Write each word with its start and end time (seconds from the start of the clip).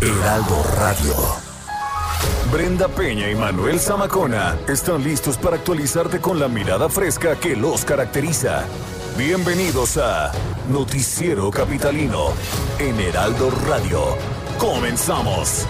Heraldo 0.00 0.64
Radio. 0.76 1.14
Brenda 2.52 2.86
Peña 2.86 3.28
y 3.30 3.34
Manuel 3.34 3.80
Zamacona 3.80 4.56
están 4.68 5.02
listos 5.02 5.36
para 5.36 5.56
actualizarte 5.56 6.20
con 6.20 6.38
la 6.38 6.46
mirada 6.46 6.88
fresca 6.88 7.34
que 7.34 7.56
los 7.56 7.84
caracteriza. 7.84 8.62
Bienvenidos 9.16 9.96
a 9.96 10.30
Noticiero 10.70 11.50
Capitalino 11.50 12.28
en 12.78 13.00
Heraldo 13.00 13.50
Radio. 13.66 14.16
Comenzamos. 14.56 15.66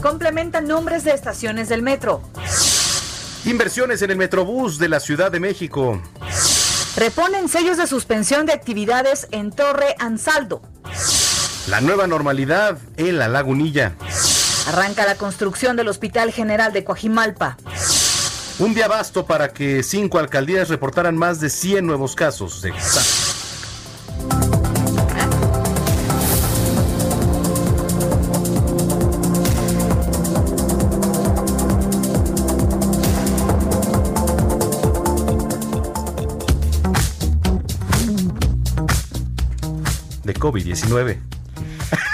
Complementan 0.00 0.68
nombres 0.68 1.02
de 1.02 1.10
estaciones 1.10 1.68
del 1.68 1.82
metro. 1.82 2.22
Inversiones 3.44 4.02
en 4.02 4.12
el 4.12 4.16
Metrobús 4.16 4.78
de 4.78 4.88
la 4.88 5.00
Ciudad 5.00 5.32
de 5.32 5.40
México. 5.40 6.00
Reponen 6.98 7.48
sellos 7.48 7.76
de 7.76 7.86
suspensión 7.86 8.44
de 8.44 8.52
actividades 8.52 9.28
en 9.30 9.52
Torre 9.52 9.94
Ansaldo. 10.00 10.62
La 11.68 11.80
nueva 11.80 12.08
normalidad 12.08 12.76
en 12.96 13.18
la 13.18 13.28
lagunilla. 13.28 13.94
Arranca 14.66 15.06
la 15.06 15.14
construcción 15.14 15.76
del 15.76 15.86
Hospital 15.86 16.32
General 16.32 16.72
de 16.72 16.82
Coajimalpa. 16.82 17.56
Un 18.58 18.74
día 18.74 18.88
basto 18.88 19.26
para 19.26 19.52
que 19.52 19.84
cinco 19.84 20.18
alcaldías 20.18 20.70
reportaran 20.70 21.16
más 21.16 21.38
de 21.38 21.50
100 21.50 21.86
nuevos 21.86 22.16
casos 22.16 22.62
de 22.62 22.72
COVID-19. 40.38 41.18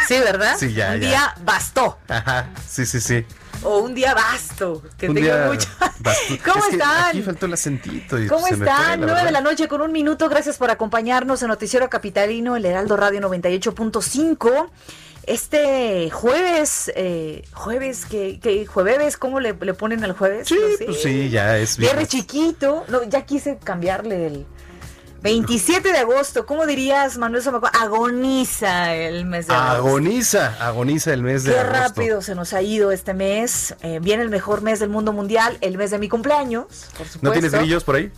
Sí, 0.09 0.19
¿verdad? 0.19 0.57
Sí, 0.59 0.73
ya, 0.75 0.93
Un 0.95 1.01
ya. 1.01 1.09
día 1.09 1.35
bastó. 1.45 1.99
Ajá, 2.09 2.49
sí, 2.69 2.85
sí, 2.87 3.01
sí. 3.01 3.25
O 3.63 3.79
un 3.79 3.95
día 3.95 4.13
basto. 4.15 4.83
Que 4.99 5.09
Un 5.09 5.15
tengo 5.15 5.53
mucho. 5.53 5.69
¿Cómo 6.45 6.65
Es 6.67 6.73
están? 6.75 7.05
Aquí 7.09 7.23
faltó 7.23 7.47
el 7.47 7.55
acentito. 7.55 8.19
y 8.19 8.27
¿Cómo 8.27 8.47
están? 8.47 9.01
9 9.01 9.25
de 9.25 9.31
la 9.33 9.41
noche 9.41 9.67
con 9.69 9.81
un 9.81 9.91
minuto. 9.93 10.29
Gracias 10.29 10.59
por 10.59 10.71
acompañarnos 10.71 11.41
en 11.43 11.49
Noticiero 11.49 11.89
Capitalino, 11.89 12.57
el 12.57 12.67
Heraldo 12.67 12.97
Radio 12.97 13.21
98.5. 13.23 14.69
Este 15.27 16.11
jueves, 16.11 16.93
eh, 16.95 17.43
jueves, 17.55 18.05
que, 18.05 18.39
que 18.41 18.67
jueves, 18.67 19.17
¿cómo 19.17 19.41
le, 19.41 19.55
le 19.59 19.73
ponen 19.73 20.05
al 20.05 20.13
jueves? 20.13 20.47
Sí, 20.47 20.59
No 20.61 20.77
sé. 20.77 20.85
pues 20.85 21.03
sí, 21.03 21.31
ya 21.31 21.57
es 21.57 21.79
Viernes 21.79 22.11
viernes. 22.11 22.27
chiquito. 22.29 22.85
No, 22.89 23.03
ya 23.05 23.23
quise 23.23 23.57
cambiarle 23.57 24.27
el 24.27 24.47
27 25.25 25.91
de 25.91 25.99
agosto. 25.99 26.45
¿Cómo 26.45 26.67
dirías, 26.67 27.17
Manuel 27.17 27.43
Zamacón? 27.43 27.71
Agoniza 27.81 28.95
el 28.95 29.25
mes 29.25 29.47
de 29.47 29.55
agosto. 29.55 29.75
Agoniza, 29.89 30.55
agoniza 30.61 31.15
el 31.15 31.23
mes 31.23 31.45
de 31.45 31.53
Qué 31.55 31.59
agosto. 31.61 31.79
rápido 31.81 32.21
se 32.21 32.35
nos 32.35 32.53
ha 32.53 32.61
ido 32.61 32.93
este 32.93 33.15
mes. 33.15 33.75
Eh, 33.81 34.01
viene 34.03 34.23
el 34.23 34.29
mejor 34.29 34.61
mes 34.61 34.81
del 34.81 34.91
mundo 34.91 35.15
mundial, 35.15 35.57
el 35.63 35.79
mes 35.79 35.91
de 35.93 35.99
mi 35.99 36.11
cumpleaños, 36.11 36.67
por 36.99 37.07
supuesto. 37.07 37.21
¿No 37.23 37.33
tienes 37.33 37.53
grillos 37.53 37.85
por 37.85 37.97
ahí? 37.97 38.13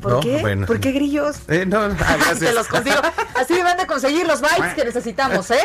¿Por 0.00 0.12
No, 0.12 0.20
qué? 0.20 0.38
bueno. 0.40 0.66
¿Por 0.66 0.78
qué 0.80 0.92
grillos? 0.92 1.36
Eh, 1.48 1.64
no, 1.66 1.80
ah, 1.82 1.88
gracias. 2.16 2.38
Te 2.40 2.52
los 2.52 2.66
consigo. 2.68 2.96
Así 3.34 3.54
me 3.54 3.62
van 3.62 3.80
a 3.80 3.86
conseguir 3.86 4.26
los 4.26 4.40
bytes 4.40 4.74
que 4.74 4.84
necesitamos, 4.84 5.50
¿eh? 5.50 5.58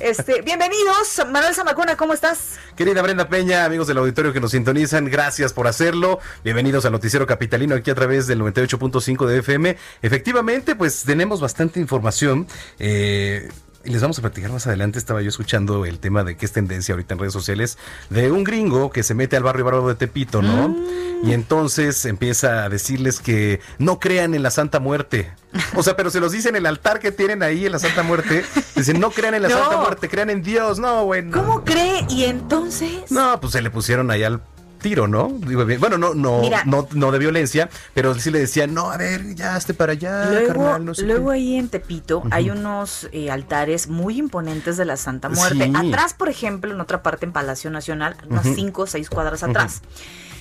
Este, 0.00 0.42
bienvenidos, 0.42 1.22
Manuel 1.30 1.54
Zamacona, 1.54 1.96
¿cómo 1.96 2.12
estás? 2.12 2.58
Querida 2.76 3.02
Brenda 3.02 3.28
Peña, 3.28 3.64
amigos 3.64 3.86
del 3.86 3.98
auditorio 3.98 4.32
que 4.32 4.40
nos 4.40 4.50
sintonizan, 4.52 5.06
gracias 5.06 5.52
por 5.52 5.66
hacerlo. 5.66 6.18
Bienvenidos 6.44 6.84
al 6.84 6.92
Noticiero 6.92 7.26
Capitalino 7.26 7.74
aquí 7.74 7.90
a 7.90 7.94
través 7.94 8.26
del 8.26 8.40
98.5 8.40 9.26
de 9.26 9.38
FM. 9.38 9.76
Efectivamente, 10.02 10.74
pues 10.76 11.02
tenemos 11.04 11.40
bastante 11.40 11.80
información. 11.80 12.46
eh, 12.78 13.48
y 13.84 13.90
les 13.90 14.02
vamos 14.02 14.18
a 14.18 14.22
platicar 14.22 14.50
más 14.50 14.66
adelante. 14.66 14.98
Estaba 14.98 15.22
yo 15.22 15.28
escuchando 15.28 15.84
el 15.86 15.98
tema 15.98 16.22
de 16.24 16.36
que 16.36 16.44
es 16.46 16.52
tendencia 16.52 16.92
ahorita 16.92 17.14
en 17.14 17.20
redes 17.20 17.32
sociales 17.32 17.78
de 18.10 18.30
un 18.30 18.44
gringo 18.44 18.90
que 18.90 19.02
se 19.02 19.14
mete 19.14 19.36
al 19.36 19.42
barrio 19.42 19.64
bravo 19.64 19.88
de 19.88 19.94
Tepito, 19.94 20.42
¿no? 20.42 20.68
Mm. 20.68 21.28
Y 21.28 21.32
entonces 21.32 22.04
empieza 22.06 22.64
a 22.64 22.68
decirles 22.68 23.20
que 23.20 23.60
no 23.78 23.98
crean 23.98 24.34
en 24.34 24.42
la 24.42 24.50
Santa 24.50 24.80
Muerte. 24.80 25.30
O 25.74 25.82
sea, 25.82 25.96
pero 25.96 26.10
se 26.10 26.20
los 26.20 26.32
dice 26.32 26.48
en 26.48 26.56
el 26.56 26.66
altar 26.66 26.98
que 26.98 27.12
tienen 27.12 27.42
ahí 27.42 27.66
en 27.66 27.72
la 27.72 27.78
Santa 27.78 28.02
Muerte. 28.02 28.44
Dicen, 28.74 29.00
no 29.00 29.10
crean 29.10 29.34
en 29.34 29.42
la 29.42 29.48
No. 29.50 29.58
Santa 29.58 29.76
Muerte, 29.78 30.08
crean 30.08 30.30
en 30.30 30.42
Dios. 30.42 30.78
No, 30.78 31.04
bueno. 31.04 31.36
¿Cómo 31.36 31.64
cree? 31.64 32.06
Y 32.08 32.24
entonces. 32.24 33.10
No, 33.10 33.40
pues 33.40 33.52
se 33.52 33.60
le 33.62 33.70
pusieron 33.70 34.10
ahí 34.10 34.22
al 34.22 34.40
tiro, 34.80 35.06
¿no? 35.06 35.28
Bueno, 35.28 35.96
no, 35.96 36.14
no, 36.14 36.40
Mira. 36.40 36.64
no, 36.64 36.88
no 36.92 37.12
de 37.12 37.18
violencia, 37.18 37.68
pero 37.94 38.14
sí 38.14 38.30
le 38.30 38.40
decían, 38.40 38.74
no, 38.74 38.90
a 38.90 38.96
ver, 38.96 39.34
ya 39.36 39.56
esté 39.56 39.74
para 39.74 39.92
allá, 39.92 40.26
Luego, 40.30 40.46
carnal, 40.48 40.84
no 40.84 40.94
sé 40.94 41.02
luego 41.02 41.28
qué". 41.28 41.34
ahí 41.36 41.56
en 41.56 41.68
Tepito 41.68 42.22
hay 42.30 42.50
unos 42.50 43.08
eh, 43.12 43.30
altares 43.30 43.86
muy 43.88 44.18
imponentes 44.18 44.76
de 44.76 44.84
la 44.84 44.96
Santa 44.96 45.28
Muerte. 45.28 45.64
Sí. 45.64 45.72
Atrás, 45.76 46.14
por 46.14 46.28
ejemplo, 46.28 46.72
en 46.72 46.80
otra 46.80 47.02
parte 47.02 47.26
en 47.26 47.32
Palacio 47.32 47.70
Nacional, 47.70 48.16
unas 48.28 48.46
cinco 48.54 48.82
o 48.82 48.86
seis 48.86 49.08
cuadras 49.08 49.42
atrás. 49.42 49.82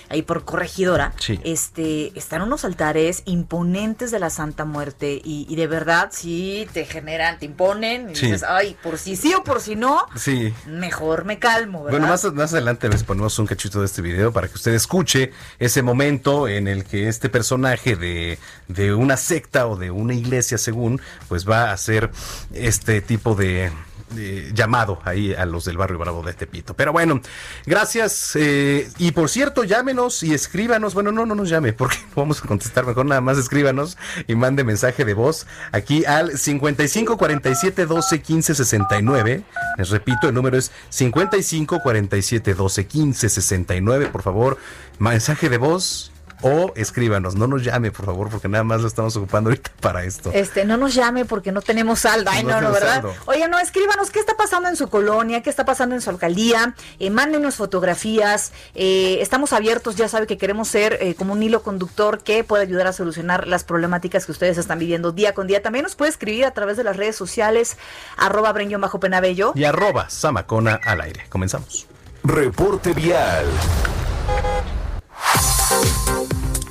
Ahí 0.10 0.22
por 0.24 0.44
corregidora, 0.44 1.14
Sí. 1.20 1.40
este, 1.44 2.18
están 2.18 2.42
unos 2.42 2.66
altares 2.66 3.22
imponentes 3.26 4.12
de 4.12 4.20
la 4.20 4.30
Santa 4.30 4.66
Muerte 4.66 5.22
y, 5.24 5.46
y 5.50 5.56
de 5.56 5.68
verdad 5.68 6.10
sí 6.12 6.68
te 6.74 6.86
generan, 6.86 7.38
te 7.40 7.46
imponen 7.46 8.10
y 8.10 8.16
Sí. 8.16 8.26
dices, 8.28 8.44
ay, 8.44 8.76
por 8.82 8.98
si 8.98 9.16
sí 9.16 9.34
o 9.34 9.44
por 9.44 9.62
si 9.62 9.76
no, 9.76 10.06
Sí. 10.16 10.54
mejor 10.68 11.26
me 11.26 11.38
calmo, 11.40 11.84
¿verdad? 11.84 12.00
Bueno, 12.00 12.08
más, 12.12 12.24
más 12.34 12.54
adelante 12.54 12.90
si 12.98 13.04
ponemos 13.04 13.38
un 13.40 13.46
cachito 13.46 13.80
de 13.80 13.86
este 13.86 14.02
video 14.02 14.34
para 14.34 14.48
que 14.48 14.56
usted 14.56 14.74
escuche 14.74 15.32
ese 15.60 15.82
momento 15.84 16.48
en 16.48 16.68
el 16.68 16.86
que 16.86 17.08
este 17.08 17.30
personaje 17.30 17.96
de, 17.96 18.40
de 18.68 18.94
una 18.94 19.16
secta 19.18 19.68
o 19.68 19.76
de 19.76 19.92
una 19.92 20.14
iglesia, 20.14 20.58
según, 20.58 21.00
pues 21.28 21.48
va 21.48 21.70
a 21.70 21.74
hacer 21.74 22.10
este 22.54 23.02
tipo 23.02 23.36
de, 23.36 23.72
de 24.12 24.52
llamado 24.54 25.02
ahí 25.06 25.34
a 25.34 25.46
los 25.46 25.66
del 25.66 25.78
barrio 25.78 26.00
Bravo 26.00 26.24
de 26.24 26.34
Tepito. 26.34 26.74
Pero 26.74 26.92
bueno, 26.92 27.22
gracias. 27.66 28.36
eh, 28.36 28.90
y 28.98 29.12
por 29.12 29.30
cierto, 29.30 29.64
llámenos 29.64 30.24
y 30.24 30.34
escríbanos. 30.34 30.94
Bueno, 30.94 31.12
no, 31.12 31.26
no 31.26 31.36
nos 31.36 31.50
llame 31.50 31.74
porque 31.74 31.98
no 31.98 32.16
vamos 32.16 32.44
a 32.44 32.48
contestar. 32.48 32.86
Mejor 32.86 33.06
nada 33.06 33.22
más 33.22 33.38
escríbanos 33.38 33.98
y 34.28 34.36
mande 34.36 34.64
mensaje 34.64 35.06
de 35.06 35.14
voz 35.14 35.48
aquí 35.72 36.06
al 36.06 36.38
55 36.38 37.18
47 37.18 37.86
12 37.86 38.22
15 38.22 38.56
69. 38.56 39.44
Les 39.78 39.90
repito, 39.90 40.30
el 40.30 40.34
número 40.34 40.58
es 40.58 40.72
55 40.90 41.80
47 41.82 42.54
12 42.54 42.88
15 42.88 43.30
69. 43.30 44.08
Por 44.08 44.22
favor, 44.22 44.58
mensaje 45.00 45.50
de 45.50 45.58
voz 45.58 46.12
o 46.42 46.72
escríbanos. 46.76 47.36
No 47.36 47.48
nos 47.48 47.64
llame, 47.64 47.92
por 47.92 48.06
favor, 48.06 48.30
porque 48.30 48.48
nada 48.48 48.64
más 48.64 48.82
lo 48.82 48.88
estamos 48.88 49.16
ocupando 49.16 49.50
ahorita 49.50 49.72
para 49.82 50.04
esto. 50.04 50.32
Este, 50.34 50.66
no 50.66 50.78
nos 50.78 50.94
llame 50.94 51.26
porque 51.26 51.52
no 51.52 51.62
tenemos 51.62 52.00
saldo. 52.00 52.30
Ay, 52.34 52.44
No 52.44 52.62
no, 52.62 52.72
¿verdad? 52.72 53.02
saldo. 53.02 53.14
Oye, 53.26 53.48
no, 53.48 53.60
escríbanos 53.60 54.10
qué 54.12 54.20
está 54.20 54.36
pasando 54.38 54.70
en 54.70 54.76
su 54.76 54.90
colonia, 54.90 55.42
qué 55.42 55.50
está 55.50 55.66
pasando 55.66 55.96
en 55.96 56.02
su 56.02 56.10
alcaldía, 56.10 56.76
eh, 57.00 57.10
mándenos 57.10 57.56
fotografías. 57.56 58.52
eh, 58.76 59.18
estamos 59.22 59.54
abiertos, 59.54 59.96
ya 59.96 60.08
sabe 60.08 60.28
que 60.28 60.38
queremos 60.38 60.68
ser 60.68 60.98
eh, 61.02 61.16
como 61.16 61.34
un 61.34 61.44
hilo 61.44 61.62
conductor 61.64 62.20
que 62.24 62.44
pueda 62.44 62.64
ayudar 62.64 62.88
a 62.88 62.94
solucionar 62.94 63.48
las 63.48 63.64
problemáticas 63.64 64.26
que 64.26 64.32
ustedes 64.32 64.58
están 64.58 64.80
viviendo 64.80 65.12
día 65.12 65.34
con 65.34 65.48
día. 65.48 65.62
También 65.62 65.84
nos 65.84 65.96
puede 65.96 66.12
escribir 66.12 66.46
a 66.46 66.52
través 66.52 66.78
de 66.78 66.84
las 66.84 66.96
redes 66.98 67.16
sociales, 67.16 67.78
arroba 68.18 68.52
brenguión 68.54 68.82
bajo 68.82 69.00
penabello. 69.00 69.52
Y 69.56 69.64
arroba 69.66 70.10
Samacona 70.10 70.80
al 70.84 71.02
aire. 71.02 71.26
Comenzamos. 71.30 71.88
Reporte 72.24 72.94
vial. 72.94 73.46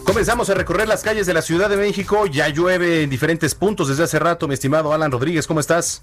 Comenzamos 0.05 0.51
a 0.51 0.55
recorrer 0.55 0.89
las 0.89 1.03
calles 1.03 1.27
de 1.27 1.35
la 1.35 1.43
Ciudad 1.43 1.69
de 1.69 1.77
México. 1.77 2.27
Ya 2.27 2.49
llueve 2.49 3.03
en 3.03 3.11
diferentes 3.11 3.55
puntos 3.55 3.89
desde 3.89 4.05
hace 4.05 4.19
rato. 4.19 4.49
Mi 4.49 4.55
estimado 4.55 4.93
Alan 4.93 5.13
Rodríguez, 5.13 5.47
¿cómo 5.47 5.61
estás? 5.61 6.03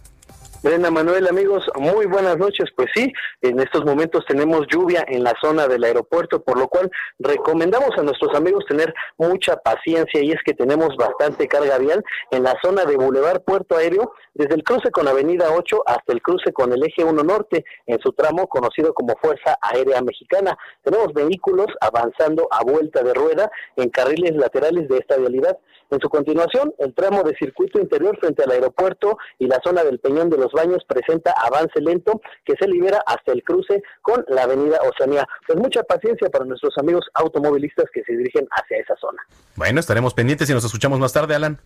Brenda 0.65 0.89
Manuel, 0.89 1.27
amigos, 1.27 1.63
muy 1.75 2.07
buenas 2.07 2.39
noches. 2.39 2.71
Pues 2.75 2.89
sí, 2.95 3.13
en 3.41 3.59
estos 3.59 3.85
momentos 3.85 4.25
tenemos 4.25 4.65
lluvia 4.67 5.05
en 5.07 5.23
la 5.23 5.33
zona 5.39 5.67
del 5.67 5.83
aeropuerto, 5.83 6.41
por 6.41 6.57
lo 6.57 6.67
cual 6.67 6.89
recomendamos 7.19 7.91
a 7.97 8.01
nuestros 8.01 8.33
amigos 8.33 8.65
tener 8.67 8.91
mucha 9.19 9.57
paciencia 9.57 10.23
y 10.23 10.31
es 10.31 10.39
que 10.43 10.55
tenemos 10.55 10.95
bastante 10.97 11.47
carga 11.47 11.77
vial 11.77 12.03
en 12.31 12.41
la 12.41 12.55
zona 12.63 12.85
de 12.85 12.95
Boulevard 12.95 13.43
Puerto 13.43 13.77
Aéreo, 13.77 14.11
desde 14.35 14.55
el 14.55 14.63
cruce 14.63 14.91
con 14.91 15.07
Avenida 15.07 15.49
8 15.51 15.83
hasta 15.85 16.13
el 16.13 16.21
cruce 16.21 16.51
con 16.53 16.71
el 16.73 16.83
eje 16.83 17.03
1 17.03 17.23
Norte, 17.23 17.65
en 17.87 17.99
su 17.99 18.11
tramo 18.11 18.47
conocido 18.47 18.93
como 18.93 19.15
Fuerza 19.21 19.57
Aérea 19.61 20.01
Mexicana. 20.01 20.57
Tenemos 20.83 21.13
vehículos 21.13 21.67
avanzando 21.79 22.47
a 22.51 22.63
vuelta 22.63 23.01
de 23.01 23.13
rueda 23.13 23.49
en 23.77 23.89
carriles 23.89 24.35
laterales 24.35 24.87
de 24.89 24.97
esta 24.97 25.17
vialidad. 25.17 25.57
En 25.89 25.99
su 26.01 26.09
continuación, 26.09 26.73
el 26.79 26.93
tramo 26.93 27.23
de 27.23 27.35
circuito 27.37 27.79
interior 27.79 28.17
frente 28.19 28.43
al 28.43 28.51
aeropuerto 28.51 29.17
y 29.39 29.47
la 29.47 29.59
zona 29.63 29.83
del 29.83 29.99
Peñón 29.99 30.29
de 30.29 30.37
los 30.37 30.51
Baños 30.51 30.83
presenta 30.87 31.31
avance 31.31 31.79
lento 31.79 32.21
que 32.43 32.55
se 32.59 32.67
libera 32.67 33.01
hasta 33.05 33.31
el 33.31 33.43
cruce 33.43 33.81
con 34.01 34.25
la 34.27 34.43
avenida 34.43 34.79
Oceanía. 34.81 35.25
Pues 35.47 35.57
mucha 35.57 35.83
paciencia 35.83 36.29
para 36.29 36.43
nuestros 36.43 36.77
amigos 36.77 37.05
automovilistas 37.13 37.85
que 37.93 38.03
se 38.03 38.17
dirigen 38.17 38.47
hacia 38.51 38.77
esa 38.77 38.95
zona. 38.97 39.21
Bueno, 39.55 39.79
estaremos 39.79 40.13
pendientes 40.13 40.49
y 40.49 40.53
nos 40.53 40.65
escuchamos 40.65 40.99
más 40.99 41.13
tarde, 41.13 41.35
Alan. 41.35 41.59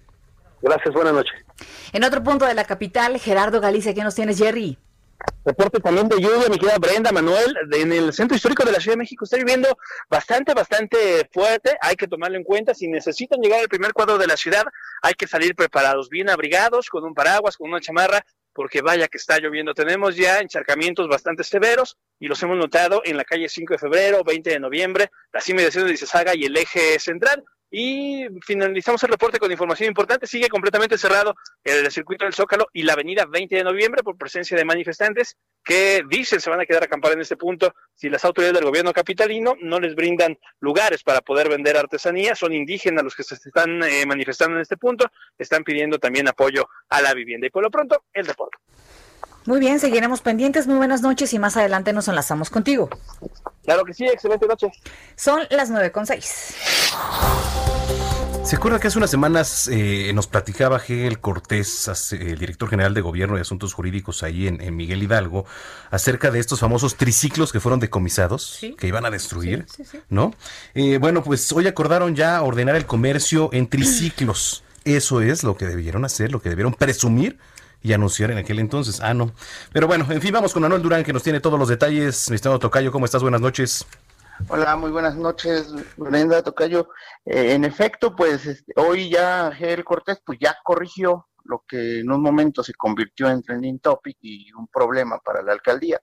Gracias, 0.61 0.93
buenas 0.93 1.13
noches. 1.13 1.33
En 1.93 2.03
otro 2.03 2.23
punto 2.23 2.45
de 2.45 2.53
la 2.53 2.65
capital, 2.65 3.19
Gerardo 3.19 3.61
Galicia, 3.61 3.93
¿qué 3.93 4.03
nos 4.03 4.15
tienes, 4.15 4.37
Jerry? 4.37 4.77
Reporte 5.43 5.79
también 5.79 6.07
de 6.07 6.21
lluvia, 6.21 6.47
mi 6.49 6.57
querida 6.57 6.77
Brenda, 6.77 7.11
Manuel, 7.11 7.55
en 7.71 7.91
el 7.91 8.13
centro 8.13 8.35
histórico 8.35 8.63
de 8.63 8.71
la 8.71 8.79
Ciudad 8.79 8.93
de 8.93 8.99
México 8.99 9.25
está 9.25 9.37
lloviendo 9.37 9.67
bastante, 10.09 10.53
bastante 10.53 11.27
fuerte, 11.31 11.77
hay 11.81 11.95
que 11.95 12.07
tomarlo 12.07 12.37
en 12.37 12.43
cuenta, 12.43 12.73
si 12.73 12.87
necesitan 12.87 13.41
llegar 13.41 13.59
al 13.59 13.67
primer 13.67 13.91
cuadro 13.91 14.17
de 14.17 14.27
la 14.27 14.37
ciudad, 14.37 14.63
hay 15.01 15.13
que 15.13 15.27
salir 15.27 15.55
preparados, 15.55 16.09
bien 16.09 16.29
abrigados, 16.29 16.89
con 16.89 17.03
un 17.03 17.13
paraguas, 17.13 17.57
con 17.57 17.69
una 17.69 17.81
chamarra, 17.81 18.23
porque 18.53 18.81
vaya 18.81 19.07
que 19.07 19.17
está 19.17 19.39
lloviendo. 19.39 19.73
Tenemos 19.73 20.15
ya 20.15 20.39
encharcamientos 20.39 21.07
bastante 21.07 21.43
severos 21.43 21.97
y 22.19 22.27
los 22.27 22.41
hemos 22.43 22.57
notado 22.57 23.01
en 23.05 23.17
la 23.17 23.23
calle 23.23 23.47
5 23.47 23.73
de 23.73 23.77
febrero, 23.77 24.23
20 24.23 24.49
de 24.49 24.59
noviembre, 24.59 25.11
las 25.31 25.47
inmediaciones 25.49 25.87
de 25.87 25.93
Izazaga 25.93 26.35
y 26.35 26.43
el 26.45 26.57
eje 26.57 26.99
central. 26.99 27.43
Y 27.71 28.25
finalizamos 28.41 29.03
el 29.03 29.09
reporte 29.09 29.39
con 29.39 29.51
información 29.51 29.87
importante. 29.89 30.25
Sigue 30.25 30.49
completamente 30.49 30.97
cerrado 30.97 31.35
el 31.63 31.89
circuito 31.91 32.25
del 32.25 32.33
Zócalo 32.33 32.67
y 32.73 32.83
la 32.83 32.93
avenida 32.93 33.25
20 33.25 33.55
de 33.55 33.63
noviembre 33.63 34.01
por 34.01 34.17
presencia 34.17 34.57
de 34.57 34.65
manifestantes 34.65 35.37
que 35.63 36.03
dicen 36.09 36.41
se 36.41 36.49
van 36.49 36.61
a 36.61 36.65
quedar 36.65 36.81
a 36.81 36.85
acampar 36.85 37.11
en 37.11 37.21
este 37.21 37.37
punto 37.37 37.73
si 37.93 38.09
las 38.09 38.25
autoridades 38.25 38.55
del 38.55 38.65
gobierno 38.65 38.91
capitalino 38.91 39.55
no 39.61 39.79
les 39.79 39.93
brindan 39.93 40.37
lugares 40.59 41.03
para 41.03 41.21
poder 41.21 41.49
vender 41.49 41.77
artesanía. 41.77 42.35
Son 42.35 42.53
indígenas 42.53 43.03
los 43.03 43.15
que 43.15 43.23
se 43.23 43.35
están 43.35 43.83
eh, 43.83 44.05
manifestando 44.07 44.55
en 44.55 44.61
este 44.61 44.77
punto. 44.77 45.05
Están 45.37 45.63
pidiendo 45.63 45.99
también 45.99 46.27
apoyo 46.27 46.67
a 46.89 47.01
la 47.01 47.13
vivienda. 47.13 47.45
Y 47.47 47.49
por 47.51 47.63
lo 47.63 47.69
pronto, 47.69 48.03
el 48.13 48.25
reporte. 48.25 48.57
Muy 49.45 49.59
bien, 49.59 49.79
seguiremos 49.79 50.21
pendientes. 50.21 50.67
Muy 50.67 50.77
buenas 50.77 51.01
noches 51.01 51.33
y 51.33 51.39
más 51.39 51.57
adelante 51.57 51.93
nos 51.93 52.07
enlazamos 52.07 52.49
contigo. 52.49 52.89
Claro 53.69 53.85
que 53.85 53.93
sí, 53.93 54.03
excelente 54.03 54.47
noche. 54.47 54.71
Son 55.15 55.43
las 55.51 55.69
nueve 55.69 55.91
con 55.91 56.03
seis. 56.03 56.55
¿Se 58.43 58.55
acuerda 58.55 58.79
que 58.79 58.87
hace 58.87 58.97
unas 58.97 59.11
semanas 59.11 59.69
eh, 59.71 60.11
nos 60.15 60.25
platicaba 60.25 60.79
Gel 60.79 61.19
Cortés, 61.19 62.11
el 62.13 62.39
director 62.39 62.67
general 62.67 62.95
de 62.95 63.01
Gobierno 63.01 63.37
y 63.37 63.41
Asuntos 63.41 63.75
Jurídicos 63.75 64.23
ahí 64.23 64.47
en, 64.47 64.75
Miguel 64.75 65.03
Hidalgo, 65.03 65.45
acerca 65.91 66.31
de 66.31 66.39
estos 66.39 66.61
famosos 66.61 66.95
triciclos 66.95 67.51
que 67.51 67.59
fueron 67.59 67.79
decomisados, 67.79 68.59
que 68.75 68.87
iban 68.87 69.05
a 69.05 69.11
destruir, 69.11 69.67
¿no? 70.09 70.33
Eh, 70.73 70.97
bueno, 70.97 71.23
pues 71.23 71.51
hoy 71.51 71.67
acordaron 71.67 72.15
ya 72.15 72.41
ordenar 72.41 72.75
el 72.75 72.87
comercio 72.87 73.51
en 73.53 73.67
triciclos. 73.67 74.63
Eso 74.83 75.21
es 75.21 75.43
lo 75.43 75.55
que 75.57 75.67
debieron 75.67 76.05
hacer, 76.05 76.31
lo 76.31 76.41
que 76.41 76.49
debieron 76.49 76.73
presumir 76.73 77.37
y 77.81 77.93
anunciar 77.93 78.31
en 78.31 78.37
aquel 78.37 78.59
entonces. 78.59 78.99
Ah, 79.01 79.13
no. 79.13 79.31
Pero 79.71 79.87
bueno, 79.87 80.05
en 80.09 80.21
fin, 80.21 80.33
vamos 80.33 80.53
con 80.53 80.61
Manuel 80.61 80.81
Durán 80.81 81.03
que 81.03 81.13
nos 81.13 81.23
tiene 81.23 81.39
todos 81.39 81.59
los 81.59 81.69
detalles. 81.69 82.29
Mi 82.29 82.35
estimado 82.35 82.59
Tocayo, 82.59 82.91
¿cómo 82.91 83.05
estás? 83.05 83.21
Buenas 83.21 83.41
noches. 83.41 83.85
Hola, 84.47 84.77
muy 84.77 84.89
buenas 84.91 85.15
noches, 85.15 85.73
Brenda 85.97 86.41
Tocayo. 86.41 86.89
Eh, 87.25 87.53
en 87.53 87.65
efecto, 87.65 88.15
pues 88.15 88.45
este, 88.45 88.71
hoy 88.77 89.09
ya 89.09 89.51
Gel 89.51 89.83
Cortés 89.83 90.21
pues 90.25 90.39
ya 90.39 90.57
corrigió 90.63 91.27
lo 91.43 91.63
que 91.67 91.99
en 91.99 92.11
un 92.11 92.21
momento 92.21 92.63
se 92.63 92.73
convirtió 92.73 93.29
en 93.29 93.41
trending 93.41 93.79
topic 93.79 94.17
y 94.21 94.51
un 94.53 94.67
problema 94.67 95.19
para 95.19 95.41
la 95.41 95.51
alcaldía. 95.51 95.99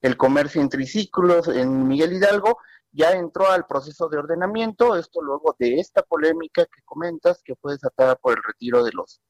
El 0.00 0.16
comercio 0.16 0.60
en 0.62 0.68
triciclos 0.68 1.48
en 1.48 1.86
Miguel 1.86 2.14
Hidalgo 2.14 2.58
ya 2.92 3.10
entró 3.10 3.50
al 3.50 3.66
proceso 3.66 4.08
de 4.08 4.18
ordenamiento, 4.18 4.96
esto 4.96 5.20
luego 5.20 5.56
de 5.58 5.80
esta 5.80 6.02
polémica 6.02 6.64
que 6.64 6.82
comentas 6.84 7.42
que 7.44 7.54
fue 7.56 7.72
desatada 7.72 8.14
por 8.14 8.36
el 8.36 8.42
retiro 8.42 8.84
de 8.84 8.92
los 8.92 9.20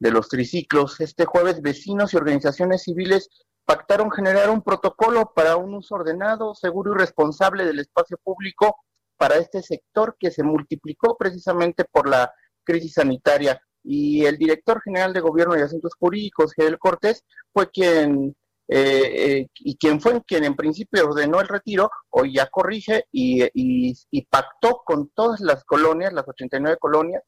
de 0.00 0.10
los 0.10 0.28
triciclos. 0.28 1.00
Este 1.00 1.24
jueves 1.24 1.62
vecinos 1.62 2.12
y 2.12 2.16
organizaciones 2.16 2.82
civiles 2.82 3.28
pactaron 3.64 4.10
generar 4.10 4.50
un 4.50 4.62
protocolo 4.62 5.32
para 5.34 5.56
un 5.56 5.74
uso 5.74 5.94
ordenado, 5.94 6.54
seguro 6.54 6.92
y 6.92 6.98
responsable 6.98 7.64
del 7.64 7.78
espacio 7.78 8.18
público 8.24 8.76
para 9.16 9.36
este 9.36 9.62
sector 9.62 10.16
que 10.18 10.30
se 10.30 10.42
multiplicó 10.42 11.16
precisamente 11.16 11.84
por 11.84 12.08
la 12.08 12.32
crisis 12.64 12.94
sanitaria. 12.94 13.60
Y 13.84 14.24
el 14.24 14.36
director 14.36 14.82
general 14.82 15.12
de 15.12 15.20
Gobierno 15.20 15.56
y 15.56 15.60
Asuntos 15.60 15.92
Jurídicos, 15.98 16.52
Gedel 16.54 16.78
Cortés, 16.78 17.24
fue 17.52 17.70
quien 17.70 18.34
eh, 18.72 19.40
eh, 19.40 19.48
y 19.58 19.76
quien 19.76 20.00
fue 20.00 20.22
quien 20.24 20.44
en 20.44 20.54
principio 20.54 21.04
ordenó 21.08 21.40
el 21.40 21.48
retiro, 21.48 21.90
hoy 22.10 22.34
ya 22.34 22.46
corrige 22.46 23.04
y, 23.10 23.42
y, 23.52 24.22
pactó 24.26 24.82
con 24.84 25.08
todas 25.08 25.40
las 25.40 25.64
colonias, 25.64 26.12
las 26.12 26.28
89 26.28 26.76
colonias, 26.78 27.20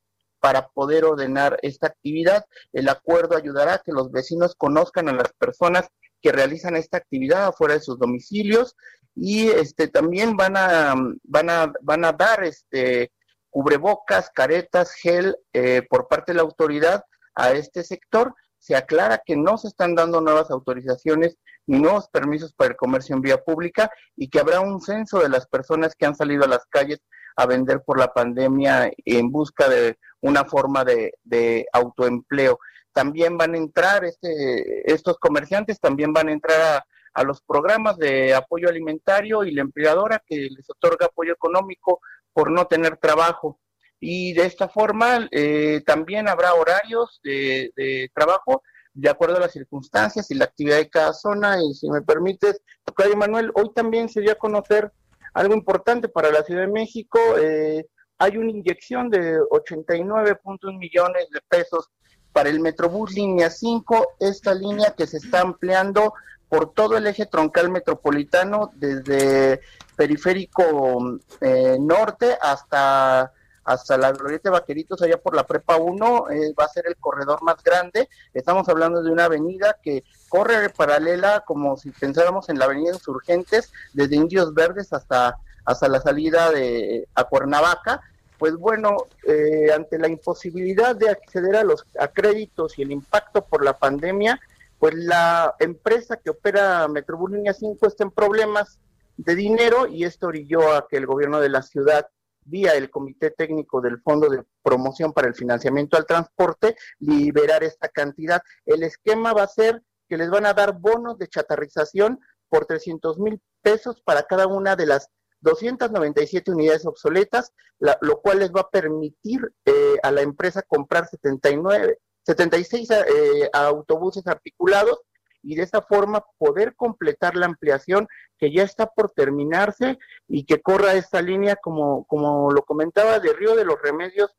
para 0.42 0.66
poder 0.66 1.04
ordenar 1.04 1.56
esta 1.62 1.86
actividad. 1.86 2.44
El 2.72 2.88
acuerdo 2.88 3.36
ayudará 3.36 3.74
a 3.74 3.78
que 3.78 3.92
los 3.92 4.10
vecinos 4.10 4.56
conozcan 4.56 5.08
a 5.08 5.12
las 5.12 5.32
personas 5.34 5.86
que 6.20 6.32
realizan 6.32 6.74
esta 6.74 6.96
actividad 6.96 7.46
afuera 7.46 7.74
de 7.74 7.80
sus 7.80 7.96
domicilios 7.96 8.74
y 9.14 9.48
este 9.48 9.86
también 9.86 10.36
van 10.36 10.56
a 10.56 10.94
van 11.22 11.48
a 11.48 11.72
van 11.82 12.04
a 12.04 12.12
dar 12.12 12.42
este 12.42 13.12
cubrebocas, 13.50 14.30
caretas, 14.34 14.92
gel 14.94 15.36
eh, 15.52 15.82
por 15.88 16.08
parte 16.08 16.32
de 16.32 16.36
la 16.36 16.42
autoridad 16.42 17.04
a 17.36 17.52
este 17.52 17.84
sector. 17.84 18.34
Se 18.58 18.74
aclara 18.74 19.22
que 19.24 19.36
no 19.36 19.58
se 19.58 19.68
están 19.68 19.94
dando 19.94 20.20
nuevas 20.20 20.50
autorizaciones 20.50 21.36
ni 21.66 21.78
nuevos 21.78 22.08
permisos 22.08 22.52
para 22.52 22.70
el 22.70 22.76
comercio 22.76 23.14
en 23.14 23.22
vía 23.22 23.38
pública 23.38 23.90
y 24.16 24.28
que 24.28 24.40
habrá 24.40 24.60
un 24.60 24.80
censo 24.80 25.20
de 25.20 25.28
las 25.28 25.46
personas 25.46 25.94
que 25.94 26.06
han 26.06 26.16
salido 26.16 26.44
a 26.44 26.48
las 26.48 26.64
calles 26.66 27.00
a 27.36 27.46
vender 27.46 27.82
por 27.84 27.98
la 27.98 28.12
pandemia 28.12 28.90
en 29.04 29.30
busca 29.30 29.68
de 29.68 29.96
una 30.22 30.44
forma 30.44 30.84
de, 30.84 31.66
autoempleo 31.72 32.58
también 32.92 33.36
van 33.36 33.54
a 33.54 33.58
entrar, 33.58 34.04
este, 34.04 34.90
estos 34.90 35.18
comerciantes 35.18 35.80
también 35.80 36.12
van 36.12 36.28
a 36.28 36.32
entrar 36.32 36.84
a, 37.14 37.24
los 37.24 37.42
programas 37.42 37.98
de 37.98 38.34
apoyo 38.34 38.70
alimentario 38.70 39.44
y 39.44 39.52
la 39.52 39.60
empleadora 39.60 40.22
que 40.26 40.48
les 40.50 40.68
otorga 40.70 41.06
apoyo 41.06 41.32
económico 41.34 42.00
por 42.32 42.50
no 42.50 42.66
tener 42.66 42.96
trabajo. 42.96 43.60
Y 44.00 44.32
de 44.32 44.46
esta 44.46 44.68
forma 44.68 45.28
eh, 45.30 45.82
también 45.84 46.26
habrá 46.26 46.54
horarios 46.54 47.20
de, 47.22 48.10
trabajo 48.14 48.62
de 48.94 49.10
acuerdo 49.10 49.36
a 49.36 49.40
las 49.40 49.52
circunstancias 49.52 50.30
y 50.30 50.34
la 50.34 50.46
actividad 50.46 50.78
de 50.78 50.88
cada 50.88 51.12
zona. 51.12 51.62
Y 51.62 51.74
si 51.74 51.90
me 51.90 52.00
permites, 52.00 52.62
Tocayo 52.84 53.16
Manuel, 53.16 53.52
hoy 53.54 53.70
también 53.74 54.08
se 54.08 54.22
dio 54.22 54.32
a 54.32 54.36
conocer 54.36 54.90
algo 55.34 55.54
importante 55.54 56.08
para 56.08 56.30
la 56.30 56.42
Ciudad 56.42 56.62
de 56.62 56.72
México. 56.72 57.18
Eh, 57.38 57.86
hay 58.22 58.36
una 58.36 58.50
inyección 58.50 59.10
de 59.10 59.40
89.1 59.40 60.78
millones 60.78 61.28
de 61.32 61.40
pesos 61.40 61.90
para 62.32 62.50
el 62.50 62.60
Metrobús 62.60 63.12
línea 63.14 63.50
5, 63.50 64.14
esta 64.20 64.54
línea 64.54 64.94
que 64.96 65.08
se 65.08 65.16
está 65.16 65.40
ampliando 65.40 66.14
por 66.48 66.72
todo 66.72 66.96
el 66.96 67.08
eje 67.08 67.26
troncal 67.26 67.68
metropolitano, 67.68 68.70
desde 68.76 69.60
periférico 69.96 71.18
eh, 71.40 71.76
norte 71.80 72.38
hasta 72.40 73.32
hasta 73.64 73.96
la 73.96 74.10
Glorieta 74.10 74.50
de 74.50 74.58
Vaqueritos, 74.58 75.02
allá 75.02 75.18
por 75.18 75.36
la 75.36 75.46
Prepa 75.46 75.76
1, 75.76 76.30
eh, 76.30 76.52
va 76.58 76.64
a 76.64 76.68
ser 76.68 76.84
el 76.88 76.96
corredor 76.96 77.42
más 77.44 77.62
grande. 77.62 78.08
Estamos 78.34 78.68
hablando 78.68 79.04
de 79.04 79.10
una 79.12 79.26
avenida 79.26 79.76
que 79.80 80.02
corre 80.28 80.68
paralela, 80.70 81.44
como 81.46 81.76
si 81.76 81.90
pensáramos 81.90 82.48
en 82.48 82.58
la 82.58 82.64
avenida 82.64 82.92
Insurgentes, 82.92 83.72
desde 83.92 84.16
Indios 84.16 84.52
Verdes 84.52 84.92
hasta, 84.92 85.36
hasta 85.64 85.86
la 85.86 86.00
salida 86.00 86.50
de 86.50 87.06
a 87.14 87.22
Cuernavaca 87.22 88.00
pues 88.42 88.56
bueno, 88.56 89.06
eh, 89.24 89.70
ante 89.72 90.00
la 90.00 90.08
imposibilidad 90.08 90.96
de 90.96 91.08
acceder 91.08 91.54
a 91.54 91.62
los 91.62 91.86
créditos 92.12 92.76
y 92.76 92.82
el 92.82 92.90
impacto 92.90 93.44
por 93.44 93.64
la 93.64 93.78
pandemia, 93.78 94.40
pues 94.80 94.96
la 94.96 95.54
empresa 95.60 96.16
que 96.16 96.30
opera 96.30 96.88
Metrobús 96.88 97.30
Línea 97.30 97.54
5 97.54 97.86
está 97.86 98.02
en 98.02 98.10
problemas 98.10 98.80
de 99.16 99.36
dinero 99.36 99.86
y 99.86 100.02
esto 100.02 100.26
orilló 100.26 100.72
a 100.72 100.88
que 100.88 100.96
el 100.96 101.06
gobierno 101.06 101.38
de 101.38 101.50
la 101.50 101.62
ciudad 101.62 102.08
vía 102.44 102.74
el 102.74 102.90
Comité 102.90 103.30
Técnico 103.30 103.80
del 103.80 104.00
Fondo 104.00 104.28
de 104.28 104.42
Promoción 104.64 105.12
para 105.12 105.28
el 105.28 105.36
Financiamiento 105.36 105.96
al 105.96 106.06
Transporte, 106.06 106.74
liberar 106.98 107.62
esta 107.62 107.90
cantidad. 107.90 108.42
El 108.66 108.82
esquema 108.82 109.32
va 109.32 109.44
a 109.44 109.46
ser 109.46 109.84
que 110.08 110.16
les 110.16 110.30
van 110.30 110.46
a 110.46 110.52
dar 110.52 110.72
bonos 110.80 111.16
de 111.16 111.28
chatarrización 111.28 112.18
por 112.48 112.66
300 112.66 113.20
mil 113.20 113.40
pesos 113.62 114.02
para 114.02 114.24
cada 114.24 114.48
una 114.48 114.74
de 114.74 114.86
las 114.86 115.10
297 115.42 116.50
unidades 116.50 116.86
obsoletas, 116.86 117.52
lo 117.78 118.20
cual 118.20 118.40
les 118.40 118.50
va 118.50 118.62
a 118.62 118.70
permitir 118.70 119.40
eh, 119.64 119.96
a 120.02 120.10
la 120.10 120.22
empresa 120.22 120.62
comprar 120.62 121.06
79, 121.06 121.98
76 122.24 122.90
eh, 122.90 123.50
autobuses 123.52 124.26
articulados 124.26 125.00
y 125.42 125.56
de 125.56 125.64
esa 125.64 125.82
forma 125.82 126.24
poder 126.38 126.74
completar 126.76 127.36
la 127.36 127.46
ampliación 127.46 128.06
que 128.38 128.52
ya 128.52 128.62
está 128.62 128.86
por 128.86 129.10
terminarse 129.10 129.98
y 130.28 130.44
que 130.44 130.62
corra 130.62 130.94
esta 130.94 131.20
línea 131.20 131.56
como, 131.56 132.04
como 132.04 132.52
lo 132.52 132.62
comentaba 132.62 133.18
de 133.18 133.32
Río 133.32 133.56
de 133.56 133.64
los 133.64 133.80
Remedios 133.82 134.34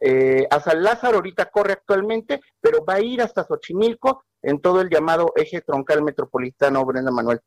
eh, 0.00 0.46
a 0.50 0.60
San 0.60 0.82
Lázaro 0.82 1.16
ahorita 1.16 1.46
corre 1.46 1.72
actualmente, 1.72 2.40
pero 2.60 2.84
va 2.84 2.94
a 2.94 3.00
ir 3.00 3.20
hasta 3.20 3.44
Xochimilco 3.44 4.24
en 4.42 4.60
todo 4.60 4.80
el 4.80 4.90
llamado 4.90 5.32
eje 5.34 5.60
troncal 5.60 6.02
metropolitano, 6.02 6.84
Brenda 6.84 7.10
Manuel. 7.10 7.40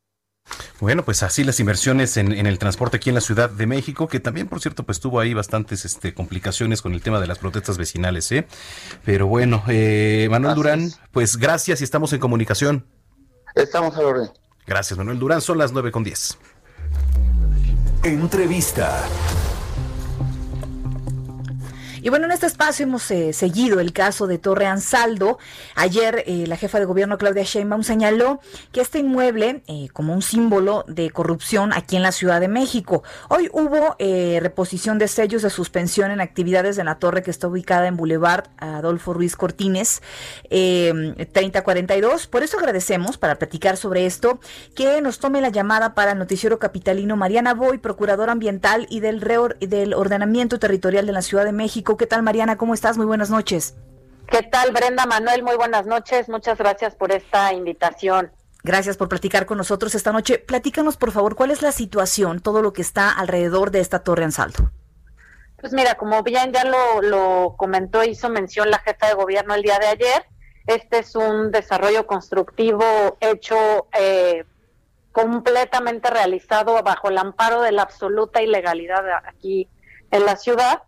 Bueno, 0.80 1.04
pues 1.04 1.22
así 1.22 1.44
las 1.44 1.60
inversiones 1.60 2.16
en, 2.16 2.32
el 2.32 2.58
transporte 2.58 2.96
aquí 2.96 3.10
en 3.10 3.14
la 3.14 3.20
Ciudad 3.20 3.48
de 3.48 3.66
México, 3.66 4.08
que 4.08 4.18
también, 4.18 4.48
por 4.48 4.60
cierto, 4.60 4.82
pues 4.82 4.98
tuvo 4.98 5.20
ahí 5.20 5.32
bastantes 5.32 5.84
este, 5.84 6.12
complicaciones 6.12 6.82
con 6.82 6.92
el 6.92 7.02
tema 7.02 7.20
de 7.20 7.28
las 7.28 7.38
protestas 7.38 7.78
vecinales, 7.78 8.32
¿eh? 8.32 8.46
Pero 9.04 9.28
bueno, 9.28 9.62
eh, 9.68 10.26
Manuel 10.30 10.56
Durán, 10.56 10.90
pues 11.12 11.36
gracias 11.36 11.80
y 11.80 11.84
estamos 11.84 12.12
en 12.12 12.18
comunicación. 12.18 12.84
Estamos 13.54 13.96
a 13.96 14.00
orden. 14.00 14.30
Gracias, 14.66 14.98
Manuel 14.98 15.20
Durán, 15.20 15.40
son 15.40 15.58
las 15.58 15.72
nueve 15.72 15.92
con 15.92 16.02
diez. 16.02 16.36
Entrevista. 18.02 19.04
Y 22.02 22.08
bueno, 22.08 22.24
en 22.24 22.32
este 22.32 22.46
espacio 22.46 22.82
hemos 22.82 23.08
eh, 23.12 23.32
seguido 23.32 23.78
el 23.78 23.92
caso 23.92 24.26
de 24.26 24.36
Torre 24.36 24.66
Ansaldo. 24.66 25.38
Ayer 25.76 26.24
eh, 26.26 26.48
la 26.48 26.56
jefa 26.56 26.80
de 26.80 26.84
gobierno 26.84 27.16
Claudia 27.16 27.44
Sheinbaum 27.44 27.84
señaló 27.84 28.40
que 28.72 28.80
este 28.80 28.98
inmueble 28.98 29.62
eh, 29.68 29.86
como 29.92 30.12
un 30.12 30.20
símbolo 30.20 30.84
de 30.88 31.10
corrupción 31.10 31.72
aquí 31.72 31.94
en 31.94 32.02
la 32.02 32.10
Ciudad 32.10 32.40
de 32.40 32.48
México. 32.48 33.04
Hoy 33.28 33.48
hubo 33.52 33.94
reposición 34.00 34.98
de 34.98 35.06
sellos 35.06 35.42
de 35.42 35.50
suspensión 35.50 36.10
en 36.10 36.20
actividades 36.20 36.74
de 36.74 36.82
la 36.82 36.96
torre 36.96 37.22
que 37.22 37.30
está 37.30 37.46
ubicada 37.46 37.86
en 37.86 37.96
Boulevard 37.96 38.48
Adolfo 38.56 39.14
Ruiz 39.14 39.36
Cortines 39.36 40.02
3042. 40.50 42.26
Por 42.26 42.42
eso 42.42 42.58
agradecemos 42.58 43.16
para 43.16 43.36
platicar 43.36 43.76
sobre 43.76 44.06
esto 44.06 44.40
que 44.74 45.00
nos 45.02 45.20
tome 45.20 45.40
la 45.40 45.50
llamada 45.50 45.94
para 45.94 46.12
el 46.12 46.18
noticiero 46.18 46.58
capitalino 46.58 47.16
Mariana 47.16 47.54
Boy, 47.54 47.78
procuradora 47.78 48.32
ambiental 48.32 48.88
y 48.90 48.98
del, 49.00 49.20
del 49.60 49.94
ordenamiento 49.94 50.58
territorial 50.58 51.06
de 51.06 51.12
la 51.12 51.22
Ciudad 51.22 51.44
de 51.44 51.52
México 51.52 51.91
¿Qué 51.96 52.06
tal, 52.06 52.22
Mariana? 52.22 52.56
¿Cómo 52.56 52.74
estás? 52.74 52.96
Muy 52.96 53.06
buenas 53.06 53.30
noches. 53.30 53.74
¿Qué 54.30 54.42
tal, 54.42 54.72
Brenda 54.72 55.06
Manuel? 55.06 55.42
Muy 55.42 55.56
buenas 55.56 55.86
noches. 55.86 56.28
Muchas 56.28 56.58
gracias 56.58 56.94
por 56.94 57.12
esta 57.12 57.52
invitación. 57.52 58.32
Gracias 58.64 58.96
por 58.96 59.08
platicar 59.08 59.46
con 59.46 59.58
nosotros 59.58 59.94
esta 59.94 60.12
noche. 60.12 60.38
Platícanos, 60.38 60.96
por 60.96 61.10
favor, 61.10 61.34
cuál 61.34 61.50
es 61.50 61.62
la 61.62 61.72
situación, 61.72 62.40
todo 62.40 62.62
lo 62.62 62.72
que 62.72 62.82
está 62.82 63.10
alrededor 63.10 63.72
de 63.72 63.80
esta 63.80 64.00
torre 64.04 64.24
en 64.24 64.32
salto. 64.32 64.70
Pues 65.60 65.72
mira, 65.72 65.96
como 65.96 66.22
bien 66.22 66.52
ya 66.52 66.64
lo, 66.64 67.02
lo 67.02 67.54
comentó, 67.56 68.04
hizo 68.04 68.28
mención 68.28 68.70
la 68.70 68.78
jefa 68.78 69.08
de 69.08 69.14
gobierno 69.14 69.54
el 69.54 69.62
día 69.62 69.78
de 69.78 69.86
ayer, 69.86 70.24
este 70.66 71.00
es 71.00 71.16
un 71.16 71.50
desarrollo 71.50 72.06
constructivo 72.06 73.16
hecho 73.20 73.88
eh, 73.98 74.44
completamente 75.10 76.08
realizado 76.10 76.80
bajo 76.82 77.08
el 77.08 77.18
amparo 77.18 77.62
de 77.62 77.72
la 77.72 77.82
absoluta 77.82 78.42
ilegalidad 78.42 79.04
aquí 79.26 79.68
en 80.10 80.24
la 80.24 80.36
ciudad 80.36 80.82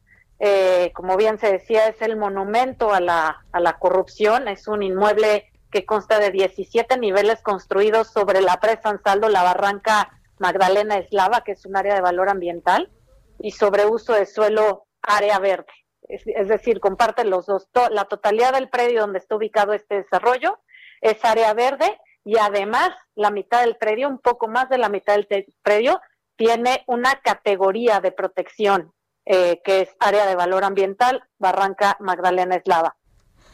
eh, 0.47 0.93
como 0.93 1.17
bien 1.17 1.39
se 1.39 1.51
decía, 1.51 1.87
es 1.89 2.03
el 2.03 2.19
monumento 2.19 2.93
a 2.93 3.01
la, 3.01 3.47
a 3.51 3.61
la 3.61 3.79
corrupción, 3.79 4.47
es 4.47 4.69
un 4.69 4.83
inmueble 4.83 5.51
que 5.71 5.87
consta 5.87 6.19
de 6.19 6.31
17 6.31 6.99
niveles 6.99 7.41
construidos 7.41 8.09
sobre 8.09 8.43
la 8.43 8.61
presa 8.61 8.91
Ansaldo, 8.91 9.31
la 9.31 9.43
barranca 9.43 10.21
Magdalena 10.39 10.99
Eslava, 10.99 11.41
que 11.45 11.53
es 11.53 11.65
un 11.65 11.79
área 11.79 11.95
de 11.95 12.03
valor 12.03 12.29
ambiental, 12.29 12.93
y 13.39 13.53
sobre 13.53 13.87
uso 13.87 14.13
de 14.13 14.27
suelo 14.27 14.87
área 15.01 15.39
verde. 15.39 15.73
Es, 16.09 16.49
decir, 16.49 16.79
comparte 16.79 17.25
los 17.25 17.47
dos, 17.47 17.67
la 17.91 18.05
totalidad 18.05 18.53
del 18.53 18.69
predio 18.69 19.01
donde 19.01 19.21
está 19.21 19.37
ubicado 19.37 19.73
este 19.73 20.03
desarrollo 20.03 20.59
es 21.01 21.25
área 21.25 21.55
verde 21.55 21.99
y 22.23 22.37
además 22.37 22.91
la 23.15 23.31
mitad 23.31 23.63
del 23.63 23.77
predio, 23.77 24.09
un 24.09 24.19
poco 24.19 24.47
más 24.47 24.69
de 24.69 24.77
la 24.77 24.91
mitad 24.91 25.15
del 25.15 25.27
predio, 25.63 26.03
tiene 26.37 26.85
una 26.87 27.15
categoría 27.23 28.01
de 28.01 28.13
protección 28.13 28.93
eh, 29.27 29.61
que 29.65 29.83
es 29.83 29.89
área 30.01 30.27
de 30.27 30.35
valor 30.35 30.65
ambiental, 30.65 31.23
Barranca 31.39 31.97
Magdalena 32.01 32.57
Eslava. 32.57 32.97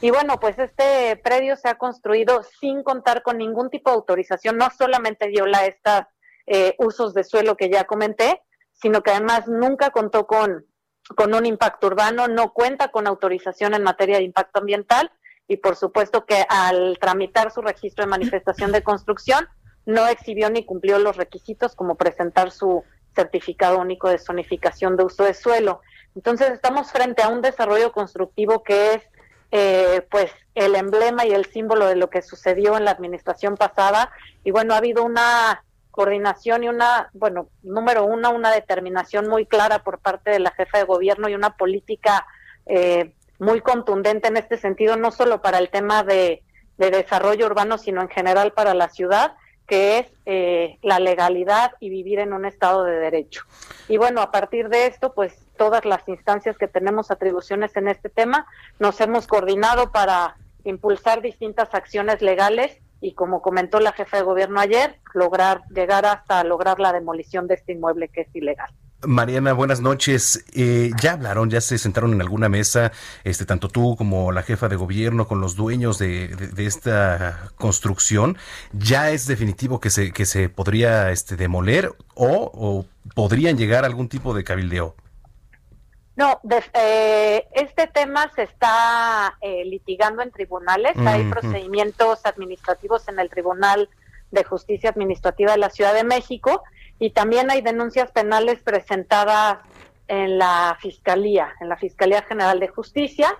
Y 0.00 0.10
bueno, 0.10 0.40
pues 0.40 0.58
este 0.58 1.16
predio 1.16 1.56
se 1.56 1.68
ha 1.68 1.76
construido 1.76 2.42
sin 2.60 2.82
contar 2.82 3.22
con 3.22 3.38
ningún 3.38 3.68
tipo 3.70 3.90
de 3.90 3.96
autorización, 3.96 4.56
no 4.56 4.68
solamente 4.70 5.28
viola 5.28 5.66
estos 5.66 6.06
eh, 6.46 6.74
usos 6.78 7.12
de 7.14 7.22
suelo 7.22 7.56
que 7.56 7.70
ya 7.70 7.84
comenté, 7.84 8.40
sino 8.72 9.02
que 9.02 9.10
además 9.10 9.46
nunca 9.46 9.90
contó 9.90 10.26
con, 10.26 10.66
con 11.16 11.34
un 11.34 11.44
impacto 11.44 11.88
urbano, 11.88 12.28
no 12.28 12.52
cuenta 12.52 12.88
con 12.88 13.06
autorización 13.06 13.74
en 13.74 13.82
materia 13.82 14.16
de 14.16 14.24
impacto 14.24 14.60
ambiental 14.60 15.12
y 15.46 15.58
por 15.58 15.76
supuesto 15.76 16.24
que 16.24 16.44
al 16.48 16.96
tramitar 16.98 17.50
su 17.50 17.60
registro 17.60 18.04
de 18.04 18.10
manifestación 18.10 18.72
de 18.72 18.82
construcción 18.82 19.48
no 19.84 20.06
exhibió 20.08 20.48
ni 20.48 20.64
cumplió 20.64 20.98
los 20.98 21.16
requisitos 21.16 21.74
como 21.74 21.96
presentar 21.96 22.50
su 22.50 22.84
certificado 23.14 23.78
único 23.78 24.08
de 24.08 24.18
zonificación 24.18 24.96
de 24.96 25.04
uso 25.04 25.24
de 25.24 25.34
suelo. 25.34 25.80
Entonces 26.14 26.50
estamos 26.50 26.90
frente 26.90 27.22
a 27.22 27.28
un 27.28 27.42
desarrollo 27.42 27.92
constructivo 27.92 28.62
que 28.62 28.94
es 28.94 29.02
eh, 29.52 30.06
pues 30.10 30.30
el 30.54 30.76
emblema 30.76 31.26
y 31.26 31.32
el 31.32 31.44
símbolo 31.46 31.86
de 31.86 31.96
lo 31.96 32.08
que 32.08 32.22
sucedió 32.22 32.76
en 32.76 32.84
la 32.84 32.92
administración 32.92 33.56
pasada 33.56 34.12
y 34.44 34.52
bueno 34.52 34.74
ha 34.74 34.76
habido 34.76 35.02
una 35.02 35.64
coordinación 35.90 36.62
y 36.62 36.68
una 36.68 37.10
bueno 37.14 37.48
número 37.64 38.04
uno 38.04 38.30
una 38.30 38.52
determinación 38.52 39.28
muy 39.28 39.46
clara 39.46 39.80
por 39.80 39.98
parte 39.98 40.30
de 40.30 40.38
la 40.38 40.52
jefa 40.52 40.78
de 40.78 40.84
gobierno 40.84 41.28
y 41.28 41.34
una 41.34 41.56
política 41.56 42.28
eh, 42.66 43.12
muy 43.40 43.60
contundente 43.60 44.28
en 44.28 44.36
este 44.36 44.56
sentido 44.56 44.96
no 44.96 45.10
solo 45.10 45.42
para 45.42 45.58
el 45.58 45.68
tema 45.68 46.04
de, 46.04 46.44
de 46.78 46.90
desarrollo 46.92 47.46
urbano 47.46 47.76
sino 47.76 48.02
en 48.02 48.08
general 48.08 48.52
para 48.52 48.72
la 48.72 48.88
ciudad 48.88 49.34
que 49.70 49.98
es 50.00 50.12
eh, 50.26 50.78
la 50.82 50.98
legalidad 50.98 51.74
y 51.78 51.90
vivir 51.90 52.18
en 52.18 52.32
un 52.32 52.44
estado 52.44 52.82
de 52.82 52.98
derecho. 52.98 53.44
Y 53.86 53.98
bueno, 53.98 54.20
a 54.20 54.32
partir 54.32 54.68
de 54.68 54.86
esto, 54.86 55.14
pues 55.14 55.46
todas 55.56 55.84
las 55.84 56.08
instancias 56.08 56.58
que 56.58 56.66
tenemos 56.66 57.12
atribuciones 57.12 57.76
en 57.76 57.86
este 57.86 58.08
tema, 58.08 58.48
nos 58.80 59.00
hemos 59.00 59.28
coordinado 59.28 59.92
para 59.92 60.34
impulsar 60.64 61.22
distintas 61.22 61.72
acciones 61.72 62.20
legales 62.20 62.78
y 63.00 63.12
como 63.12 63.42
comentó 63.42 63.78
la 63.78 63.92
jefa 63.92 64.16
de 64.16 64.24
gobierno 64.24 64.58
ayer, 64.58 64.98
lograr 65.14 65.62
llegar 65.70 66.04
hasta 66.04 66.42
lograr 66.42 66.80
la 66.80 66.92
demolición 66.92 67.46
de 67.46 67.54
este 67.54 67.70
inmueble 67.74 68.08
que 68.08 68.22
es 68.22 68.34
ilegal. 68.34 68.70
Mariana, 69.06 69.52
buenas 69.54 69.80
noches. 69.80 70.44
Eh, 70.54 70.90
ya 71.00 71.12
hablaron, 71.12 71.48
ya 71.48 71.60
se 71.60 71.78
sentaron 71.78 72.12
en 72.12 72.20
alguna 72.20 72.48
mesa, 72.48 72.92
este, 73.24 73.46
tanto 73.46 73.68
tú 73.68 73.96
como 73.96 74.30
la 74.32 74.42
jefa 74.42 74.68
de 74.68 74.76
gobierno, 74.76 75.26
con 75.26 75.40
los 75.40 75.56
dueños 75.56 75.98
de, 75.98 76.52
esta 76.58 77.50
construcción. 77.56 78.36
¿Ya 78.72 79.10
es 79.10 79.26
definitivo 79.26 79.80
que 79.80 79.90
se, 79.90 80.12
que 80.12 80.26
se 80.26 80.48
podría 80.48 81.10
este, 81.10 81.36
demoler 81.36 81.92
o, 82.14 82.84
podrían 83.14 83.56
llegar 83.56 83.84
a 83.84 83.86
algún 83.86 84.08
tipo 84.08 84.34
de 84.34 84.44
cabildeo? 84.44 84.94
No, 86.16 86.38
eh, 86.74 87.46
este 87.52 87.86
tema 87.86 88.30
se 88.34 88.42
está 88.42 89.38
eh, 89.40 89.64
litigando 89.64 90.22
en 90.22 90.30
tribunales. 90.30 90.92
Hay 90.98 91.24
procedimientos 91.30 92.26
administrativos 92.26 93.08
en 93.08 93.18
el 93.18 93.30
Tribunal 93.30 93.88
de 94.30 94.44
Justicia 94.44 94.90
Administrativa 94.90 95.52
de 95.52 95.58
la 95.58 95.70
Ciudad 95.70 95.94
de 95.94 96.04
México 96.04 96.62
y 97.00 97.10
también 97.10 97.50
hay 97.50 97.62
denuncias 97.62 98.12
penales 98.12 98.62
presentadas 98.62 99.58
en 100.06 100.38
la 100.38 100.76
Fiscalía, 100.80 101.54
en 101.60 101.68
la 101.68 101.76
Fiscalía 101.76 102.22
General 102.22 102.60
de 102.60 102.68
Justicia, 102.68 103.36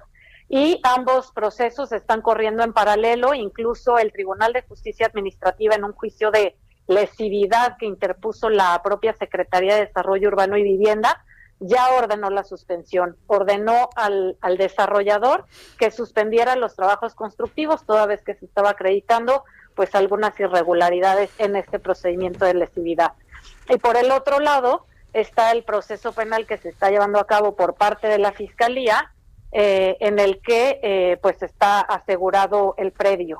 y 0.48 0.80
ambos 0.82 1.30
procesos 1.30 1.92
están 1.92 2.22
corriendo 2.22 2.64
en 2.64 2.72
paralelo, 2.72 3.34
incluso 3.34 3.98
el 3.98 4.12
Tribunal 4.12 4.52
de 4.52 4.62
Justicia 4.62 5.06
Administrativa 5.06 5.76
en 5.76 5.84
un 5.84 5.92
juicio 5.92 6.32
de 6.32 6.56
lesividad 6.88 7.76
que 7.78 7.86
interpuso 7.86 8.50
la 8.50 8.80
propia 8.82 9.12
Secretaría 9.12 9.76
de 9.76 9.86
Desarrollo 9.86 10.28
Urbano 10.28 10.56
y 10.56 10.64
Vivienda, 10.64 11.22
ya 11.60 11.90
ordenó 11.90 12.30
la 12.30 12.42
suspensión, 12.42 13.16
ordenó 13.26 13.90
al, 13.94 14.36
desarrollador 14.56 15.44
que 15.78 15.90
suspendiera 15.90 16.56
los 16.56 16.74
trabajos 16.74 17.14
constructivos 17.14 17.84
toda 17.84 18.06
vez 18.06 18.22
que 18.22 18.34
se 18.34 18.46
estaba 18.46 18.70
acreditando 18.70 19.44
pues 19.74 19.94
algunas 19.94 20.38
irregularidades 20.40 21.30
en 21.38 21.56
este 21.56 21.78
procedimiento 21.78 22.44
de 22.46 22.54
lesividad. 22.54 23.12
Y 23.68 23.78
por 23.78 23.96
el 23.96 24.10
otro 24.10 24.40
lado 24.40 24.86
está 25.12 25.52
el 25.52 25.64
proceso 25.64 26.12
penal 26.12 26.46
que 26.46 26.58
se 26.58 26.68
está 26.68 26.90
llevando 26.90 27.18
a 27.18 27.26
cabo 27.26 27.56
por 27.56 27.74
parte 27.74 28.08
de 28.08 28.18
la 28.18 28.32
Fiscalía, 28.32 29.12
eh, 29.52 29.96
en 30.00 30.18
el 30.18 30.40
que 30.40 30.78
eh, 30.82 31.18
pues 31.20 31.42
está 31.42 31.80
asegurado 31.80 32.74
el 32.78 32.92
predio. 32.92 33.38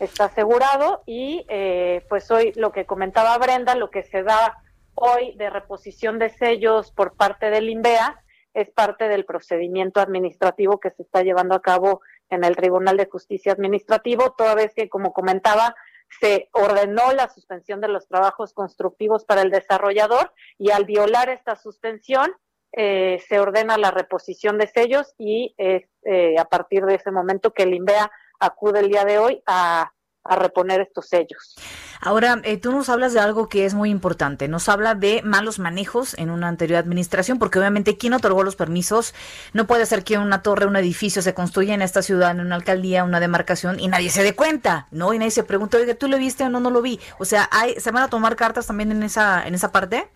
Está 0.00 0.24
asegurado 0.24 1.02
y 1.06 1.46
eh, 1.48 2.04
pues 2.08 2.30
hoy 2.30 2.52
lo 2.56 2.72
que 2.72 2.84
comentaba 2.84 3.38
Brenda, 3.38 3.74
lo 3.76 3.90
que 3.90 4.02
se 4.02 4.22
da 4.22 4.58
hoy 4.94 5.32
de 5.36 5.48
reposición 5.50 6.18
de 6.18 6.30
sellos 6.30 6.90
por 6.90 7.14
parte 7.14 7.50
del 7.50 7.70
INVEA 7.70 8.20
es 8.54 8.70
parte 8.70 9.08
del 9.08 9.24
procedimiento 9.24 10.00
administrativo 10.00 10.80
que 10.80 10.90
se 10.90 11.02
está 11.02 11.22
llevando 11.22 11.54
a 11.54 11.62
cabo 11.62 12.00
en 12.30 12.42
el 12.42 12.56
Tribunal 12.56 12.96
de 12.96 13.06
Justicia 13.06 13.52
Administrativo, 13.52 14.32
toda 14.32 14.54
vez 14.54 14.72
que, 14.74 14.88
como 14.88 15.12
comentaba, 15.12 15.76
se 16.20 16.48
ordenó 16.52 17.12
la 17.12 17.28
suspensión 17.28 17.80
de 17.80 17.88
los 17.88 18.08
trabajos 18.08 18.52
constructivos 18.52 19.24
para 19.24 19.42
el 19.42 19.50
desarrollador 19.50 20.32
y 20.58 20.70
al 20.70 20.84
violar 20.84 21.28
esta 21.28 21.56
suspensión 21.56 22.32
eh, 22.72 23.22
se 23.28 23.38
ordena 23.38 23.78
la 23.78 23.90
reposición 23.90 24.58
de 24.58 24.66
sellos 24.66 25.14
y 25.18 25.54
es 25.56 25.84
eh, 26.02 26.38
a 26.38 26.44
partir 26.44 26.84
de 26.84 26.96
ese 26.96 27.10
momento 27.10 27.52
que 27.52 27.62
el 27.62 27.74
INVEA 27.74 28.10
acude 28.38 28.80
el 28.80 28.88
día 28.88 29.04
de 29.04 29.18
hoy 29.18 29.42
a, 29.46 29.92
a 30.24 30.36
reponer 30.36 30.80
estos 30.80 31.08
sellos. 31.08 31.56
Ahora, 32.00 32.40
eh, 32.44 32.56
tú 32.58 32.72
nos 32.72 32.88
hablas 32.88 33.12
de 33.12 33.20
algo 33.20 33.48
que 33.48 33.64
es 33.64 33.74
muy 33.74 33.90
importante. 33.90 34.48
Nos 34.48 34.68
habla 34.68 34.94
de 34.94 35.22
malos 35.22 35.58
manejos 35.58 36.14
en 36.18 36.30
una 36.30 36.48
anterior 36.48 36.78
administración, 36.78 37.38
porque 37.38 37.58
obviamente 37.58 37.96
quien 37.96 38.12
otorgó 38.12 38.42
los 38.42 38.56
permisos 38.56 39.14
no 39.52 39.66
puede 39.66 39.86
ser 39.86 40.04
que 40.04 40.18
una 40.18 40.42
torre, 40.42 40.66
un 40.66 40.76
edificio 40.76 41.22
se 41.22 41.34
construya 41.34 41.74
en 41.74 41.82
esta 41.82 42.02
ciudad, 42.02 42.30
en 42.30 42.40
una 42.40 42.56
alcaldía, 42.56 43.04
una 43.04 43.20
demarcación 43.20 43.80
y 43.80 43.88
nadie 43.88 44.10
se 44.10 44.22
dé 44.22 44.34
cuenta, 44.34 44.88
¿no? 44.90 45.12
Y 45.12 45.18
nadie 45.18 45.30
se 45.30 45.44
pregunta, 45.44 45.78
oye, 45.78 45.94
¿tú 45.94 46.08
lo 46.08 46.18
viste 46.18 46.44
o 46.44 46.48
no, 46.48 46.60
no 46.60 46.70
lo 46.70 46.82
vi? 46.82 47.00
O 47.18 47.24
sea, 47.24 47.48
hay, 47.50 47.78
¿se 47.80 47.90
van 47.90 48.02
a 48.02 48.08
tomar 48.08 48.36
cartas 48.36 48.66
también 48.66 48.92
en 48.92 49.02
esa, 49.02 49.46
en 49.46 49.54
esa 49.54 49.72
parte? 49.72 50.08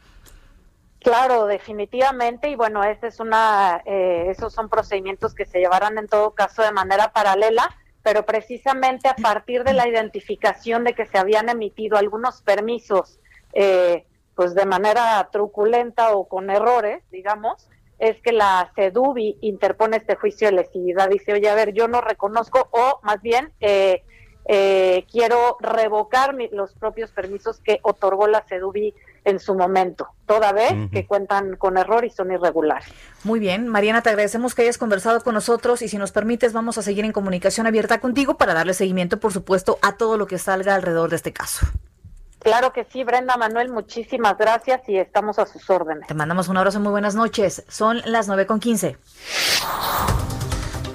Claro, 1.00 1.46
definitivamente, 1.46 2.50
y 2.50 2.56
bueno, 2.56 2.84
ese 2.84 3.06
es 3.06 3.20
una, 3.20 3.82
eh, 3.86 4.26
esos 4.28 4.52
son 4.52 4.68
procedimientos 4.68 5.34
que 5.34 5.46
se 5.46 5.58
llevarán 5.58 5.96
en 5.96 6.06
todo 6.06 6.34
caso 6.34 6.62
de 6.62 6.72
manera 6.72 7.10
paralela 7.12 7.74
pero 8.02 8.24
precisamente 8.24 9.08
a 9.08 9.14
partir 9.14 9.64
de 9.64 9.74
la 9.74 9.88
identificación 9.88 10.84
de 10.84 10.94
que 10.94 11.06
se 11.06 11.18
habían 11.18 11.48
emitido 11.48 11.96
algunos 11.98 12.42
permisos, 12.42 13.18
eh, 13.52 14.04
pues 14.34 14.54
de 14.54 14.64
manera 14.64 15.28
truculenta 15.30 16.12
o 16.14 16.26
con 16.26 16.50
errores, 16.50 17.02
digamos, 17.10 17.68
es 17.98 18.20
que 18.22 18.32
la 18.32 18.72
CEDUBI 18.74 19.38
interpone 19.42 19.98
este 19.98 20.16
juicio 20.16 20.48
de 20.48 20.56
lesividad. 20.56 21.10
Dice, 21.10 21.34
oye, 21.34 21.48
a 21.48 21.54
ver, 21.54 21.74
yo 21.74 21.86
no 21.86 22.00
reconozco, 22.00 22.68
o 22.70 23.00
más 23.02 23.20
bien, 23.20 23.52
eh, 23.60 24.02
eh, 24.46 25.04
quiero 25.12 25.58
revocar 25.60 26.34
los 26.52 26.74
propios 26.74 27.12
permisos 27.12 27.60
que 27.60 27.78
otorgó 27.82 28.26
la 28.26 28.42
CEDUBI 28.48 28.94
en 29.24 29.38
su 29.38 29.54
momento, 29.54 30.08
toda 30.26 30.52
vez 30.52 30.72
que 30.90 31.06
cuentan 31.06 31.56
con 31.56 31.76
error 31.76 32.04
y 32.04 32.10
son 32.10 32.32
irregulares. 32.32 32.88
Muy 33.24 33.40
bien, 33.40 33.68
Mariana, 33.68 34.02
te 34.02 34.10
agradecemos 34.10 34.54
que 34.54 34.62
hayas 34.62 34.78
conversado 34.78 35.22
con 35.22 35.34
nosotros 35.34 35.82
y 35.82 35.88
si 35.88 35.98
nos 35.98 36.12
permites 36.12 36.52
vamos 36.52 36.78
a 36.78 36.82
seguir 36.82 37.04
en 37.04 37.12
comunicación 37.12 37.66
abierta 37.66 38.00
contigo 38.00 38.36
para 38.36 38.54
darle 38.54 38.74
seguimiento, 38.74 39.20
por 39.20 39.32
supuesto, 39.32 39.78
a 39.82 39.96
todo 39.96 40.16
lo 40.16 40.26
que 40.26 40.38
salga 40.38 40.74
alrededor 40.74 41.10
de 41.10 41.16
este 41.16 41.32
caso. 41.32 41.66
Claro 42.40 42.72
que 42.72 42.86
sí, 42.90 43.04
Brenda 43.04 43.36
Manuel, 43.36 43.70
muchísimas 43.70 44.38
gracias 44.38 44.80
y 44.88 44.96
estamos 44.96 45.38
a 45.38 45.44
sus 45.44 45.68
órdenes. 45.68 46.06
Te 46.06 46.14
mandamos 46.14 46.48
un 46.48 46.56
abrazo, 46.56 46.80
muy 46.80 46.90
buenas 46.90 47.14
noches. 47.14 47.64
Son 47.68 48.00
las 48.06 48.28
nueve 48.28 48.46
con 48.46 48.60
quince. 48.60 48.96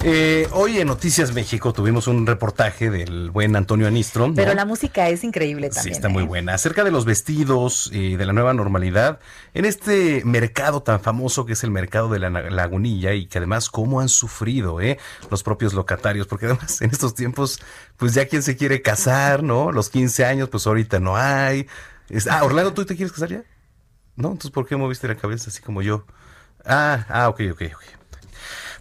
Eh, 0.07 0.47
hoy 0.51 0.77
en 0.77 0.85
Noticias 0.85 1.33
México 1.33 1.73
tuvimos 1.73 2.05
un 2.05 2.27
reportaje 2.27 2.91
del 2.91 3.31
buen 3.31 3.55
Antonio 3.55 3.87
Anistro. 3.87 4.31
Pero 4.35 4.53
la 4.53 4.63
música 4.63 5.09
es 5.09 5.23
increíble 5.23 5.71
también. 5.71 5.95
Sí, 5.95 5.97
está 5.97 6.09
muy 6.09 6.21
¿eh? 6.21 6.27
buena. 6.27 6.53
Acerca 6.53 6.83
de 6.83 6.91
los 6.91 7.05
vestidos 7.05 7.89
y 7.91 8.15
de 8.15 8.25
la 8.27 8.31
nueva 8.31 8.53
normalidad 8.53 9.19
en 9.55 9.65
este 9.65 10.21
mercado 10.23 10.83
tan 10.83 10.99
famoso 10.99 11.47
que 11.47 11.53
es 11.53 11.63
el 11.63 11.71
mercado 11.71 12.07
de 12.09 12.19
la 12.19 12.29
Lagunilla 12.29 13.15
y 13.15 13.25
que 13.25 13.39
además 13.39 13.71
cómo 13.71 13.99
han 13.99 14.07
sufrido 14.09 14.79
¿eh? 14.79 14.99
los 15.31 15.41
propios 15.41 15.73
locatarios, 15.73 16.27
porque 16.27 16.45
además 16.51 16.83
en 16.83 16.91
estos 16.91 17.15
tiempos, 17.15 17.59
pues 17.97 18.13
ya 18.13 18.27
quien 18.27 18.43
se 18.43 18.55
quiere 18.55 18.83
casar, 18.83 19.41
¿no? 19.41 19.71
Los 19.71 19.89
15 19.89 20.23
años, 20.23 20.49
pues 20.49 20.67
ahorita 20.67 20.99
no 20.99 21.17
hay. 21.17 21.65
ah, 22.29 22.43
Orlando, 22.43 22.75
¿tú 22.75 22.85
te 22.85 22.95
quieres 22.95 23.11
casar 23.11 23.29
ya? 23.29 23.43
¿No? 24.17 24.27
Entonces, 24.27 24.51
¿por 24.51 24.67
qué 24.67 24.75
moviste 24.75 25.07
la 25.07 25.15
cabeza 25.15 25.49
así 25.49 25.63
como 25.63 25.81
yo? 25.81 26.05
Ah, 26.63 27.07
ah, 27.09 27.29
ok, 27.29 27.41
ok, 27.53 27.61
ok. 27.73 28.04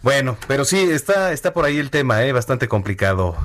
Bueno, 0.05 0.37
pero 0.47 0.65
sí, 0.65 0.77
está, 0.91 1.31
está 1.31 1.51
por 1.51 1.65
ahí 1.65 1.79
el 1.79 1.89
tema, 1.89 2.21
¿eh? 2.21 2.31
bastante 2.31 2.67
complicado. 2.67 3.35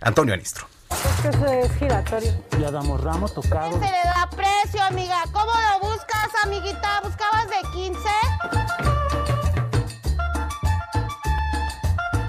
Antonio 0.00 0.34
Anistro. 0.34 0.66
Es 0.90 1.36
que 1.36 1.60
es 1.60 1.72
giratorio. 1.76 2.32
Ya 2.58 2.72
damos 2.72 3.00
ramo 3.04 3.28
tocado. 3.28 3.74
Se 3.74 3.78
le 3.78 3.86
da 3.86 4.28
precio, 4.34 4.82
amiga. 4.82 5.14
¿Cómo 5.30 5.52
lo 5.52 5.88
buscas, 5.88 6.28
amiguita? 6.42 7.02
¿Buscabas 7.04 7.46
de 7.46 7.58
15? 7.72 8.00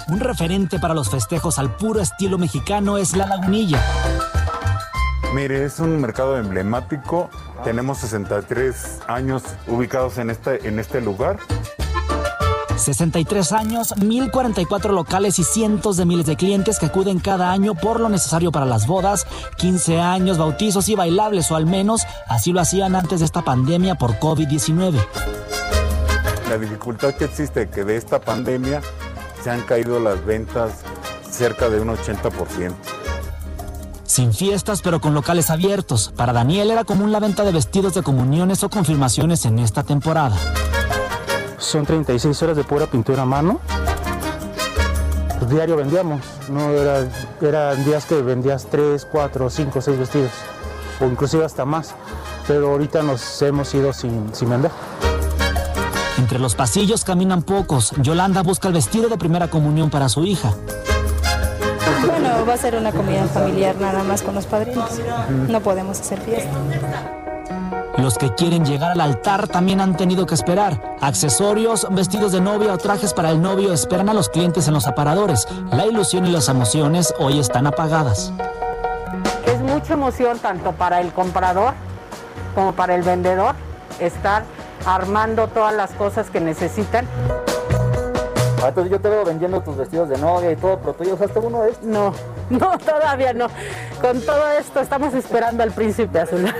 Un 0.09 0.19
referente 0.19 0.77
para 0.77 0.93
los 0.93 1.09
festejos 1.09 1.57
al 1.57 1.75
puro 1.75 1.99
estilo 1.99 2.37
mexicano 2.37 2.99
es 2.99 3.15
La 3.17 3.25
Lagunilla. 3.25 3.83
Mire, 5.33 5.65
es 5.65 5.79
un 5.79 5.99
mercado 5.99 6.37
emblemático. 6.37 7.31
Tenemos 7.63 7.97
63 7.97 8.99
años 9.07 9.41
ubicados 9.65 10.19
en 10.19 10.29
este, 10.29 10.67
en 10.67 10.77
este 10.77 11.01
lugar. 11.01 11.39
63 12.79 13.51
años, 13.51 13.95
1044 13.97 14.93
locales 14.93 15.39
y 15.39 15.43
cientos 15.43 15.97
de 15.97 16.05
miles 16.05 16.25
de 16.25 16.35
clientes 16.35 16.79
que 16.79 16.87
acuden 16.87 17.19
cada 17.19 17.51
año 17.51 17.75
por 17.75 17.99
lo 17.99 18.09
necesario 18.09 18.51
para 18.51 18.65
las 18.65 18.87
bodas, 18.87 19.27
15 19.57 19.99
años, 19.99 20.37
bautizos 20.37 20.89
y 20.89 20.95
bailables, 20.95 21.51
o 21.51 21.55
al 21.55 21.65
menos 21.65 22.03
así 22.27 22.51
lo 22.51 22.61
hacían 22.61 22.95
antes 22.95 23.19
de 23.19 23.25
esta 23.25 23.43
pandemia 23.43 23.95
por 23.95 24.19
COVID-19. 24.19 24.99
La 26.49 26.57
dificultad 26.57 27.13
que 27.13 27.25
existe 27.25 27.69
que 27.69 27.83
de 27.83 27.97
esta 27.97 28.19
pandemia 28.19 28.81
se 29.43 29.51
han 29.51 29.61
caído 29.61 29.99
las 29.99 30.25
ventas 30.25 30.71
cerca 31.29 31.69
de 31.69 31.79
un 31.79 31.89
80%. 31.89 32.73
Sin 34.03 34.33
fiestas, 34.33 34.81
pero 34.81 34.99
con 34.99 35.13
locales 35.13 35.51
abiertos. 35.51 36.11
Para 36.17 36.33
Daniel 36.33 36.71
era 36.71 36.83
común 36.83 37.11
la 37.11 37.19
venta 37.19 37.43
de 37.43 37.51
vestidos 37.51 37.93
de 37.93 38.01
comuniones 38.01 38.63
o 38.63 38.69
confirmaciones 38.69 39.45
en 39.45 39.59
esta 39.59 39.83
temporada. 39.83 40.35
Son 41.59 41.85
36 41.85 42.41
horas 42.43 42.57
de 42.57 42.63
pura 42.63 42.87
pintura 42.87 43.23
a 43.23 43.25
mano. 43.25 43.59
Pues 45.37 45.51
diario 45.51 45.75
vendíamos, 45.75 46.21
¿no? 46.49 46.71
Era, 46.71 47.07
eran 47.41 47.83
días 47.85 48.05
que 48.05 48.21
vendías 48.21 48.67
3, 48.69 49.07
4, 49.11 49.49
5, 49.49 49.81
6 49.81 49.99
vestidos, 49.99 50.31
o 50.99 51.05
inclusive 51.05 51.45
hasta 51.45 51.65
más. 51.65 51.93
Pero 52.47 52.71
ahorita 52.71 53.03
nos 53.03 53.41
hemos 53.41 53.73
ido 53.73 53.93
sin, 53.93 54.33
sin 54.33 54.49
vender. 54.49 54.71
Entre 56.17 56.39
los 56.39 56.55
pasillos 56.55 57.03
caminan 57.03 57.43
pocos. 57.43 57.91
Yolanda 58.01 58.41
busca 58.41 58.67
el 58.67 58.73
vestido 58.73 59.07
de 59.09 59.17
primera 59.17 59.49
comunión 59.49 59.89
para 59.89 60.09
su 60.09 60.25
hija. 60.25 60.53
Bueno, 62.05 62.45
va 62.45 62.53
a 62.53 62.57
ser 62.57 62.75
una 62.75 62.91
comida 62.91 63.25
familiar 63.25 63.75
nada 63.79 64.03
más 64.03 64.21
con 64.21 64.35
los 64.35 64.45
padrinos. 64.45 64.91
No 65.47 65.61
podemos 65.61 65.99
hacer 65.99 66.19
fiesta. 66.21 66.51
Los 68.01 68.17
que 68.17 68.33
quieren 68.33 68.65
llegar 68.65 68.91
al 68.91 69.01
altar 69.01 69.49
también 69.49 69.81
han 69.81 69.97
tenido 69.97 70.25
que 70.25 70.33
esperar. 70.33 70.95
Accesorios, 71.01 71.85
vestidos 71.91 72.31
de 72.31 72.39
novia 72.39 72.73
o 72.73 72.77
trajes 72.77 73.13
para 73.13 73.29
el 73.29 73.41
novio 73.41 73.73
esperan 73.73 74.07
a 74.07 74.13
los 74.13 74.29
clientes 74.29 74.69
en 74.69 74.73
los 74.73 74.87
aparadores. 74.87 75.45
La 75.71 75.85
ilusión 75.85 76.25
y 76.25 76.31
las 76.31 76.47
emociones 76.47 77.13
hoy 77.19 77.39
están 77.39 77.67
apagadas. 77.67 78.31
Es 79.45 79.59
mucha 79.59 79.93
emoción 79.93 80.39
tanto 80.39 80.71
para 80.71 81.01
el 81.01 81.11
comprador 81.11 81.73
como 82.55 82.71
para 82.71 82.95
el 82.95 83.03
vendedor 83.03 83.53
estar 83.99 84.43
armando 84.85 85.47
todas 85.47 85.75
las 85.75 85.91
cosas 85.91 86.29
que 86.29 86.39
necesitan. 86.39 87.05
Ah, 88.63 88.69
entonces 88.69 88.91
yo 88.91 89.01
te 89.01 89.09
veo 89.09 89.25
vendiendo 89.25 89.61
tus 89.61 89.75
vestidos 89.75 90.07
de 90.07 90.17
novia 90.17 90.51
y 90.51 90.55
todo, 90.55 90.79
pero 90.79 90.93
tú 90.93 91.03
ya 91.03 91.15
usaste 91.15 91.37
uno 91.39 91.63
de 91.63 91.71
estos. 91.71 91.85
No, 91.85 92.13
no, 92.49 92.77
todavía 92.77 93.33
no. 93.33 93.47
Con 94.01 94.21
todo 94.21 94.47
esto 94.57 94.79
estamos 94.79 95.13
esperando 95.13 95.63
al 95.63 95.71
príncipe 95.71 96.17
azul. 96.21 96.45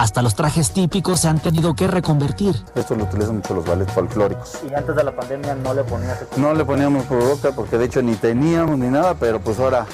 Hasta 0.00 0.22
los 0.22 0.34
trajes 0.34 0.70
típicos 0.70 1.20
se 1.20 1.28
han 1.28 1.40
tenido 1.40 1.74
que 1.74 1.86
reconvertir. 1.86 2.56
Esto 2.74 2.94
lo 2.94 3.04
utilizan 3.04 3.36
mucho 3.36 3.52
los 3.52 3.66
ballets 3.66 3.92
folclóricos. 3.92 4.58
¿Y 4.66 4.72
antes 4.72 4.96
de 4.96 5.04
la 5.04 5.14
pandemia 5.14 5.54
no 5.56 5.74
le 5.74 5.84
ponías 5.84 6.24
No 6.38 6.54
le 6.54 6.64
poníamos 6.64 7.04
cubrebocas 7.04 7.54
porque 7.54 7.76
de 7.76 7.84
hecho 7.84 8.00
ni 8.00 8.14
teníamos 8.14 8.78
ni 8.78 8.88
nada, 8.88 9.12
pero 9.20 9.40
pues 9.40 9.60
ahora 9.60 9.84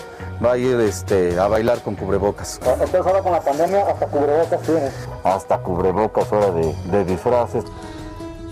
va 0.45 0.53
a 0.53 0.59
ir 0.59 0.79
este, 0.79 1.41
a 1.41 1.49
bailar 1.49 1.81
con 1.81 1.97
cubrebocas. 1.97 2.61
Entonces 2.65 3.05
ahora 3.05 3.21
con 3.21 3.33
la 3.33 3.41
pandemia 3.41 3.85
hasta 3.85 4.07
cubrebocas 4.07 4.63
tienes. 4.63 4.93
Hasta 5.25 5.59
cubrebocas 5.59 6.33
ahora 6.33 6.53
de, 6.53 6.73
de 6.93 7.05
disfraces. 7.05 7.65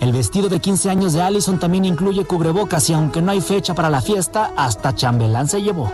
El 0.01 0.11
vestido 0.11 0.49
de 0.49 0.59
15 0.59 0.89
años 0.89 1.13
de 1.13 1.21
Allison 1.21 1.57
también 1.57 1.85
incluye 1.85 2.25
cubrebocas 2.25 2.89
y 2.89 2.93
aunque 2.93 3.21
no 3.21 3.31
hay 3.31 3.39
fecha 3.39 3.73
para 3.73 3.89
la 3.89 4.01
fiesta, 4.01 4.51
hasta 4.57 4.93
chambelán 4.93 5.47
se 5.47 5.61
llevó. 5.61 5.89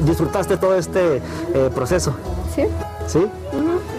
¿Disfrutaste 0.00 0.58
todo 0.58 0.74
este 0.74 1.22
eh, 1.54 1.70
proceso? 1.74 2.14
Sí. 2.54 2.64
¿Sí? 3.06 3.26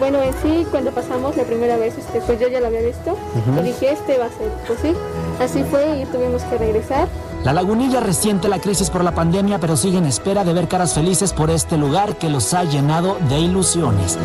Bueno, 0.04 0.22
en 0.22 0.34
sí, 0.42 0.68
cuando 0.70 0.92
pasamos 0.92 1.38
la 1.38 1.46
primera 1.46 1.78
vez, 1.78 1.98
este, 1.98 2.20
pues 2.20 2.38
yo 2.38 2.50
ya 2.50 2.60
lo 2.60 2.68
había 2.68 2.82
visto 2.82 3.18
y 3.58 3.64
dije, 3.64 3.94
este 3.94 4.18
va 4.18 4.26
a 4.26 4.30
ser, 4.32 4.50
pues 4.68 4.78
sí, 4.82 4.94
así 5.40 5.64
fue 5.64 6.02
y 6.02 6.06
tuvimos 6.08 6.44
que 6.44 6.58
regresar. 6.58 7.08
La 7.46 7.54
lagunilla 7.54 8.02
resiente 8.02 8.50
la 8.50 8.60
crisis 8.60 8.90
por 8.90 9.02
la 9.02 9.16
pandemia, 9.16 9.60
pero 9.60 9.78
sigue 9.78 10.00
en 10.00 10.06
espera 10.06 10.44
de 10.44 10.52
ver 10.52 10.68
caras 10.68 10.94
felices 10.94 11.32
por 11.32 11.50
este 11.50 11.78
lugar 11.78 12.18
que 12.18 12.28
los 12.28 12.54
ha 12.54 12.66
llenado 12.66 13.16
de 13.30 13.40
ilusiones. 13.40 14.18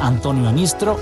Antonio 0.00 0.48
Anistro, 0.48 0.96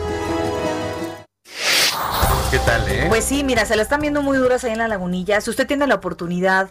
¿Qué 2.53 2.59
tal, 2.59 2.87
eh? 2.87 3.07
Pues 3.09 3.25
sí, 3.25 3.45
mira, 3.45 3.65
se 3.65 3.77
la 3.77 3.83
están 3.83 4.03
viendo 4.03 4.21
muy 4.21 4.37
duras 4.37 4.63
ahí 4.65 4.73
en 4.73 4.79
la 4.79 4.87
lagunilla. 4.87 5.41
Si 5.41 5.49
usted 5.49 5.67
tiene 5.67 5.87
la 5.87 5.95
oportunidad, 5.95 6.71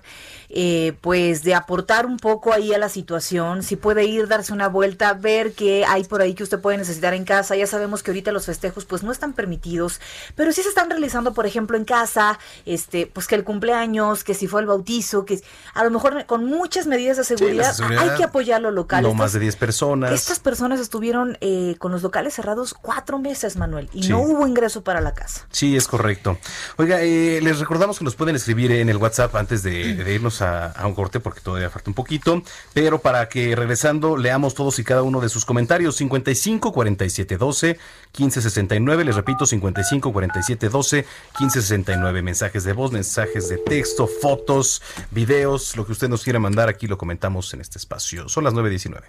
eh, 0.53 0.93
pues, 0.99 1.43
de 1.43 1.55
aportar 1.55 2.05
un 2.05 2.17
poco 2.17 2.51
ahí 2.51 2.73
a 2.73 2.77
la 2.77 2.89
situación, 2.89 3.63
si 3.63 3.77
puede 3.77 4.03
ir, 4.03 4.27
darse 4.27 4.51
una 4.51 4.67
vuelta, 4.67 5.13
ver 5.13 5.53
qué 5.53 5.85
hay 5.87 6.03
por 6.03 6.21
ahí 6.21 6.33
que 6.33 6.43
usted 6.43 6.59
puede 6.59 6.77
necesitar 6.77 7.13
en 7.13 7.23
casa. 7.23 7.55
Ya 7.55 7.67
sabemos 7.67 8.03
que 8.03 8.11
ahorita 8.11 8.33
los 8.33 8.47
festejos, 8.47 8.83
pues, 8.83 9.01
no 9.01 9.13
están 9.13 9.31
permitidos, 9.31 10.01
pero 10.35 10.51
sí 10.51 10.61
se 10.61 10.69
están 10.69 10.89
realizando, 10.89 11.33
por 11.33 11.45
ejemplo, 11.45 11.77
en 11.77 11.85
casa, 11.85 12.37
este, 12.65 13.07
pues, 13.07 13.27
que 13.27 13.35
el 13.35 13.45
cumpleaños, 13.45 14.25
que 14.25 14.33
si 14.33 14.47
fue 14.47 14.59
el 14.59 14.67
bautizo, 14.67 15.23
que 15.23 15.41
a 15.73 15.83
lo 15.85 15.91
mejor 15.91 16.25
con 16.25 16.45
muchas 16.45 16.85
medidas 16.85 17.15
de 17.15 17.23
seguridad, 17.23 17.73
hay 17.97 18.17
que 18.17 18.23
apoyar 18.25 18.61
lo 18.61 18.71
local. 18.71 19.03
No 19.03 19.13
más 19.13 19.31
de 19.31 19.39
10 19.39 19.55
personas. 19.55 20.11
Estas 20.11 20.39
personas 20.39 20.81
estuvieron 20.81 21.37
eh, 21.39 21.75
con 21.79 21.93
los 21.93 22.01
locales 22.01 22.33
cerrados 22.33 22.73
cuatro 22.73 23.19
meses, 23.19 23.55
Manuel, 23.55 23.89
y 23.93 24.07
no 24.09 24.19
hubo 24.19 24.45
ingreso 24.45 24.83
para 24.83 24.99
la 24.99 25.13
casa. 25.13 25.47
Sí, 25.51 25.77
es 25.77 25.87
correcto. 25.87 26.37
Oiga, 26.75 27.01
eh, 27.01 27.39
les 27.41 27.59
recordamos 27.59 27.99
que 27.99 28.03
nos 28.03 28.15
pueden 28.15 28.35
escribir 28.35 28.71
en 28.71 28.89
el 28.89 28.97
WhatsApp 28.97 29.33
antes 29.35 29.63
de, 29.63 29.95
de 29.95 30.13
irnos 30.13 30.40
a, 30.41 30.73
un 30.85 30.93
corte 30.93 31.19
porque 31.19 31.41
todavía 31.41 31.69
falta 31.69 31.89
un 31.89 31.93
poquito, 31.93 32.41
pero 32.73 32.99
para 32.99 33.29
que 33.29 33.55
regresando 33.55 34.17
leamos 34.17 34.53
todos 34.53 34.79
y 34.79 34.83
cada 34.83 35.03
uno 35.03 35.21
de 35.21 35.29
sus 35.29 35.45
comentarios. 35.45 35.95
55 35.97 36.71
47 36.71 37.37
12 37.37 37.79
15 38.11 38.41
69, 38.41 39.05
les 39.05 39.15
repito, 39.15 39.45
55 39.45 40.11
47 40.11 40.69
12 40.69 41.05
15 41.37 41.61
69. 41.61 42.21
Mensajes 42.21 42.63
de 42.63 42.73
voz, 42.73 42.91
mensajes 42.91 43.49
de 43.49 43.57
texto, 43.57 44.07
fotos, 44.07 44.81
videos, 45.11 45.75
lo 45.77 45.85
que 45.85 45.91
usted 45.91 46.09
nos 46.09 46.23
quiera 46.23 46.39
mandar 46.39 46.69
aquí 46.69 46.87
lo 46.87 46.97
comentamos 46.97 47.53
en 47.53 47.61
este 47.61 47.77
espacio. 47.77 48.27
Son 48.29 48.43
las 48.43 48.53
9.19. 48.53 49.01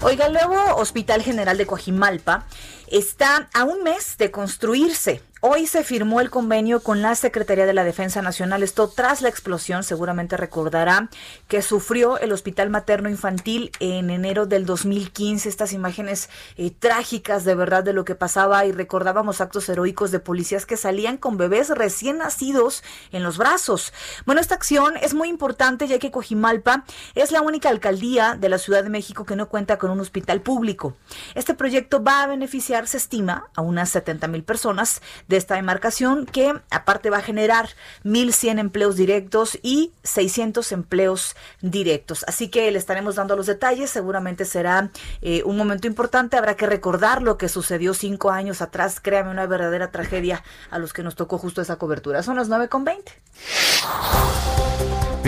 Oiga, 0.00 0.26
el 0.26 0.32
nuevo 0.32 0.76
Hospital 0.76 1.22
General 1.22 1.58
de 1.58 1.66
Coajimalpa 1.66 2.46
está 2.86 3.48
a 3.52 3.64
un 3.64 3.82
mes 3.82 4.16
de 4.16 4.30
construirse. 4.30 5.22
Hoy 5.40 5.68
se 5.68 5.84
firmó 5.84 6.20
el 6.20 6.30
convenio 6.30 6.82
con 6.82 7.00
la 7.00 7.14
Secretaría 7.14 7.64
de 7.64 7.72
la 7.72 7.84
Defensa 7.84 8.22
Nacional. 8.22 8.64
Esto 8.64 8.88
tras 8.88 9.22
la 9.22 9.28
explosión, 9.28 9.84
seguramente 9.84 10.36
recordará, 10.36 11.10
que 11.46 11.62
sufrió 11.62 12.18
el 12.18 12.32
Hospital 12.32 12.70
Materno 12.70 13.08
Infantil 13.08 13.70
en 13.78 14.10
enero 14.10 14.46
del 14.46 14.66
2015. 14.66 15.48
Estas 15.48 15.72
imágenes 15.72 16.28
eh, 16.56 16.72
trágicas 16.76 17.44
de 17.44 17.54
verdad 17.54 17.84
de 17.84 17.92
lo 17.92 18.04
que 18.04 18.16
pasaba 18.16 18.66
y 18.66 18.72
recordábamos 18.72 19.40
actos 19.40 19.68
heroicos 19.68 20.10
de 20.10 20.18
policías 20.18 20.66
que 20.66 20.76
salían 20.76 21.16
con 21.18 21.36
bebés 21.36 21.68
recién 21.68 22.18
nacidos 22.18 22.82
en 23.12 23.22
los 23.22 23.38
brazos. 23.38 23.92
Bueno, 24.26 24.40
esta 24.40 24.56
acción 24.56 24.94
es 25.00 25.14
muy 25.14 25.28
importante 25.28 25.86
ya 25.86 26.00
que 26.00 26.10
Cojimalpa 26.10 26.84
es 27.14 27.30
la 27.30 27.42
única 27.42 27.68
alcaldía 27.68 28.34
de 28.34 28.48
la 28.48 28.58
Ciudad 28.58 28.82
de 28.82 28.90
México 28.90 29.24
que 29.24 29.36
no 29.36 29.48
cuenta 29.48 29.78
con 29.78 29.92
un 29.92 30.00
hospital 30.00 30.40
público. 30.40 30.96
Este 31.36 31.54
proyecto 31.54 32.02
va 32.02 32.24
a 32.24 32.26
beneficiar, 32.26 32.88
se 32.88 32.96
estima, 32.96 33.46
a 33.54 33.62
unas 33.62 33.90
70 33.90 34.26
mil 34.26 34.42
personas 34.42 35.00
de 35.28 35.36
esta 35.36 35.54
demarcación 35.54 36.26
que 36.26 36.58
aparte 36.70 37.10
va 37.10 37.18
a 37.18 37.22
generar 37.22 37.68
1.100 38.04 38.58
empleos 38.58 38.96
directos 38.96 39.58
y 39.62 39.92
600 40.02 40.72
empleos 40.72 41.36
directos. 41.60 42.24
Así 42.26 42.48
que 42.48 42.70
le 42.70 42.78
estaremos 42.78 43.14
dando 43.16 43.36
los 43.36 43.46
detalles, 43.46 43.90
seguramente 43.90 44.44
será 44.44 44.90
eh, 45.22 45.42
un 45.44 45.56
momento 45.56 45.86
importante, 45.86 46.36
habrá 46.36 46.56
que 46.56 46.66
recordar 46.66 47.22
lo 47.22 47.38
que 47.38 47.48
sucedió 47.48 47.94
cinco 47.94 48.30
años 48.30 48.62
atrás, 48.62 48.98
créame, 49.00 49.30
una 49.30 49.46
verdadera 49.46 49.90
tragedia 49.90 50.42
a 50.70 50.78
los 50.78 50.92
que 50.92 51.02
nos 51.02 51.14
tocó 51.14 51.38
justo 51.38 51.62
esa 51.62 51.76
cobertura. 51.76 52.22
Son 52.22 52.36
las 52.36 52.48
9.20. 52.48 53.02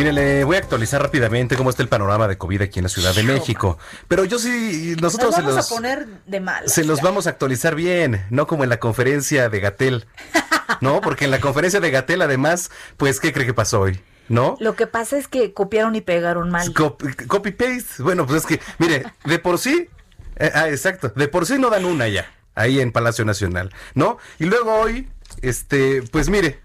Mire, 0.01 0.15
le 0.15 0.45
voy 0.45 0.57
a 0.57 0.61
actualizar 0.61 1.03
rápidamente 1.03 1.57
cómo 1.59 1.69
está 1.69 1.83
el 1.83 1.91
panorama 1.91 2.27
de 2.27 2.39
COVID 2.39 2.63
aquí 2.63 2.79
en 2.79 2.85
la 2.85 2.89
Ciudad 2.89 3.15
de 3.15 3.23
México. 3.23 3.77
Pero 4.09 4.25
yo 4.25 4.39
sí, 4.39 4.97
nosotros 4.99 5.33
Nos 5.33 5.35
se 5.35 5.43
vamos 5.43 5.57
los, 5.57 5.67
a 5.67 5.75
poner 5.75 6.07
de 6.25 6.41
mal. 6.41 6.67
se 6.67 6.85
los 6.85 7.03
vamos 7.03 7.27
a 7.27 7.31
actualizar 7.31 7.75
bien, 7.75 8.25
no 8.31 8.47
como 8.47 8.65
en 8.65 8.71
la 8.71 8.81
conferencia 8.81 9.51
de 9.51 9.61
Gatel. 9.61 10.07
No, 10.81 11.03
porque 11.03 11.27
en 11.27 11.31
la 11.33 11.41
conferencia 11.41 11.81
de 11.81 11.91
Gatel, 11.91 12.23
además, 12.23 12.71
pues, 12.97 13.21
¿qué 13.21 13.33
cree 13.35 13.45
que 13.45 13.53
pasó 13.53 13.81
hoy? 13.81 14.01
¿No? 14.31 14.57
Lo 14.61 14.77
que 14.77 14.87
pasa 14.87 15.19
es 15.19 15.29
que 15.29 15.53
copiaron 15.53 15.95
y 15.97 16.01
pegaron 16.01 16.49
mal. 16.49 16.73
Copy, 16.73 17.13
copy 17.27 17.51
paste. 17.51 18.03
Bueno, 18.03 18.25
pues 18.25 18.45
es 18.45 18.47
que, 18.47 18.61
mire, 18.79 19.03
de 19.25 19.39
por 19.41 19.59
sí, 19.59 19.89
eh, 20.37 20.51
ah, 20.55 20.71
exacto, 20.71 21.09
de 21.15 21.29
por 21.29 21.45
sí 21.45 21.59
no 21.59 21.69
dan 21.69 21.85
una 21.85 22.09
ya, 22.09 22.33
ahí 22.55 22.81
en 22.81 22.93
Palacio 22.93 23.27
Nacional, 23.27 23.75
¿no? 23.95 24.17
Y 24.39 24.47
luego 24.47 24.73
hoy, 24.73 25.11
este, 25.43 26.03
pues 26.11 26.31
mire, 26.31 26.61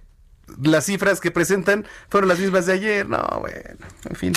las 0.62 0.86
cifras 0.86 1.19
que 1.19 1.31
presentan 1.31 1.86
fueron 2.10 2.27
las 2.27 2.39
mismas 2.39 2.65
de 2.65 2.73
ayer, 2.73 3.08
no, 3.08 3.21
bueno, 3.39 3.86
en 4.10 4.15
fin. 4.15 4.34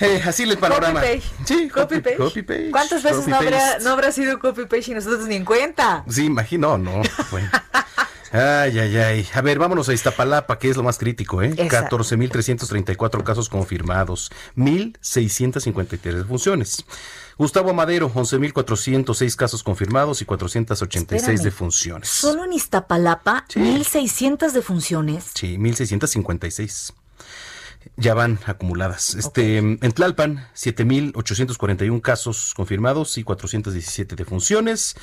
Eh, 0.00 0.22
así 0.26 0.42
el 0.42 0.58
panorama. 0.58 1.00
Copy 1.00 1.20
paste. 1.20 1.44
Sí, 1.46 1.68
Copy 1.68 2.00
paste. 2.00 2.16
Copy 2.16 2.42
paste. 2.42 2.70
¿Cuántas 2.70 3.02
veces 3.02 3.20
copy 3.20 3.30
no 3.30 3.36
habrá, 3.36 3.78
no 3.78 3.90
habrá 3.90 4.12
sido 4.12 4.38
copy 4.38 4.66
paste 4.66 4.90
y 4.90 4.94
nosotros 4.94 5.26
ni 5.26 5.36
en 5.36 5.44
cuenta? 5.44 6.04
Sí, 6.08 6.26
imagino, 6.26 6.76
no. 6.78 7.02
Bueno. 7.30 7.50
Ay, 8.32 8.78
ay, 8.78 8.96
ay. 8.96 9.28
A 9.34 9.40
ver, 9.40 9.58
vámonos 9.58 9.88
a 9.88 9.94
Iztapalapa, 9.94 10.58
que 10.58 10.68
es 10.68 10.76
lo 10.76 10.82
más 10.82 10.98
crítico, 10.98 11.42
¿eh? 11.42 11.54
Esa. 11.56 11.88
14.334 11.88 13.22
casos 13.22 13.48
confirmados, 13.48 14.30
1.653 14.56 16.26
funciones. 16.26 16.84
Gustavo 17.38 17.74
Madero, 17.74 18.10
11.406 18.10 19.36
casos 19.36 19.62
confirmados 19.62 20.22
y 20.22 20.24
486 20.24 21.20
Espérame. 21.22 21.44
defunciones. 21.44 22.08
Solo 22.08 22.44
en 22.44 22.54
Iztapalapa, 22.54 23.44
1.600 23.50 24.52
defunciones. 24.52 25.32
Sí, 25.34 25.56
1.656. 25.58 26.92
Ya 27.96 28.14
van 28.14 28.40
acumuladas. 28.46 29.14
Este, 29.14 29.58
En 29.58 29.78
Tlalpan, 29.78 30.48
7.841 30.56 32.00
casos 32.00 32.52
confirmados 32.54 33.16
y 33.16 33.22
417 33.22 34.16
defunciones. 34.16 34.96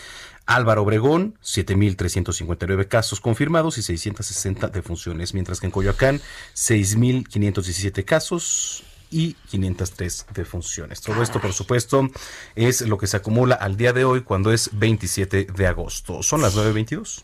Álvaro 0.45 0.81
Obregón, 0.81 1.37
7.359 1.43 2.87
casos 2.89 3.21
confirmados 3.21 3.77
y 3.77 3.83
660 3.83 4.67
defunciones. 4.67 5.33
Mientras 5.33 5.61
que 5.61 5.67
en 5.67 5.71
Coyoacán, 5.71 6.19
6.517 6.55 8.03
casos 8.03 8.83
y 9.13 9.35
503 9.49 10.25
defunciones. 10.33 11.01
Todo 11.01 11.21
esto, 11.21 11.39
por 11.39 11.53
supuesto, 11.53 12.09
es 12.55 12.81
lo 12.81 12.97
que 12.97 13.07
se 13.07 13.17
acumula 13.17 13.55
al 13.55 13.77
día 13.77 13.93
de 13.93 14.03
hoy 14.03 14.21
cuando 14.21 14.51
es 14.51 14.69
27 14.73 15.47
de 15.55 15.67
agosto. 15.67 16.23
Son 16.23 16.41
las 16.41 16.55
9.22. 16.55 17.21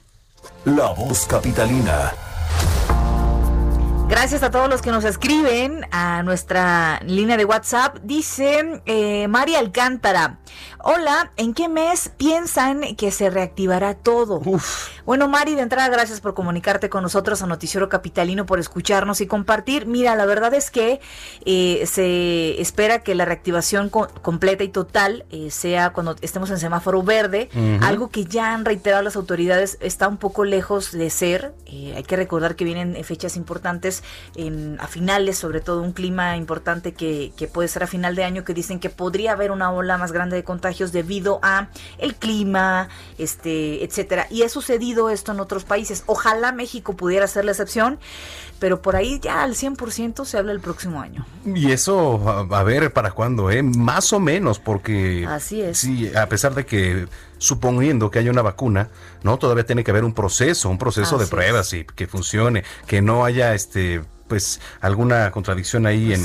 La 0.65 0.91
voz 0.91 1.25
capitalina. 1.25 2.13
Gracias 4.09 4.41
a 4.43 4.49
todos 4.51 4.67
los 4.69 4.81
que 4.81 4.89
nos 4.91 5.05
escriben 5.05 5.85
a 5.91 6.23
nuestra 6.23 6.99
línea 7.05 7.37
de 7.37 7.45
WhatsApp. 7.45 7.97
Dice 8.03 8.81
eh, 8.85 9.27
María 9.27 9.59
Alcántara, 9.59 10.39
hola, 10.79 11.31
¿en 11.37 11.53
qué 11.53 11.69
mes 11.69 12.11
piensan 12.17 12.95
que 12.95 13.11
se 13.11 13.29
reactivará 13.29 13.93
todo? 13.93 14.41
Bueno, 15.05 15.27
Mari, 15.29 15.55
de 15.55 15.61
entrada, 15.61 15.87
gracias 15.89 16.21
por 16.21 16.33
comunicarte 16.33 16.89
con 16.89 17.03
nosotros 17.03 17.41
a 17.43 17.47
Noticiero 17.47 17.87
Capitalino, 17.87 18.45
por 18.45 18.59
escucharnos 18.59 19.21
y 19.21 19.27
compartir. 19.27 19.85
Mira, 19.85 20.15
la 20.15 20.25
verdad 20.25 20.53
es 20.53 20.69
que 20.71 20.99
eh, 21.45 21.85
se 21.85 22.59
espera 22.59 22.99
que 23.03 23.15
la 23.15 23.25
reactivación 23.25 23.89
co- 23.89 24.09
completa 24.21 24.63
y 24.63 24.69
total 24.69 25.25
eh, 25.29 25.49
sea 25.51 25.91
cuando 25.91 26.15
estemos 26.21 26.49
en 26.49 26.59
semáforo 26.59 27.03
verde, 27.03 27.49
algo 27.81 28.09
que 28.09 28.25
ya 28.25 28.53
han 28.53 28.65
reiterado 28.65 29.03
las 29.03 29.15
autoridades 29.15 29.77
está 29.81 30.07
un 30.07 30.17
poco 30.17 30.43
lejos 30.45 30.91
de 30.91 31.09
ser. 31.09 31.53
Eh, 31.67 31.93
hay 31.95 32.03
que 32.03 32.15
recordar 32.15 32.55
que 32.55 32.65
vienen 32.65 33.01
fechas 33.03 33.37
importantes 33.37 33.98
en- 34.35 34.77
a 34.79 34.87
finales, 34.87 35.37
sobre 35.37 35.61
todo 35.61 35.81
un 35.81 35.91
clima 35.93 36.37
importante 36.37 36.93
que, 36.93 37.31
que 37.37 37.47
puede 37.47 37.67
ser 37.67 37.83
a 37.83 37.87
final 37.87 38.15
de 38.15 38.23
año, 38.23 38.43
que 38.43 38.53
dicen 38.53 38.79
que 38.79 38.89
podría 38.89 39.33
haber 39.33 39.51
una 39.51 39.71
ola 39.71 39.97
más 39.97 40.11
grande 40.11 40.35
de 40.35 40.43
contagios 40.43 40.91
debido 40.91 41.39
a 41.43 41.69
el 41.97 42.15
clima, 42.15 42.89
este, 43.17 43.83
etcétera. 43.83 44.27
Y 44.29 44.43
ha 44.43 44.49
sucedido 44.49 45.09
esto 45.09 45.31
en 45.31 45.39
otros 45.39 45.63
países. 45.65 46.03
Ojalá 46.05 46.51
México 46.51 46.95
pudiera 46.95 47.27
ser 47.27 47.45
la 47.45 47.51
excepción, 47.51 47.99
pero 48.59 48.81
por 48.81 48.95
ahí 48.95 49.19
ya 49.21 49.43
al 49.43 49.55
100% 49.55 50.25
se 50.25 50.37
habla 50.37 50.51
el 50.51 50.59
próximo 50.59 51.01
año. 51.01 51.25
Y 51.45 51.71
eso, 51.71 52.47
a, 52.51 52.59
a 52.59 52.63
ver 52.63 52.91
para 52.93 53.11
cuándo, 53.11 53.49
¿eh? 53.51 53.63
Más 53.63 54.11
o 54.13 54.19
menos, 54.19 54.59
porque... 54.59 55.25
Así 55.27 55.61
es. 55.61 55.77
Sí, 55.79 56.11
a 56.15 56.27
pesar 56.27 56.55
de 56.55 56.65
que, 56.65 57.07
suponiendo 57.39 58.11
que 58.11 58.19
haya 58.19 58.29
una 58.29 58.43
vacuna, 58.43 58.89
¿no? 59.23 59.37
Todavía 59.37 59.65
tiene 59.65 59.83
que 59.83 59.91
haber 59.91 60.03
un 60.03 60.13
proceso, 60.13 60.69
un 60.69 60.77
proceso 60.77 61.17
de 61.17 61.25
pruebas 61.25 61.73
y 61.73 61.83
que 61.83 62.05
funcione, 62.05 62.63
que 62.85 63.01
no 63.01 63.25
haya, 63.25 63.55
este, 63.55 64.03
pues, 64.27 64.61
alguna 64.81 65.31
contradicción 65.31 65.87
ahí 65.87 66.13
en... 66.13 66.23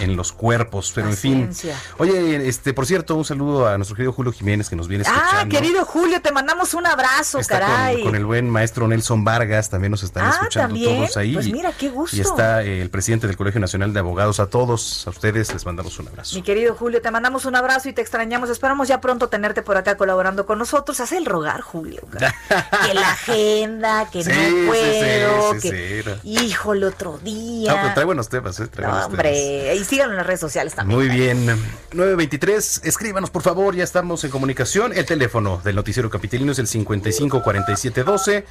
En 0.00 0.16
los 0.16 0.32
cuerpos, 0.32 0.92
pero 0.94 1.08
en 1.08 1.16
fin. 1.16 1.50
Oye, 1.98 2.48
este, 2.48 2.74
por 2.74 2.86
cierto, 2.86 3.14
un 3.14 3.24
saludo 3.24 3.66
a 3.68 3.76
nuestro 3.76 3.96
querido 3.96 4.12
Julio 4.12 4.32
Jiménez 4.32 4.68
que 4.68 4.76
nos 4.76 4.88
viene 4.88 5.02
escuchando. 5.02 5.30
Ah, 5.38 5.46
querido 5.48 5.84
Julio, 5.84 6.20
te 6.20 6.32
mandamos 6.32 6.74
un 6.74 6.86
abrazo, 6.86 7.38
Está 7.38 7.60
caray. 7.60 8.02
Con, 8.02 8.14
el 8.14 8.24
buen 8.26 8.50
maestro 8.50 8.88
Nelson 8.88 9.24
Vargas, 9.24 9.70
también 9.70 9.90
nos 9.92 10.02
están 10.02 10.26
Ah, 10.26 10.30
escuchando 10.34 10.68
¿también? 10.74 10.96
todos 10.96 11.16
ahí. 11.16 11.34
Pues 11.34 11.50
mira, 11.52 11.72
qué 11.72 11.88
gusto. 11.90 12.16
Y 12.16 12.20
está 12.20 12.62
eh, 12.64 12.80
el 12.82 12.90
presidente 12.90 13.26
del 13.26 13.36
Colegio 13.36 13.60
Nacional 13.60 13.92
de 13.92 14.00
Abogados. 14.00 14.40
A 14.40 14.46
todos, 14.46 15.06
a 15.06 15.10
ustedes, 15.10 15.52
les 15.52 15.64
mandamos 15.64 15.98
un 15.98 16.08
abrazo. 16.08 16.34
Mi 16.34 16.42
querido 16.42 16.74
Julio, 16.74 17.00
te 17.00 17.10
mandamos 17.10 17.44
un 17.44 17.54
abrazo 17.56 17.88
y 17.88 17.92
te 17.92 18.00
extrañamos. 18.02 18.50
Esperamos 18.50 18.88
ya 18.88 19.00
pronto 19.00 19.28
tenerte 19.28 19.62
por 19.62 19.76
acá 19.76 19.96
colaborando 19.96 20.44
con 20.46 20.58
nosotros. 20.58 20.98
Haz 21.00 21.12
el 21.12 21.24
rogar, 21.26 21.60
Julio. 21.60 22.02
que 22.86 22.94
la 22.94 23.10
agenda, 23.10 24.08
que 24.10 24.24
Sí, 24.24 24.30
no 24.30 24.66
puedo, 24.68 25.52
sí, 25.54 25.60
sí, 25.60 25.68
que 25.70 26.04
híjole, 26.24 26.86
otro 26.86 27.18
día. 27.18 27.72
No, 27.72 27.80
pero 27.82 27.94
trae 27.94 28.04
buenos 28.06 28.28
temas, 28.28 28.58
¿eh? 28.60 28.66
Trae 28.68 28.86
No, 28.86 28.92
buenos 28.92 29.10
temas. 29.22 29.83
Y 29.84 29.86
síganlo 29.86 30.12
en 30.14 30.16
las 30.18 30.26
redes 30.26 30.40
sociales 30.40 30.74
también. 30.74 30.98
Muy 30.98 31.08
bien. 31.08 31.44
923, 31.92 32.80
escríbanos 32.84 33.30
por 33.30 33.42
favor, 33.42 33.74
ya 33.74 33.84
estamos 33.84 34.24
en 34.24 34.30
comunicación. 34.30 34.92
El 34.92 35.04
teléfono 35.04 35.60
del 35.62 35.76
noticiero 35.76 36.08
capitalino 36.08 36.52
es 36.52 36.58
el 36.58 36.66
55 36.66 37.42
47 37.42 38.02
12 38.02 38.44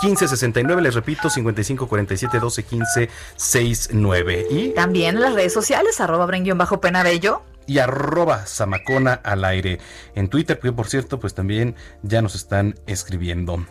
15 0.00 0.28
69, 0.28 0.82
les 0.82 0.94
repito, 0.94 1.30
55 1.30 1.86
47 1.86 2.40
12 2.40 2.62
15 2.64 3.08
69 3.36 4.46
y, 4.50 4.68
También 4.70 5.16
en 5.16 5.22
las 5.22 5.34
redes 5.34 5.52
sociales, 5.52 6.00
arroba 6.00 6.26
bajo 6.56 6.80
penabello. 6.80 7.42
y 7.66 7.78
arroba 7.78 8.44
zamacona 8.46 9.12
al 9.12 9.44
aire. 9.44 9.78
En 10.16 10.28
Twitter, 10.28 10.58
que 10.58 10.72
por 10.72 10.88
cierto, 10.88 11.20
pues 11.20 11.34
también 11.34 11.76
ya 12.02 12.20
nos 12.20 12.34
están 12.34 12.74
escribiendo. 12.86 13.64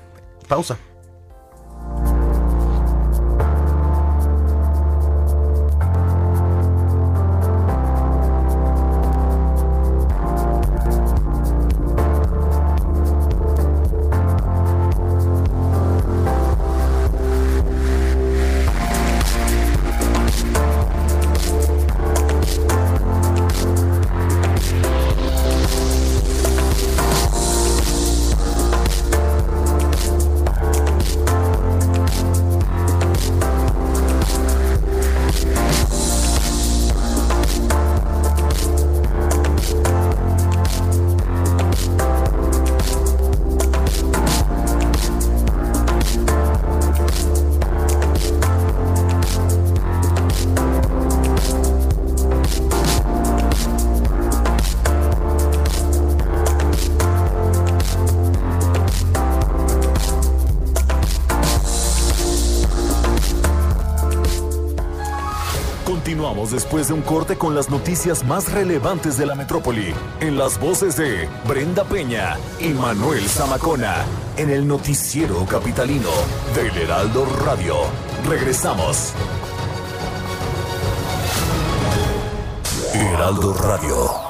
Pausa. 0.48 0.78
De 66.88 66.94
un 66.94 67.02
corte 67.02 67.38
con 67.38 67.54
las 67.54 67.70
noticias 67.70 68.24
más 68.26 68.52
relevantes 68.52 69.18
de 69.18 69.26
la 69.26 69.36
metrópoli, 69.36 69.94
en 70.20 70.38
las 70.38 70.60
voces 70.60 70.96
de 70.98 71.30
Brenda 71.48 71.84
Peña 71.84 72.38
y 72.60 72.70
Manuel 72.70 73.28
Zamacona, 73.28 74.06
en 74.38 74.50
el 74.50 74.68
noticiero 74.68 75.46
capitalino 75.46 76.10
del 76.56 76.76
Heraldo 76.76 77.26
Radio. 77.46 77.76
Regresamos. 78.28 79.14
Heraldo 82.94 83.54
Radio. 83.54 84.21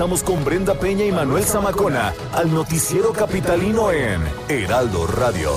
Regresamos 0.00 0.24
con 0.24 0.42
Brenda 0.46 0.72
Peña 0.80 1.04
y 1.04 1.12
Manuel 1.12 1.44
Zamacona 1.44 2.14
al 2.32 2.54
noticiero 2.54 3.12
capitalino 3.12 3.92
en 3.92 4.22
Heraldo 4.48 5.06
Radio. 5.06 5.50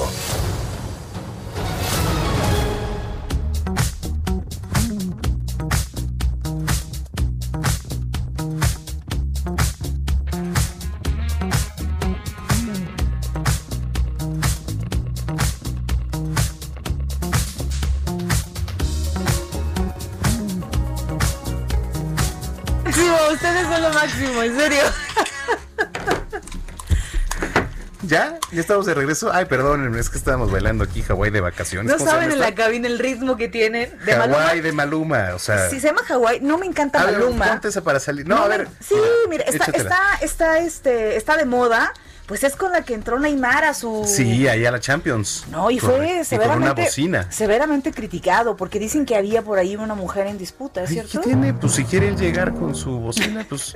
Estamos 28.64 28.86
de 28.86 28.94
regreso? 28.94 29.32
Ay, 29.34 29.46
perdón, 29.46 29.96
es 29.98 30.10
que 30.10 30.18
estábamos 30.18 30.52
bailando 30.52 30.84
aquí 30.84 31.02
Hawái 31.04 31.32
de 31.32 31.42
vacaciones. 31.42 31.92
No 31.92 31.98
¿Cómo 31.98 32.10
se 32.10 32.16
saben 32.16 32.32
en 32.32 32.40
la 32.40 32.56
cabina 32.56 32.88
el 32.88 33.00
ritmo 33.00 33.38
que 33.38 33.48
tienen. 33.48 33.98
De. 34.06 34.14
Hawái 34.14 34.62
de 34.62 34.72
Maluma, 34.72 35.32
o 35.36 35.40
sea... 35.40 35.70
Si 35.70 35.80
se 35.80 35.88
llama 35.88 36.02
Hawái, 36.06 36.40
no 36.42 36.58
me 36.58 36.66
encanta 36.66 37.02
a 37.02 37.06
ver, 37.06 37.20
Maluma. 37.20 37.48
ponte 37.48 37.68
esa 37.68 37.82
para 37.84 38.00
salir. 38.00 38.28
No, 38.28 38.38
a 38.38 38.48
me- 38.48 38.58
ver. 38.58 38.68
Sí, 38.80 38.96
mira, 39.30 39.44
está, 39.46 39.66
está, 39.66 40.00
está, 40.22 40.58
este, 40.60 41.16
está 41.18 41.38
de 41.38 41.46
moda. 41.46 41.94
Pues 42.26 42.44
es 42.46 42.56
con 42.56 42.72
la 42.72 42.84
que 42.84 42.94
entró 42.94 43.20
Neymar 43.20 43.66
a 43.66 43.74
su. 43.74 44.06
Sí, 44.08 44.48
ahí 44.48 44.66
a 44.66 44.72
la 44.72 44.80
Champions. 44.80 45.44
No, 45.52 45.70
y 45.70 45.80
fue 45.80 45.94
y 45.94 45.98
con 45.98 46.14
una 46.16 46.24
severamente, 46.24 46.84
bocina. 46.84 47.32
severamente 47.32 47.92
criticado 47.92 48.56
porque 48.56 48.80
dicen 48.80 49.06
que 49.06 49.16
había 49.18 49.42
por 49.42 49.60
ahí 49.60 49.76
una 49.76 49.94
mujer 49.94 50.28
en 50.28 50.38
disputa, 50.38 50.84
¿es 50.84 50.90
Ay, 50.90 50.94
cierto? 50.96 51.20
¿Qué 51.20 51.28
tiene? 51.28 51.54
Pues 51.54 51.74
si 51.74 51.84
quiere 51.84 52.08
él 52.08 52.16
llegar 52.18 52.54
con 52.54 52.76
su 52.76 52.92
bocina, 53.00 53.46
pues 53.48 53.76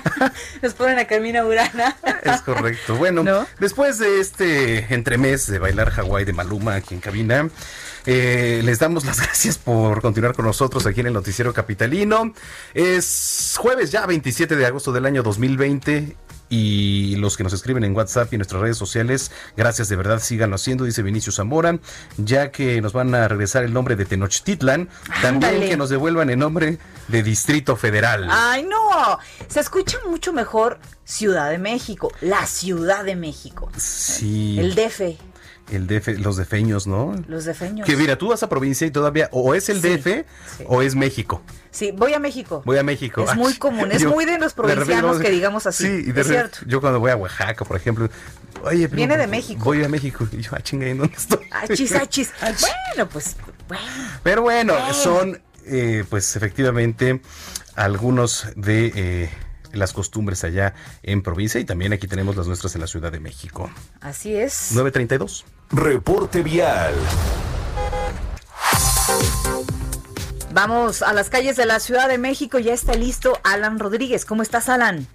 Nos 0.62 0.74
ponen 0.74 0.98
a 0.98 1.06
Carmina 1.06 1.42
Burana. 1.42 1.96
es 2.22 2.40
correcto. 2.42 2.96
Bueno, 2.96 3.24
después 3.58 3.98
de 3.98 4.20
este 4.20 4.94
entremés 4.94 5.46
de 5.48 5.58
bailar 5.58 5.90
Hawái 5.90 6.24
de 6.24 6.32
Maluma 6.32 6.76
aquí 6.76 6.94
en 6.94 7.00
cabina, 7.00 7.48
eh, 8.06 8.60
les 8.64 8.78
damos 8.78 9.04
las 9.04 9.20
gracias 9.22 9.58
por 9.58 10.00
continuar 10.00 10.34
con 10.34 10.44
nosotros 10.44 10.86
aquí 10.86 11.00
en 11.00 11.08
el 11.08 11.12
Noticiero 11.12 11.52
Capitalino. 11.52 12.32
Es 12.72 13.54
jueves 13.58 13.90
ya, 13.90 14.06
27 14.06 14.54
de 14.56 14.66
agosto 14.66 14.92
del 14.92 15.06
año 15.06 15.22
2020. 15.22 16.16
Y 16.52 17.14
los 17.16 17.36
que 17.36 17.44
nos 17.44 17.52
escriben 17.52 17.84
en 17.84 17.94
WhatsApp 17.94 18.32
y 18.32 18.34
en 18.34 18.40
nuestras 18.40 18.60
redes 18.60 18.76
sociales, 18.76 19.30
gracias 19.56 19.88
de 19.88 19.94
verdad, 19.94 20.18
síganlo 20.20 20.56
haciendo, 20.56 20.84
dice 20.84 21.02
Vinicio 21.02 21.30
Zamora, 21.32 21.78
ya 22.16 22.50
que 22.50 22.80
nos 22.80 22.92
van 22.92 23.14
a 23.14 23.28
regresar 23.28 23.62
el 23.62 23.72
nombre 23.72 23.94
de 23.94 24.04
Tenochtitlan, 24.04 24.88
también 25.22 25.60
que 25.60 25.76
nos 25.76 25.90
devuelvan 25.90 26.28
el 26.28 26.40
nombre 26.40 26.78
de 27.06 27.22
Distrito 27.22 27.76
Federal. 27.76 28.26
Ay, 28.28 28.64
no. 28.64 29.18
Se 29.46 29.60
escucha 29.60 29.98
mucho 30.08 30.32
mejor 30.32 30.80
Ciudad 31.04 31.50
de 31.50 31.58
México, 31.58 32.12
la 32.20 32.46
Ciudad 32.46 33.04
de 33.04 33.16
México. 33.16 33.70
Sí. 33.76 34.58
El 34.58 34.74
DF, 34.74 35.18
El 35.70 35.86
DF, 35.86 36.18
los 36.18 36.36
defeños, 36.36 36.86
¿no? 36.86 37.14
los 37.28 37.44
defeños. 37.44 37.86
Que 37.86 37.96
mira, 37.96 38.16
tú 38.16 38.28
vas 38.28 38.42
a 38.42 38.48
provincia 38.48 38.86
y 38.86 38.90
todavía 38.90 39.28
o 39.32 39.54
es 39.54 39.68
el 39.68 39.80
Sí, 39.80 39.88
DF 39.96 40.24
o 40.66 40.82
es 40.82 40.94
México. 40.96 41.42
Sí, 41.70 41.92
voy 41.92 42.12
a 42.14 42.18
México. 42.18 42.62
Voy 42.64 42.78
a 42.78 42.82
México. 42.82 43.22
Es 43.22 43.30
Ay, 43.30 43.38
muy 43.38 43.54
común, 43.58 43.92
es 43.92 44.02
yo- 44.02 44.10
muy 44.10 44.24
de 44.24 44.38
los 44.38 44.52
provincianos 44.54 45.18
que 45.20 45.30
digamos 45.30 45.66
así. 45.66 45.84
Sí, 45.84 46.04
y 46.08 46.12
de 46.12 46.20
es 46.22 46.26
cierto. 46.26 46.58
yo 46.66 46.80
cuando 46.80 46.98
voy 47.00 47.10
a 47.12 47.16
Oaxaca, 47.16 47.64
por 47.64 47.76
ejemplo, 47.76 48.08
oye, 48.64 48.88
primo, 48.88 48.96
Viene 48.96 49.16
de 49.16 49.26
México. 49.26 49.62
Voy 49.64 49.84
a 49.84 49.88
México. 49.88 50.26
Y 50.32 50.38
yo, 50.42 50.50
ah, 50.54 50.60
chinga, 50.62 50.86
¿en 50.86 50.98
dónde 50.98 51.14
estoy? 51.16 51.46
Achis, 51.52 51.92
achis. 51.94 52.32
Bueno, 52.40 53.08
pues, 53.08 53.36
bueno. 53.68 53.82
Pero 54.24 54.42
bueno, 54.42 54.72
Bueno. 54.74 54.94
son, 54.94 55.40
eh, 55.66 56.04
pues 56.10 56.34
efectivamente, 56.36 57.20
algunos 57.76 58.46
de 58.56 58.92
eh, 58.96 59.30
las 59.72 59.92
costumbres 59.92 60.42
allá 60.42 60.74
en 61.04 61.22
provincia 61.22 61.60
y 61.60 61.64
también 61.64 61.92
aquí 61.92 62.08
tenemos 62.08 62.34
las 62.36 62.48
nuestras 62.48 62.74
en 62.74 62.80
la 62.80 62.88
Ciudad 62.88 63.12
de 63.12 63.20
México. 63.20 63.70
Así 64.00 64.34
es. 64.34 64.72
932. 64.72 65.44
Reporte 65.72 66.42
vial. 66.42 66.92
Vamos 70.52 71.00
a 71.00 71.12
las 71.12 71.30
calles 71.30 71.54
de 71.54 71.64
la 71.64 71.78
Ciudad 71.78 72.08
de 72.08 72.18
México. 72.18 72.58
Ya 72.58 72.74
está 72.74 72.94
listo 72.94 73.38
Alan 73.44 73.78
Rodríguez. 73.78 74.24
¿Cómo 74.24 74.42
estás, 74.42 74.68
Alan? 74.68 75.06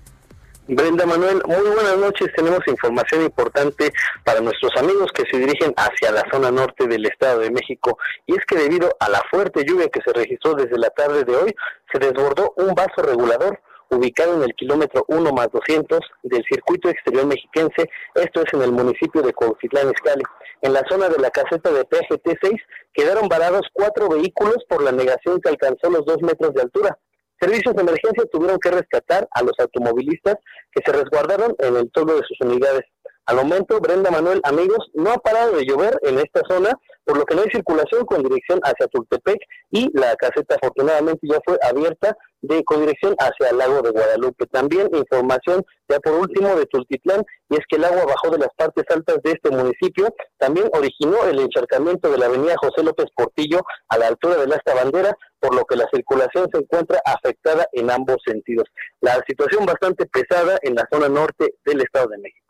Brenda 0.69 1.05
Manuel, 1.05 1.41
muy 1.45 1.71
buenas 1.73 1.97
noches. 1.97 2.29
Tenemos 2.37 2.61
información 2.67 3.23
importante 3.23 3.91
para 4.23 4.39
nuestros 4.39 4.71
amigos 4.77 5.11
que 5.13 5.25
se 5.29 5.39
dirigen 5.39 5.73
hacia 5.75 6.11
la 6.11 6.23
zona 6.31 6.51
norte 6.51 6.87
del 6.87 7.05
Estado 7.05 7.41
de 7.41 7.51
México. 7.51 7.97
Y 8.25 8.37
es 8.37 8.45
que 8.45 8.55
debido 8.55 8.95
a 9.01 9.09
la 9.09 9.21
fuerte 9.29 9.65
lluvia 9.65 9.89
que 9.89 9.99
se 10.05 10.13
registró 10.13 10.53
desde 10.53 10.77
la 10.77 10.89
tarde 10.89 11.25
de 11.25 11.35
hoy, 11.35 11.55
se 11.91 11.99
desbordó 11.99 12.53
un 12.55 12.73
vaso 12.73 13.01
regulador 13.01 13.59
ubicado 13.95 14.35
en 14.35 14.43
el 14.43 14.53
kilómetro 14.55 15.05
1 15.07 15.31
más 15.31 15.49
200 15.51 15.99
del 16.23 16.43
circuito 16.49 16.89
exterior 16.89 17.25
mexiquense, 17.25 17.89
esto 18.15 18.41
es 18.41 18.53
en 18.53 18.61
el 18.61 18.71
municipio 18.71 19.21
de 19.21 19.33
Cuautitlán 19.33 19.91
Izcalli. 19.91 20.23
En 20.61 20.73
la 20.73 20.83
zona 20.89 21.09
de 21.09 21.19
la 21.19 21.29
caseta 21.29 21.71
de 21.71 21.85
PGT6 21.85 22.59
quedaron 22.93 23.27
varados 23.27 23.61
cuatro 23.73 24.09
vehículos 24.09 24.57
por 24.67 24.83
la 24.83 24.91
negación 24.91 25.39
que 25.41 25.49
alcanzó 25.49 25.89
los 25.89 26.05
dos 26.05 26.21
metros 26.21 26.53
de 26.53 26.61
altura. 26.61 26.97
Servicios 27.39 27.75
de 27.75 27.81
emergencia 27.81 28.23
tuvieron 28.31 28.57
que 28.59 28.71
rescatar 28.71 29.27
a 29.31 29.43
los 29.43 29.53
automovilistas 29.59 30.35
que 30.71 30.81
se 30.85 30.91
resguardaron 30.91 31.53
en 31.59 31.75
el 31.75 31.91
toldo 31.91 32.15
de 32.15 32.23
sus 32.27 32.39
unidades. 32.41 32.83
Al 33.27 33.37
momento, 33.37 33.79
Brenda 33.79 34.11
Manuel, 34.11 34.39
amigos, 34.43 34.77
no 34.93 35.11
ha 35.11 35.17
parado 35.17 35.53
de 35.53 35.65
llover 35.65 35.97
en 36.03 36.19
esta 36.19 36.41
zona, 36.47 36.77
por 37.03 37.17
lo 37.17 37.25
que 37.25 37.33
no 37.33 37.41
hay 37.41 37.49
circulación 37.49 38.05
con 38.05 38.21
dirección 38.21 38.59
hacia 38.63 38.85
Tultepec 38.85 39.39
y 39.71 39.89
la 39.97 40.15
caseta 40.15 40.55
afortunadamente 40.55 41.27
ya 41.27 41.39
fue 41.43 41.57
abierta 41.63 42.15
de 42.41 42.63
con 42.63 42.81
dirección 42.81 43.15
hacia 43.17 43.49
el 43.49 43.57
lago 43.57 43.81
de 43.81 43.89
Guadalupe. 43.89 44.45
También 44.45 44.89
información 44.93 45.65
ya 45.89 45.99
por 45.99 46.13
último 46.13 46.55
de 46.55 46.67
Tultitlán 46.67 47.23
y 47.49 47.55
es 47.55 47.61
que 47.67 47.77
el 47.77 47.85
agua 47.85 48.05
bajó 48.05 48.29
de 48.29 48.37
las 48.37 48.49
partes 48.55 48.83
altas 48.89 49.17
de 49.23 49.31
este 49.31 49.49
municipio, 49.49 50.07
también 50.37 50.69
originó 50.73 51.25
el 51.25 51.39
encharcamiento 51.39 52.11
de 52.11 52.19
la 52.19 52.27
avenida 52.27 52.53
José 52.61 52.83
López 52.83 53.07
Portillo 53.15 53.61
a 53.89 53.97
la 53.97 54.07
altura 54.07 54.37
de 54.37 54.45
la 54.45 54.61
bandera, 54.75 55.17
por 55.39 55.55
lo 55.55 55.65
que 55.65 55.75
la 55.75 55.87
circulación 55.91 56.47
se 56.53 56.59
encuentra 56.59 57.01
afectada 57.05 57.67
en 57.73 57.89
ambos 57.89 58.17
sentidos. 58.23 58.65
La 59.01 59.19
situación 59.27 59.65
bastante 59.65 60.05
pesada 60.05 60.59
en 60.61 60.75
la 60.75 60.87
zona 60.91 61.09
norte 61.09 61.55
del 61.65 61.81
Estado 61.81 62.09
de 62.09 62.19
México. 62.19 62.44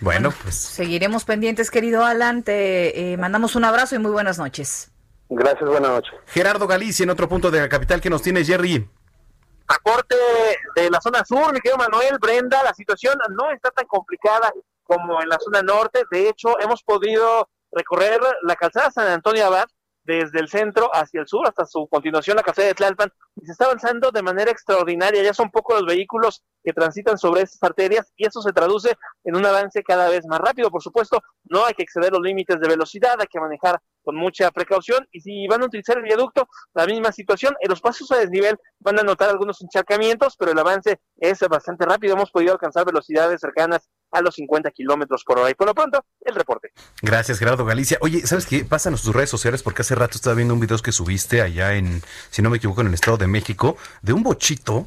Bueno, 0.00 0.32
pues 0.42 0.54
Seguiremos 0.54 1.24
pendientes, 1.24 1.70
querido 1.70 2.04
Alan. 2.04 2.42
Te 2.42 3.12
eh, 3.12 3.16
mandamos 3.16 3.56
un 3.56 3.64
abrazo 3.64 3.94
y 3.94 3.98
muy 3.98 4.10
buenas 4.10 4.38
noches. 4.38 4.90
Gracias, 5.28 5.68
buenas 5.68 5.90
noches. 5.90 6.12
Gerardo 6.26 6.66
Galicia 6.66 7.04
en 7.04 7.10
otro 7.10 7.28
punto 7.28 7.50
de 7.50 7.60
la 7.60 7.68
capital 7.68 8.00
que 8.00 8.10
nos 8.10 8.22
tiene 8.22 8.44
Jerry. 8.44 8.88
A 9.68 9.78
corte 9.78 10.14
de 10.76 10.90
la 10.90 11.00
zona 11.00 11.24
sur, 11.24 11.52
mi 11.52 11.60
querido 11.60 11.78
Manuel, 11.78 12.18
Brenda, 12.20 12.62
la 12.62 12.72
situación 12.72 13.18
no 13.30 13.50
está 13.50 13.70
tan 13.70 13.86
complicada 13.86 14.52
como 14.84 15.20
en 15.20 15.28
la 15.28 15.38
zona 15.40 15.62
norte. 15.62 16.04
De 16.10 16.28
hecho, 16.28 16.60
hemos 16.60 16.82
podido 16.84 17.48
recorrer 17.72 18.20
la 18.42 18.54
calzada 18.54 18.92
San 18.92 19.08
Antonio 19.08 19.46
Abad 19.46 19.66
desde 20.06 20.38
el 20.40 20.48
centro 20.48 20.88
hacia 20.94 21.20
el 21.20 21.26
sur 21.26 21.46
hasta 21.46 21.66
su 21.66 21.86
continuación 21.88 22.36
la 22.36 22.42
calzada 22.42 22.68
de 22.68 22.74
Tlalpan 22.74 23.12
y 23.34 23.44
se 23.44 23.52
está 23.52 23.66
avanzando 23.66 24.10
de 24.10 24.22
manera 24.22 24.50
extraordinaria. 24.50 25.22
Ya 25.22 25.34
son 25.34 25.50
pocos 25.50 25.80
los 25.80 25.86
vehículos 25.86 26.42
que 26.62 26.72
transitan 26.72 27.18
sobre 27.18 27.42
estas 27.42 27.62
arterias 27.62 28.12
y 28.16 28.26
eso 28.26 28.40
se 28.40 28.52
traduce 28.52 28.96
en 29.24 29.36
un 29.36 29.44
avance 29.44 29.82
cada 29.82 30.08
vez 30.08 30.24
más 30.26 30.38
rápido. 30.38 30.70
Por 30.70 30.82
supuesto, 30.82 31.20
no 31.44 31.64
hay 31.64 31.74
que 31.74 31.82
exceder 31.82 32.12
los 32.12 32.22
límites 32.22 32.60
de 32.60 32.68
velocidad, 32.68 33.16
hay 33.18 33.26
que 33.26 33.40
manejar 33.40 33.80
con 34.02 34.14
mucha 34.14 34.50
precaución 34.52 35.06
y 35.10 35.20
si 35.20 35.48
van 35.48 35.62
a 35.62 35.66
utilizar 35.66 35.98
el 35.98 36.04
viaducto, 36.04 36.48
la 36.74 36.86
misma 36.86 37.10
situación. 37.10 37.56
En 37.60 37.68
los 37.68 37.80
pasos 37.80 38.10
a 38.12 38.18
desnivel 38.18 38.56
van 38.78 39.00
a 39.00 39.02
notar 39.02 39.28
algunos 39.28 39.60
encharcamientos, 39.60 40.36
pero 40.38 40.52
el 40.52 40.58
avance 40.58 41.00
es 41.16 41.40
bastante 41.48 41.84
rápido. 41.84 42.14
Hemos 42.14 42.30
podido 42.30 42.52
alcanzar 42.52 42.84
velocidades 42.84 43.40
cercanas 43.40 43.88
a 44.16 44.20
los 44.22 44.34
50 44.36 44.70
kilómetros 44.70 45.22
por 45.24 45.38
hora. 45.38 45.50
Y 45.50 45.54
por 45.54 45.66
lo 45.66 45.74
pronto, 45.74 46.04
el 46.22 46.34
reporte. 46.34 46.72
Gracias, 47.02 47.38
Gerardo 47.38 47.64
Galicia. 47.64 47.98
Oye, 48.00 48.26
¿sabes 48.26 48.46
qué? 48.46 48.64
Pásanos 48.64 49.02
tus 49.02 49.14
redes 49.14 49.30
sociales 49.30 49.62
porque 49.62 49.82
hace 49.82 49.94
rato 49.94 50.16
estaba 50.16 50.34
viendo 50.34 50.54
un 50.54 50.60
video 50.60 50.78
que 50.78 50.92
subiste 50.92 51.42
allá 51.42 51.74
en, 51.74 52.02
si 52.30 52.42
no 52.42 52.50
me 52.50 52.56
equivoco, 52.58 52.80
en 52.80 52.88
el 52.88 52.94
Estado 52.94 53.16
de 53.18 53.26
México, 53.26 53.76
de 54.02 54.12
un 54.12 54.22
bochito 54.22 54.86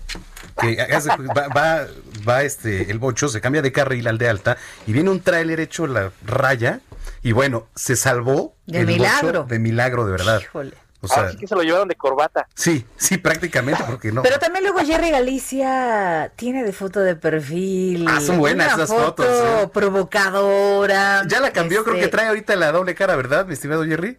que 0.60 0.82
hace- 0.94 1.10
va, 1.10 1.48
va, 1.56 1.88
va, 2.28 2.44
este, 2.44 2.92
el 2.92 3.00
bocho, 3.00 3.28
se 3.30 3.42
cambia 3.42 3.62
de 3.62 3.72
carril 3.72 4.08
al 4.08 4.18
de 4.18 4.30
alta 4.30 4.58
y 4.88 4.94
viene 4.94 5.10
un 5.10 5.22
tráiler 5.22 5.60
hecho 5.60 5.88
la 5.88 6.12
raya 6.26 6.82
Y 7.24 7.32
bueno, 7.34 7.68
se 7.76 7.96
salvó. 7.96 8.56
De 8.66 8.80
el 8.80 8.86
bocho 8.86 8.98
milagro. 8.98 9.44
de 9.44 9.60
milagro, 9.60 10.06
de 10.06 10.12
verdad. 10.12 10.42
Híjole. 10.42 10.74
O 11.02 11.08
sea, 11.08 11.18
Ahora 11.18 11.32
sí 11.32 11.38
que 11.38 11.48
se 11.48 11.56
lo 11.56 11.62
llevaron 11.62 11.88
de 11.88 11.96
corbata. 11.96 12.48
sí, 12.54 12.86
sí, 12.98 13.18
prácticamente, 13.18 13.84
porque 13.88 14.12
no. 14.12 14.22
Pero 14.22 14.38
también 14.38 14.66
luego 14.66 14.80
Jerry 14.80 15.12
Galicia 15.12 16.32
tiene 16.36 16.64
de 16.64 16.74
foto 16.74 17.00
de 17.00 17.16
perfil. 17.16 18.06
Ah, 18.08 18.20
son 18.20 18.38
buenas 18.38 18.74
una 18.74 18.84
esas 18.84 18.90
foto 18.90 19.24
fotos, 19.24 19.64
¿eh? 19.64 19.70
provocadora. 19.74 21.24
Ya 21.28 21.40
la 21.40 21.52
cambió, 21.52 21.84
creo 21.84 21.96
este, 21.96 22.08
que 22.08 22.12
trae 22.12 22.28
ahorita 22.28 22.56
la 22.56 22.72
doble 22.72 22.96
cara, 22.96 23.16
¿verdad, 23.16 23.46
mi 23.46 23.54
estimado 23.54 23.86
Jerry? 23.86 24.18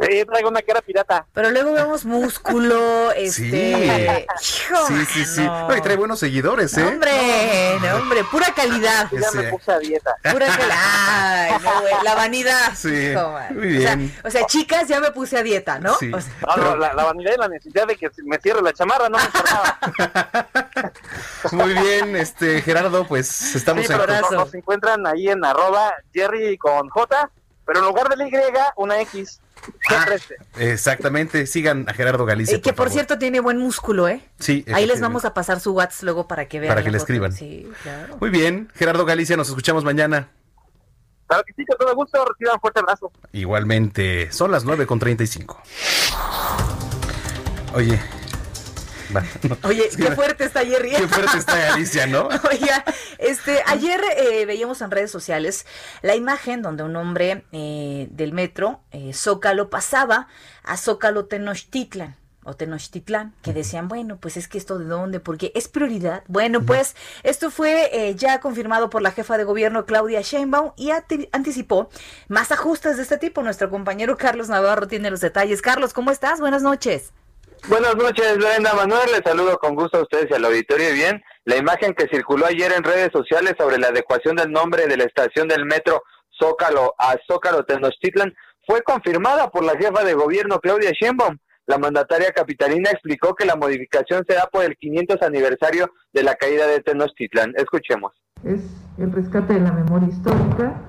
Sí, 0.00 0.24
traigo 0.24 0.48
una 0.48 0.62
cara 0.62 0.80
pirata. 0.82 1.26
Pero 1.34 1.50
luego 1.50 1.72
vemos 1.72 2.04
músculo, 2.04 3.10
este. 3.16 4.26
Hijo, 4.40 4.86
Sí, 4.86 5.04
sí, 5.12 5.24
sí. 5.24 5.40
mano. 5.40 5.68
No, 5.68 5.76
y 5.76 5.80
trae 5.80 5.96
buenos 5.96 6.20
seguidores, 6.20 6.76
¿eh? 6.78 6.82
No, 6.82 6.88
hombre, 6.90 7.10
no, 7.82 7.96
hombre, 7.96 8.24
pura 8.24 8.46
calidad. 8.54 9.08
Ya 9.10 9.30
me 9.32 9.42
Sí. 9.44 9.48
puse 9.50 9.72
a 9.72 9.78
dieta. 9.78 10.14
Pura 10.32 10.46
calidad. 10.46 10.76
Ay, 10.78 11.52
no, 11.62 11.80
güey, 11.80 11.94
la 12.04 12.14
vanidad. 12.14 12.72
Sí, 12.76 12.88
Hijo, 13.10 13.30
muy 13.50 13.78
O 13.78 13.80
sea, 13.82 13.96
bien. 13.96 14.14
O 14.24 14.30
sea, 14.30 14.46
chicas, 14.46 14.86
ya 14.88 15.00
me 15.00 15.10
puse 15.10 15.36
a 15.38 15.42
dieta, 15.42 15.78
¿no? 15.80 15.94
Sí. 15.96 16.12
O 16.12 16.20
sea, 16.20 16.32
No, 16.46 16.56
no, 16.56 16.76
la, 16.76 16.94
la 16.94 17.04
vanidad 17.04 17.32
y 17.34 17.38
la 17.40 17.48
necesidad 17.48 17.86
de 17.86 17.96
que 17.96 18.10
me 18.24 18.38
cierre 18.38 18.62
la 18.62 18.72
chamarra 18.72 19.08
no 19.08 19.18
me 19.18 19.24
importaba. 19.24 19.78
Muy 21.52 21.74
bien, 21.74 22.16
este, 22.16 22.62
Gerardo, 22.62 23.06
pues 23.06 23.54
estamos 23.56 23.86
Sí, 23.86 23.92
en... 23.92 23.98
nos, 23.98 24.30
nos 24.30 24.54
encuentran 24.54 25.06
ahí 25.06 25.28
en 25.28 25.44
arroba 25.44 25.92
Jerry 26.12 26.56
con 26.58 26.88
J, 26.88 27.30
pero 27.66 27.80
en 27.80 27.84
lugar 27.86 28.08
de 28.08 28.16
la 28.16 28.28
Y, 28.28 28.32
una 28.76 29.00
X. 29.00 29.40
Este. 30.14 30.36
Exactamente, 30.58 31.46
sigan 31.46 31.88
a 31.88 31.92
Gerardo 31.94 32.24
Galicia. 32.24 32.56
eh, 32.56 32.60
que 32.60 32.72
por 32.72 32.90
cierto 32.90 33.18
tiene 33.18 33.40
buen 33.40 33.58
músculo, 33.58 34.08
¿eh? 34.08 34.22
Sí, 34.38 34.64
Ahí 34.72 34.86
les 34.86 35.00
vamos 35.00 35.24
a 35.24 35.34
pasar 35.34 35.60
su 35.60 35.72
WhatsApp 35.72 36.04
luego 36.04 36.28
para 36.28 36.46
que 36.46 36.60
vean. 36.60 36.70
Para 36.70 36.82
que 36.82 36.90
le 36.90 36.96
escriban. 36.98 37.32
Sí, 37.32 37.70
claro. 37.82 38.16
Muy 38.20 38.30
bien, 38.30 38.70
Gerardo 38.74 39.04
Galicia, 39.04 39.36
nos 39.36 39.48
escuchamos 39.48 39.84
mañana. 39.84 40.28
Claro 41.26 41.44
que 41.46 41.52
sí, 41.54 41.64
con 41.64 41.78
todo 41.78 41.94
gusto, 41.94 42.24
reciban 42.24 42.54
un 42.54 42.60
fuerte 42.60 42.80
abrazo. 42.80 43.12
Igualmente, 43.32 44.32
son 44.32 44.50
las 44.50 44.64
9 44.64 44.86
con 44.86 44.98
35. 44.98 45.62
Oye, 47.74 48.00
Oye, 49.64 49.88
qué 49.96 50.10
fuerte 50.12 50.44
está 50.44 50.64
Jerry. 50.64 50.90
Qué 50.90 51.08
fuerte 51.08 51.38
está 51.38 51.56
Galicia, 51.56 52.06
¿no? 52.06 52.28
Oiga, 52.50 52.84
este, 53.18 53.62
ayer 53.66 54.00
eh, 54.16 54.46
veíamos 54.46 54.80
en 54.80 54.90
redes 54.90 55.10
sociales 55.10 55.66
la 56.02 56.14
imagen 56.16 56.62
donde 56.62 56.82
un 56.82 56.96
hombre 56.96 57.44
eh, 57.52 58.08
del 58.10 58.32
metro, 58.32 58.80
eh, 58.90 59.12
Zócalo, 59.12 59.70
pasaba 59.70 60.28
a 60.62 60.76
Zócalo 60.76 61.26
Tenochtitlan 61.26 62.16
o 62.44 62.54
Tenochtitlán, 62.54 63.34
que 63.42 63.52
decían, 63.52 63.88
bueno, 63.88 64.18
pues 64.18 64.36
es 64.36 64.48
que 64.48 64.58
esto 64.58 64.78
de 64.78 64.86
dónde, 64.86 65.20
porque 65.20 65.52
es 65.54 65.68
prioridad. 65.68 66.24
Bueno, 66.26 66.62
pues 66.62 66.96
esto 67.22 67.50
fue 67.50 67.90
eh, 67.92 68.14
ya 68.14 68.40
confirmado 68.40 68.88
por 68.88 69.02
la 69.02 69.12
jefa 69.12 69.36
de 69.36 69.44
gobierno 69.44 69.84
Claudia 69.84 70.22
Sheinbaum 70.22 70.72
y 70.76 70.90
anticipó 71.32 71.90
más 72.28 72.50
ajustes 72.50 72.96
de 72.96 73.02
este 73.02 73.18
tipo. 73.18 73.42
Nuestro 73.42 73.68
compañero 73.70 74.16
Carlos 74.16 74.48
Navarro 74.48 74.88
tiene 74.88 75.10
los 75.10 75.20
detalles. 75.20 75.60
Carlos, 75.60 75.92
¿cómo 75.92 76.10
estás? 76.10 76.40
Buenas 76.40 76.62
noches. 76.62 77.12
Buenas 77.68 77.94
noches, 77.96 78.38
Brenda 78.38 78.74
Manuel. 78.74 79.10
Les 79.12 79.22
saludo 79.24 79.58
con 79.58 79.74
gusto 79.74 79.98
a 79.98 80.02
ustedes 80.02 80.26
y 80.30 80.34
al 80.34 80.44
auditorio. 80.44 80.90
Y 80.90 80.94
bien, 80.94 81.22
la 81.44 81.56
imagen 81.56 81.94
que 81.94 82.08
circuló 82.08 82.46
ayer 82.46 82.72
en 82.72 82.82
redes 82.82 83.10
sociales 83.12 83.54
sobre 83.58 83.78
la 83.78 83.88
adecuación 83.88 84.36
del 84.36 84.50
nombre 84.50 84.86
de 84.86 84.96
la 84.96 85.04
estación 85.04 85.46
del 85.46 85.64
metro 85.64 86.02
Zócalo 86.40 86.94
a 86.98 87.16
Zócalo 87.30 87.64
Tenochtitlan 87.64 88.32
fue 88.66 88.82
confirmada 88.82 89.50
por 89.50 89.64
la 89.64 89.76
jefa 89.76 90.04
de 90.04 90.14
gobierno 90.14 90.58
Claudia 90.58 90.90
Sheinbaum. 90.92 91.36
La 91.66 91.78
mandataria 91.78 92.32
capitalina 92.32 92.90
explicó 92.90 93.34
que 93.34 93.44
la 93.44 93.56
modificación 93.56 94.24
se 94.26 94.34
da 94.34 94.48
por 94.50 94.64
el 94.64 94.76
500 94.76 95.22
aniversario 95.22 95.90
de 96.12 96.22
la 96.22 96.34
caída 96.34 96.66
de 96.66 96.80
Tenochtitlan. 96.80 97.52
Escuchemos. 97.56 98.12
es 98.44 98.62
el 98.98 99.12
rescate 99.12 99.54
de 99.54 99.60
la 99.60 99.72
memoria 99.72 100.08
histórica. 100.08 100.80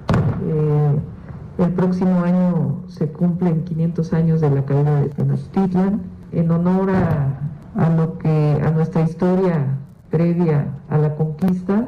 Eh, 0.48 1.64
el 1.64 1.74
próximo 1.74 2.24
año 2.24 2.84
se 2.88 3.12
cumplen 3.12 3.66
500 3.66 4.14
años 4.14 4.42
de 4.42 4.50
la 4.50 4.66
caída 4.66 5.02
de 5.02 5.10
Tenochtitlan. 5.10 6.21
En 6.32 6.50
honor 6.50 6.90
a, 6.90 7.90
lo 7.90 8.18
que 8.18 8.62
a 8.64 8.72
nuestra 8.72 9.02
historia 9.02 9.78
previa 10.10 10.68
a 10.90 10.98
la 10.98 11.16
conquista, 11.16 11.88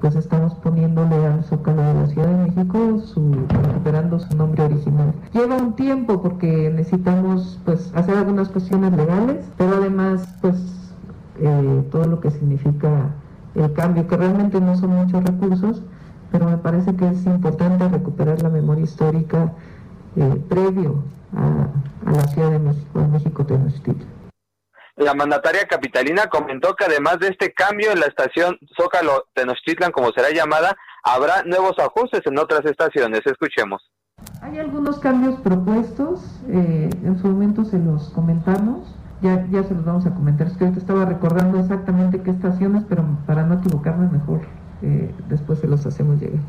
pues 0.00 0.16
estamos 0.16 0.54
poniéndole 0.56 1.14
al 1.26 1.44
Zócalo 1.44 1.82
de 1.82 1.94
la 1.94 2.06
Ciudad 2.08 2.28
de 2.28 2.50
México 2.50 3.00
su 3.00 3.46
recuperando 3.48 4.18
su 4.18 4.36
nombre 4.36 4.62
original. 4.64 5.12
Lleva 5.32 5.56
un 5.56 5.74
tiempo 5.74 6.20
porque 6.20 6.70
necesitamos 6.74 7.60
pues 7.64 7.92
hacer 7.94 8.16
algunas 8.16 8.48
cuestiones 8.48 8.92
legales, 8.92 9.46
pero 9.56 9.76
además 9.76 10.26
pues 10.40 10.56
eh, 11.40 11.84
todo 11.90 12.04
lo 12.04 12.20
que 12.20 12.30
significa 12.30 13.10
el 13.54 13.72
cambio, 13.72 14.06
que 14.08 14.16
realmente 14.16 14.60
no 14.60 14.76
son 14.76 14.90
muchos 14.90 15.24
recursos, 15.24 15.82
pero 16.32 16.50
me 16.50 16.58
parece 16.58 16.94
que 16.96 17.08
es 17.08 17.24
importante 17.26 17.88
recuperar 17.88 18.42
la 18.42 18.50
memoria 18.50 18.84
histórica 18.84 19.52
eh, 20.16 20.42
previo 20.48 21.04
a, 21.36 21.68
a 22.08 22.12
la 22.12 22.26
Ciudad 22.28 22.50
de 22.50 22.58
México, 22.58 23.08
México 23.08 23.46
Tenochtitlan. 23.46 24.14
La 24.96 25.12
mandataria 25.12 25.66
capitalina 25.66 26.28
comentó 26.28 26.76
que 26.76 26.84
además 26.84 27.18
de 27.18 27.28
este 27.28 27.52
cambio 27.52 27.90
en 27.90 27.98
la 27.98 28.06
estación 28.06 28.56
Zócalo 28.80 29.24
Tenochtitlan, 29.34 29.90
como 29.90 30.12
será 30.12 30.30
llamada, 30.30 30.76
habrá 31.02 31.42
nuevos 31.44 31.76
ajustes 31.78 32.20
en 32.26 32.38
otras 32.38 32.64
estaciones. 32.64 33.20
Escuchemos. 33.24 33.90
Hay 34.40 34.58
algunos 34.58 35.00
cambios 35.00 35.40
propuestos, 35.40 36.40
eh, 36.48 36.88
en 37.04 37.18
su 37.18 37.26
momento 37.26 37.64
se 37.64 37.78
los 37.78 38.10
comentamos, 38.10 38.94
ya, 39.20 39.44
ya 39.50 39.64
se 39.64 39.74
los 39.74 39.84
vamos 39.84 40.06
a 40.06 40.14
comentar, 40.14 40.46
es 40.46 40.56
que 40.56 40.64
ahorita 40.64 40.80
estaba 40.80 41.04
recordando 41.04 41.58
exactamente 41.58 42.22
qué 42.22 42.30
estaciones, 42.30 42.84
pero 42.88 43.04
para 43.26 43.42
no 43.42 43.54
equivocarme 43.54 44.08
mejor, 44.08 44.42
eh, 44.82 45.12
después 45.28 45.58
se 45.58 45.66
los 45.66 45.84
hacemos 45.86 46.20
llegar. 46.20 46.40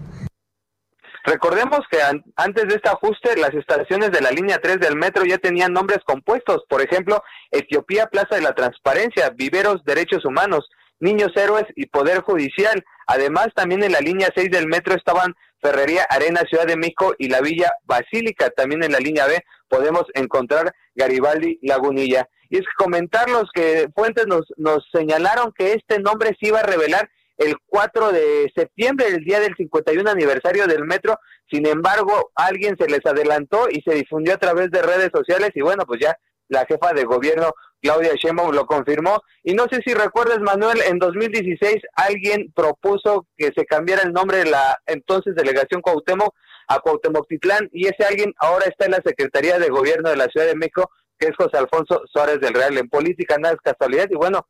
Recordemos 1.25 1.79
que 1.89 2.01
an- 2.01 2.23
antes 2.35 2.67
de 2.67 2.75
este 2.75 2.89
ajuste, 2.89 3.35
las 3.37 3.53
estaciones 3.53 4.11
de 4.11 4.21
la 4.21 4.31
línea 4.31 4.59
3 4.61 4.79
del 4.79 4.95
metro 4.95 5.25
ya 5.25 5.37
tenían 5.39 5.73
nombres 5.73 5.99
compuestos. 6.05 6.63
Por 6.69 6.81
ejemplo, 6.81 7.23
Etiopía, 7.51 8.07
Plaza 8.07 8.35
de 8.35 8.41
la 8.41 8.53
Transparencia, 8.53 9.31
Viveros, 9.31 9.83
Derechos 9.85 10.23
Humanos, 10.23 10.69
Niños 10.99 11.31
Héroes 11.35 11.65
y 11.75 11.87
Poder 11.87 12.21
Judicial. 12.21 12.83
Además, 13.07 13.47
también 13.55 13.83
en 13.83 13.91
la 13.91 13.99
línea 14.01 14.29
6 14.35 14.51
del 14.51 14.67
metro 14.67 14.93
estaban 14.95 15.33
Ferrería 15.61 16.03
Arena, 16.09 16.41
Ciudad 16.47 16.67
de 16.67 16.77
México 16.77 17.15
y 17.17 17.27
la 17.29 17.41
Villa 17.41 17.71
Basílica. 17.85 18.51
También 18.51 18.83
en 18.83 18.91
la 18.91 18.99
línea 18.99 19.25
B 19.25 19.43
podemos 19.67 20.03
encontrar 20.13 20.73
Garibaldi, 20.93 21.57
Lagunilla. 21.63 22.27
Y 22.49 22.57
es 22.57 22.61
que 22.61 22.83
comentarlos 22.83 23.45
que 23.53 23.87
fuentes 23.95 24.27
nos, 24.27 24.45
nos 24.57 24.87
señalaron 24.93 25.51
que 25.57 25.73
este 25.73 25.99
nombre 25.99 26.37
se 26.39 26.49
iba 26.49 26.59
a 26.59 26.63
revelar 26.63 27.09
el 27.37 27.55
4 27.65 28.11
de 28.11 28.51
septiembre, 28.55 29.07
el 29.07 29.23
día 29.23 29.39
del 29.39 29.55
51 29.55 30.09
aniversario 30.09 30.67
del 30.67 30.85
metro. 30.85 31.19
Sin 31.51 31.67
embargo, 31.67 32.31
alguien 32.35 32.75
se 32.79 32.87
les 32.87 33.05
adelantó 33.05 33.67
y 33.69 33.81
se 33.81 33.95
difundió 33.95 34.33
a 34.33 34.37
través 34.37 34.71
de 34.71 34.81
redes 34.81 35.09
sociales 35.13 35.51
y 35.55 35.61
bueno, 35.61 35.85
pues 35.85 35.99
ya 36.01 36.15
la 36.47 36.65
jefa 36.65 36.93
de 36.93 37.03
gobierno 37.05 37.51
Claudia 37.81 38.13
Sheinbaum 38.15 38.53
lo 38.53 38.65
confirmó. 38.65 39.21
Y 39.43 39.53
no 39.53 39.65
sé 39.69 39.79
si 39.85 39.93
recuerdas, 39.93 40.39
Manuel, 40.39 40.79
en 40.87 40.97
2016 40.97 41.75
alguien 41.95 42.51
propuso 42.55 43.27
que 43.37 43.51
se 43.55 43.65
cambiara 43.65 44.03
el 44.03 44.13
nombre 44.13 44.39
de 44.39 44.49
la 44.49 44.79
entonces 44.87 45.35
delegación 45.35 45.81
Cuauhtémoc 45.81 46.33
a 46.67 46.79
Cuauhtémoc 46.79 47.27
Titlán 47.27 47.69
y 47.71 47.85
ese 47.85 48.05
alguien 48.05 48.33
ahora 48.39 48.65
está 48.65 48.85
en 48.85 48.91
la 48.91 49.01
Secretaría 49.05 49.59
de 49.59 49.69
Gobierno 49.69 50.09
de 50.09 50.17
la 50.17 50.25
Ciudad 50.25 50.47
de 50.47 50.55
México, 50.55 50.89
que 51.19 51.27
es 51.27 51.35
José 51.35 51.57
Alfonso 51.57 52.01
Suárez 52.11 52.39
del 52.39 52.55
Real. 52.55 52.75
En 52.77 52.89
política 52.89 53.37
nada 53.37 53.53
es 53.53 53.61
casualidad 53.61 54.07
y 54.09 54.15
bueno, 54.15 54.47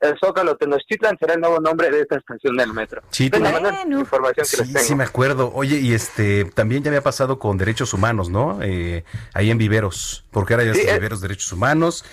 el 0.00 0.18
Zócalo 0.18 0.56
Tenochtitlan 0.56 1.16
será 1.18 1.34
el 1.34 1.40
nuevo 1.40 1.60
nombre 1.60 1.90
de 1.90 2.00
esta 2.02 2.16
estación 2.16 2.56
del 2.56 2.72
metro. 2.72 3.02
Sí, 3.10 3.30
mayor 3.30 3.74
información 3.88 4.46
que 4.50 4.56
les 4.56 4.66
Sí, 4.68 4.72
tengo. 4.72 4.86
sí 4.86 4.94
me 4.94 5.04
acuerdo. 5.04 5.52
Oye, 5.54 5.78
y 5.78 5.94
este 5.94 6.44
también 6.44 6.82
ya 6.82 6.90
había 6.90 7.02
pasado 7.02 7.38
con 7.38 7.58
derechos 7.58 7.92
humanos, 7.94 8.30
¿no? 8.30 8.58
Eh, 8.62 9.04
ahí 9.34 9.50
en 9.50 9.58
Viveros, 9.58 10.24
porque 10.30 10.54
ahora 10.54 10.64
ya 10.64 10.74
Sí, 10.74 10.80
es 10.80 10.88
eh. 10.88 10.94
Viveros 10.94 11.20
Derechos 11.20 11.52
Humanos. 11.52 12.04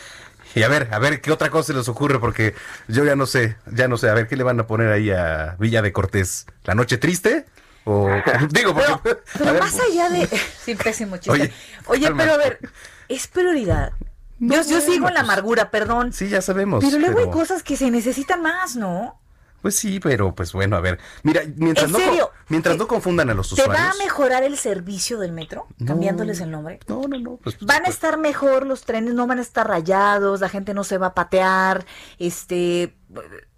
Y 0.55 0.63
a 0.63 0.67
ver, 0.67 0.87
a 0.91 0.97
ver, 0.99 1.21
¿qué 1.21 1.31
otra 1.31 1.51
cosa 1.51 1.67
se 1.67 1.73
les 1.77 1.87
ocurre? 1.89 2.19
Porque 2.19 2.55
yo 2.87 3.05
ya 3.05 3.15
no 3.15 3.27
sé, 3.27 3.57
ya 3.71 3.87
no 3.87 3.97
sé, 3.97 4.09
a 4.09 4.13
ver, 4.15 4.27
¿qué 4.27 4.35
le 4.35 4.43
van 4.43 4.59
a 4.59 4.65
poner 4.65 4.91
ahí 4.91 5.11
a 5.11 5.55
Villa 5.59 5.81
de 5.83 5.91
Cortés? 5.93 6.47
¿La 6.63 6.73
noche 6.73 6.97
triste? 6.97 7.45
O, 7.85 8.09
digo, 8.49 8.73
porque... 8.73 9.17
Pero 9.37 9.53
ver, 9.53 9.61
más 9.61 9.79
allá 9.79 10.09
de... 10.09 10.27
Sí, 10.65 10.75
pésimo 10.75 11.17
chiste. 11.17 11.31
Oye, 11.31 11.53
Oye, 11.85 12.11
pero 12.17 12.33
a 12.33 12.37
ver, 12.37 12.59
es 13.07 13.27
prioridad. 13.27 13.93
No, 14.39 14.55
yo, 14.55 14.61
yo 14.63 14.81
sigo 14.81 15.07
en 15.07 15.13
la 15.13 15.21
pues, 15.21 15.29
amargura, 15.31 15.69
perdón. 15.71 16.13
Sí, 16.13 16.29
ya 16.29 16.41
sabemos. 16.41 16.83
Pero 16.83 16.97
luego 16.99 17.15
pero- 17.17 17.27
hay 17.27 17.33
cosas 17.33 17.61
que 17.63 17.75
se 17.77 17.91
necesitan 17.91 18.41
más, 18.41 18.75
¿no? 18.75 19.19
Pues 19.61 19.75
sí, 19.75 19.99
pero 19.99 20.33
pues 20.33 20.53
bueno, 20.53 20.77
a 20.77 20.79
ver. 20.79 20.99
Mira, 21.23 21.41
mientras, 21.57 21.87
¿En 21.87 21.91
no, 21.91 21.97
serio? 21.97 22.31
mientras 22.47 22.77
no 22.77 22.87
confundan 22.87 23.29
a 23.29 23.33
los 23.33 23.53
¿Te 23.53 23.61
va 23.63 23.65
a 23.65 23.69
usuarios... 23.71 23.97
mejorar 23.97 24.43
el 24.43 24.57
servicio 24.57 25.19
del 25.19 25.33
metro 25.33 25.67
cambiándoles 25.85 26.39
el 26.39 26.49
nombre? 26.49 26.79
No, 26.87 27.01
no, 27.09 27.19
no. 27.19 27.35
Pues, 27.43 27.57
Van 27.59 27.85
a 27.85 27.89
estar 27.89 28.17
mejor 28.17 28.65
los 28.65 28.83
trenes, 28.83 29.15
no 29.15 29.27
van 29.27 29.37
a 29.39 29.41
estar 29.41 29.67
rayados, 29.67 30.39
la 30.39 30.47
gente 30.47 30.73
no 30.73 30.85
se 30.85 30.97
va 30.97 31.07
a 31.07 31.13
patear, 31.13 31.85
este, 32.19 32.95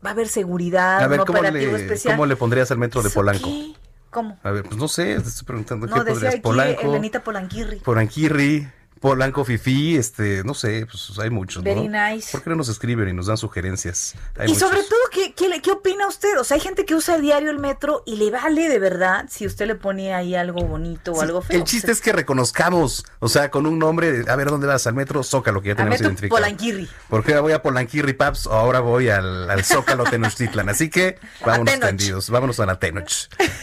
va 0.03 0.09
a 0.09 0.13
haber 0.13 0.27
seguridad, 0.27 1.03
a 1.03 1.07
ver, 1.07 1.19
un 1.19 1.25
¿cómo 1.27 1.37
operativo 1.37 1.73
le, 1.77 1.83
especial. 1.83 2.15
¿cómo 2.15 2.25
le 2.25 2.35
pondrías 2.35 2.71
al 2.71 2.79
metro 2.79 3.03
de 3.03 3.09
¿Eso 3.09 3.19
Polanco? 3.19 3.47
qué? 3.47 3.73
¿Cómo? 4.09 4.39
A 4.41 4.49
ver, 4.49 4.63
pues 4.63 4.77
no 4.77 4.87
sé, 4.87 5.19
te 5.21 5.29
estoy 5.29 5.45
preguntando 5.45 5.85
No, 5.85 5.93
qué 5.93 5.99
decía 5.99 6.13
pondrías 6.13 6.33
aquí 6.33 6.41
Polanco, 6.41 6.81
Elenita 6.81 7.23
Polanquirri. 7.23 7.75
Polanquirri, 7.77 8.67
Polanco 9.01 9.43
Fifi, 9.43 9.97
este, 9.97 10.43
no 10.43 10.53
sé, 10.53 10.85
pues 10.85 11.17
hay 11.17 11.31
muchos, 11.31 11.63
Very 11.63 11.87
¿no? 11.87 12.09
nice. 12.11 12.31
¿Por 12.31 12.43
qué 12.43 12.51
no 12.51 12.55
nos 12.57 12.69
escriben 12.69 13.09
y 13.09 13.13
nos 13.13 13.25
dan 13.25 13.35
sugerencias? 13.35 14.13
Hay 14.37 14.45
Y 14.45 14.53
muchos. 14.53 14.69
sobre 14.69 14.83
todo, 14.83 14.99
¿qué, 15.11 15.33
qué, 15.33 15.59
qué 15.59 15.71
opina 15.71 16.07
usted? 16.07 16.39
O 16.39 16.43
sea, 16.43 16.53
hay 16.53 16.61
gente 16.61 16.85
que 16.85 16.93
usa 16.93 17.15
el 17.15 17.23
diario 17.23 17.49
El 17.49 17.57
Metro 17.57 18.03
y 18.05 18.17
le 18.17 18.29
vale 18.29 18.69
de 18.69 18.77
verdad 18.77 19.25
si 19.27 19.47
usted 19.47 19.65
le 19.65 19.73
pone 19.73 20.13
ahí 20.13 20.35
algo 20.35 20.61
bonito 20.67 21.13
o 21.13 21.21
algo 21.21 21.41
feo. 21.41 21.57
El 21.57 21.63
chiste 21.63 21.91
es 21.91 21.99
que 21.99 22.11
reconozcamos, 22.13 23.03
o 23.17 23.27
sea, 23.27 23.49
con 23.49 23.65
un 23.65 23.79
nombre, 23.79 24.23
a 24.27 24.35
ver, 24.35 24.51
¿dónde 24.51 24.67
vas? 24.67 24.85
Al 24.85 24.93
metro 24.93 25.23
Zócalo, 25.23 25.63
que 25.63 25.69
ya 25.69 25.75
tenemos 25.75 25.99
identificado. 25.99 26.39
Polanquirri. 26.39 26.87
Porque 27.09 27.31
ahora 27.31 27.41
voy 27.41 27.53
a 27.53 27.61
Polanquirri 27.63 28.13
Paps 28.13 28.45
o 28.45 28.53
ahora 28.53 28.81
voy 28.81 29.09
al, 29.09 29.49
al 29.49 29.65
Zócalo 29.65 30.03
Tenochtitlan. 30.03 30.69
Así 30.69 30.91
que 30.91 31.17
vámonos 31.45 31.79
tendidos, 31.79 32.29
vámonos 32.29 32.59
a 32.59 32.67
la 32.67 32.77
Tenoch, 32.77 33.11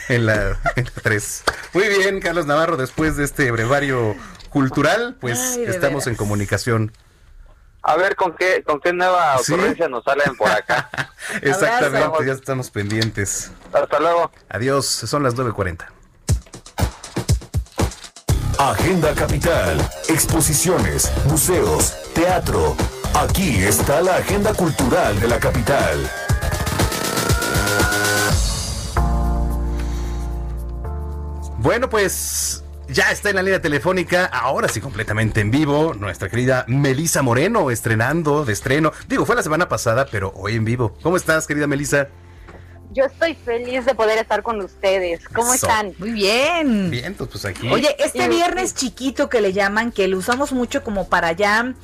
en 0.09 0.27
la, 0.27 0.59
en 0.75 0.85
la 0.85 0.91
3. 1.01 1.45
Muy 1.75 1.87
bien, 1.89 2.19
Carlos 2.19 2.47
Navarro, 2.47 2.77
después 2.77 3.17
de 3.17 3.23
este 3.25 3.53
brevario 3.53 4.17
cultural, 4.51 5.17
pues 5.21 5.39
Ay, 5.57 5.65
estamos 5.65 6.05
veras. 6.05 6.07
en 6.09 6.17
comunicación. 6.17 6.93
A 7.83 7.97
ver 7.97 8.17
con 8.17 8.35
qué, 8.35 8.63
con 8.65 8.81
qué 8.81 8.93
nueva 8.93 9.39
¿Sí? 9.39 9.53
ocurrencia 9.53 9.89
nos 9.89 10.05
salen 10.05 10.37
por 10.37 10.51
acá. 10.51 10.91
Exactamente, 11.43 12.27
ya 12.27 12.33
estamos 12.33 12.71
pendientes. 12.71 13.53
Hasta 13.73 14.01
luego. 14.01 14.31
Adiós, 14.49 14.87
son 14.87 15.23
las 15.23 15.37
9.40. 15.37 15.87
Agenda 18.59 19.15
Capital, 19.15 19.79
exposiciones, 20.09 21.13
museos, 21.27 21.95
teatro. 22.13 22.77
Aquí 23.15 23.63
está 23.63 24.01
la 24.01 24.17
agenda 24.17 24.53
cultural 24.53 25.19
de 25.21 25.29
la 25.29 25.39
capital. 25.39 26.11
Bueno, 31.59 31.89
pues 31.89 32.65
ya 32.89 33.11
está 33.11 33.31
en 33.31 33.37
la 33.37 33.43
línea 33.43 33.61
telefónica, 33.61 34.27
ahora 34.27 34.69
sí 34.69 34.81
completamente 34.81 35.41
en 35.41 35.51
vivo, 35.51 35.95
nuestra 35.95 36.29
querida 36.29 36.65
Melisa 36.69 37.23
Moreno, 37.23 37.71
estrenando, 37.71 38.45
de 38.45 38.53
estreno. 38.53 38.93
Digo, 39.07 39.27
fue 39.27 39.37
la 39.37 39.43
semana 39.43 39.69
pasada, 39.69 40.07
pero 40.11 40.33
hoy 40.35 40.57
en 40.57 40.65
vivo. 40.65 40.97
¿Cómo 41.03 41.17
estás, 41.17 41.47
querida 41.47 41.67
Melisa? 41.67 42.09
Yo 42.91 43.05
estoy 43.05 43.35
feliz 43.35 43.85
de 43.85 43.95
poder 43.95 44.19
estar 44.19 44.43
con 44.43 44.61
ustedes. 44.61 45.29
¿Cómo 45.29 45.53
Eso. 45.53 45.67
están? 45.67 45.93
Muy 45.99 46.13
bien. 46.13 46.91
Bien, 46.91 47.15
pues, 47.15 47.29
pues 47.31 47.45
aquí. 47.45 47.69
Oye, 47.71 47.95
este 47.99 48.29
viernes 48.29 48.75
chiquito 48.75 49.29
que 49.29 49.43
le 49.43 49.53
llaman, 49.53 49.93
que 49.93 50.09
lo 50.09 50.17
usamos 50.17 50.53
mucho 50.53 50.83
como 50.83 51.09
para 51.09 51.33
ya, 51.33 51.75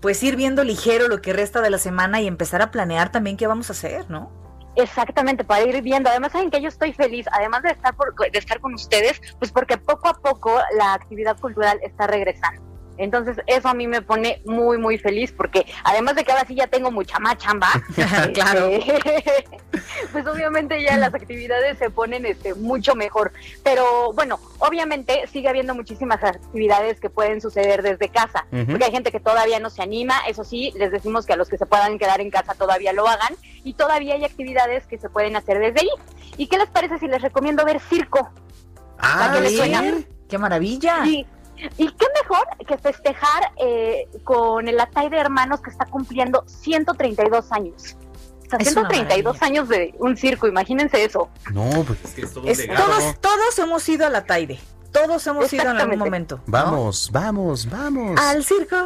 pues 0.00 0.22
ir 0.22 0.36
viendo 0.36 0.62
ligero 0.62 1.08
lo 1.08 1.20
que 1.20 1.32
resta 1.32 1.60
de 1.60 1.70
la 1.70 1.78
semana 1.78 2.20
y 2.20 2.28
empezar 2.28 2.62
a 2.62 2.70
planear 2.70 3.10
también 3.10 3.36
qué 3.36 3.48
vamos 3.48 3.70
a 3.70 3.72
hacer, 3.72 4.08
¿no? 4.08 4.43
Exactamente, 4.76 5.44
para 5.44 5.62
ir 5.64 5.80
viendo. 5.82 6.10
Además, 6.10 6.32
saben 6.32 6.50
que 6.50 6.60
yo 6.60 6.68
estoy 6.68 6.92
feliz, 6.92 7.26
además 7.32 7.62
de 7.62 7.70
estar, 7.70 7.94
por- 7.94 8.14
de 8.14 8.38
estar 8.38 8.60
con 8.60 8.74
ustedes, 8.74 9.20
pues 9.38 9.52
porque 9.52 9.78
poco 9.78 10.08
a 10.08 10.14
poco 10.14 10.58
la 10.76 10.94
actividad 10.94 11.38
cultural 11.38 11.78
está 11.82 12.06
regresando. 12.06 12.73
Entonces, 12.96 13.36
eso 13.46 13.68
a 13.68 13.74
mí 13.74 13.86
me 13.86 14.02
pone 14.02 14.40
muy, 14.44 14.78
muy 14.78 14.98
feliz 14.98 15.32
porque 15.32 15.66
además 15.82 16.14
de 16.14 16.24
que 16.24 16.32
ahora 16.32 16.44
sí 16.46 16.54
ya 16.54 16.66
tengo 16.66 16.90
mucha 16.90 17.18
más 17.18 17.38
chamba, 17.38 17.68
Claro. 18.34 18.68
este, 18.68 19.34
pues 20.12 20.26
obviamente 20.26 20.82
ya 20.82 20.96
las 20.96 21.14
actividades 21.14 21.78
se 21.78 21.90
ponen 21.90 22.26
este, 22.26 22.54
mucho 22.54 22.94
mejor. 22.94 23.32
Pero 23.62 24.12
bueno, 24.12 24.38
obviamente 24.58 25.26
sigue 25.32 25.48
habiendo 25.48 25.74
muchísimas 25.74 26.22
actividades 26.22 27.00
que 27.00 27.10
pueden 27.10 27.40
suceder 27.40 27.82
desde 27.82 28.08
casa, 28.08 28.46
porque 28.50 28.84
hay 28.84 28.92
gente 28.92 29.10
que 29.10 29.20
todavía 29.20 29.58
no 29.60 29.70
se 29.70 29.82
anima, 29.82 30.20
eso 30.28 30.44
sí, 30.44 30.72
les 30.76 30.90
decimos 30.90 31.26
que 31.26 31.32
a 31.32 31.36
los 31.36 31.48
que 31.48 31.58
se 31.58 31.66
puedan 31.66 31.98
quedar 31.98 32.20
en 32.20 32.30
casa 32.30 32.54
todavía 32.54 32.92
lo 32.92 33.08
hagan, 33.08 33.34
y 33.64 33.74
todavía 33.74 34.14
hay 34.14 34.24
actividades 34.24 34.86
que 34.86 34.98
se 34.98 35.08
pueden 35.08 35.36
hacer 35.36 35.58
desde 35.58 35.80
ahí. 35.80 35.88
¿Y 36.36 36.46
qué 36.48 36.58
les 36.58 36.68
parece 36.68 36.98
si 36.98 37.06
les 37.06 37.22
recomiendo 37.22 37.64
ver 37.64 37.80
circo? 37.80 38.30
Ah. 38.98 39.34
¡Qué 40.28 40.38
maravilla! 40.38 41.04
Sí. 41.04 41.26
Y 41.78 41.90
qué 41.92 42.06
mejor 42.22 42.46
que 42.66 42.76
festejar 42.78 43.52
eh, 43.56 44.08
con 44.24 44.68
el 44.68 44.78
Atay 44.80 45.08
de 45.08 45.18
Hermanos 45.18 45.60
que 45.60 45.70
está 45.70 45.86
cumpliendo 45.86 46.44
132 46.46 47.52
años. 47.52 47.96
O 48.46 48.50
sea, 48.50 48.58
Es 48.60 48.76
una 48.76 48.88
132 48.90 49.42
años 49.42 49.68
de 49.68 49.94
un 49.98 50.16
circo, 50.16 50.46
imagínense 50.46 51.02
eso. 51.04 51.30
No, 51.52 51.70
pues 51.86 51.98
es 52.04 52.10
que 52.12 52.22
es 52.22 52.32
todo 52.32 52.46
Es- 52.46 52.66
todos, 52.66 53.20
todos 53.20 53.58
hemos 53.58 53.88
ido 53.88 54.06
a 54.06 54.10
la 54.10 54.24
Taide. 54.24 54.58
Todos 54.92 55.26
hemos 55.26 55.52
ido 55.52 55.68
en 55.72 55.76
algún 55.80 55.98
momento. 55.98 56.36
¿no? 56.36 56.42
Vamos, 56.46 57.10
vamos, 57.10 57.68
vamos. 57.68 58.20
Al 58.20 58.44
circo. 58.44 58.76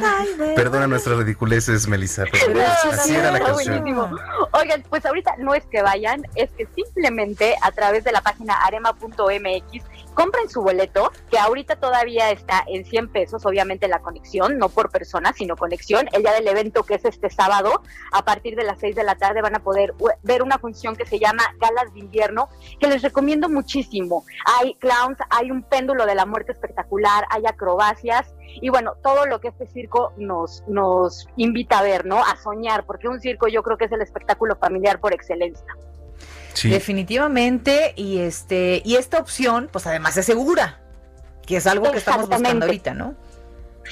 Taide. 0.00 0.54
Perdona 0.56 0.86
nuestras 0.86 1.18
ridiculeces, 1.18 1.86
Melissa, 1.88 2.24
pero 2.32 2.54
No, 2.54 2.60
así, 2.62 2.86
no, 2.88 2.92
así 2.94 3.12
no, 3.12 3.18
era 3.18 3.30
la 3.32 3.38
está 3.38 3.50
canción. 3.52 3.74
buenísimo. 3.80 4.10
Oigan, 4.52 4.82
pues 4.88 5.04
ahorita 5.04 5.34
no 5.38 5.52
es 5.54 5.66
que 5.66 5.82
vayan, 5.82 6.22
es 6.36 6.48
que 6.56 6.66
simplemente 6.74 7.54
a 7.60 7.70
través 7.72 8.02
de 8.04 8.12
la 8.12 8.22
página 8.22 8.54
arema.mx 8.64 9.84
compren 10.14 10.48
su 10.48 10.62
boleto, 10.62 11.10
que 11.30 11.38
ahorita 11.38 11.76
todavía 11.76 12.30
está 12.30 12.64
en 12.66 12.84
100 12.84 13.08
pesos, 13.08 13.46
obviamente 13.46 13.88
la 13.88 14.00
conexión, 14.00 14.58
no 14.58 14.68
por 14.68 14.90
persona, 14.90 15.32
sino 15.32 15.56
conexión. 15.56 16.08
El 16.12 16.22
día 16.22 16.32
del 16.32 16.48
evento, 16.48 16.82
que 16.82 16.94
es 16.94 17.04
este 17.04 17.30
sábado, 17.30 17.82
a 18.12 18.24
partir 18.24 18.56
de 18.56 18.64
las 18.64 18.80
6 18.80 18.96
de 18.96 19.04
la 19.04 19.16
tarde, 19.16 19.42
van 19.42 19.56
a 19.56 19.60
poder 19.60 19.94
ver 20.22 20.42
una 20.42 20.58
función 20.58 20.96
que 20.96 21.06
se 21.06 21.18
llama 21.18 21.42
Galas 21.58 21.92
de 21.94 22.00
Invierno, 22.00 22.48
que 22.80 22.88
les 22.88 23.02
recomiendo 23.02 23.48
muchísimo. 23.48 24.24
Hay 24.44 24.74
clowns, 24.74 25.18
hay 25.30 25.50
un 25.50 25.62
péndulo 25.62 26.06
de 26.06 26.14
la 26.14 26.26
muerte 26.26 26.52
espectacular, 26.52 27.24
hay 27.30 27.46
acrobacias, 27.46 28.34
y 28.60 28.70
bueno, 28.70 28.94
todo 29.02 29.26
lo 29.26 29.40
que 29.40 29.48
este 29.48 29.66
circo 29.66 30.12
nos, 30.16 30.64
nos 30.66 31.28
invita 31.36 31.78
a 31.78 31.82
ver, 31.82 32.06
¿no? 32.06 32.18
A 32.18 32.36
soñar, 32.36 32.84
porque 32.86 33.08
un 33.08 33.20
circo 33.20 33.48
yo 33.48 33.62
creo 33.62 33.76
que 33.76 33.84
es 33.84 33.92
el 33.92 34.02
espectáculo 34.02 34.56
familiar 34.56 35.00
por 35.00 35.12
excelencia. 35.12 35.76
Definitivamente. 36.64 37.92
Y 37.96 38.18
este, 38.18 38.82
y 38.84 38.96
esta 38.96 39.18
opción, 39.18 39.68
pues 39.70 39.86
además 39.86 40.16
es 40.16 40.26
segura. 40.26 40.80
Que 41.46 41.56
es 41.56 41.66
algo 41.66 41.90
que 41.90 41.98
estamos 41.98 42.28
buscando 42.28 42.66
ahorita, 42.66 42.92
¿no? 42.92 43.14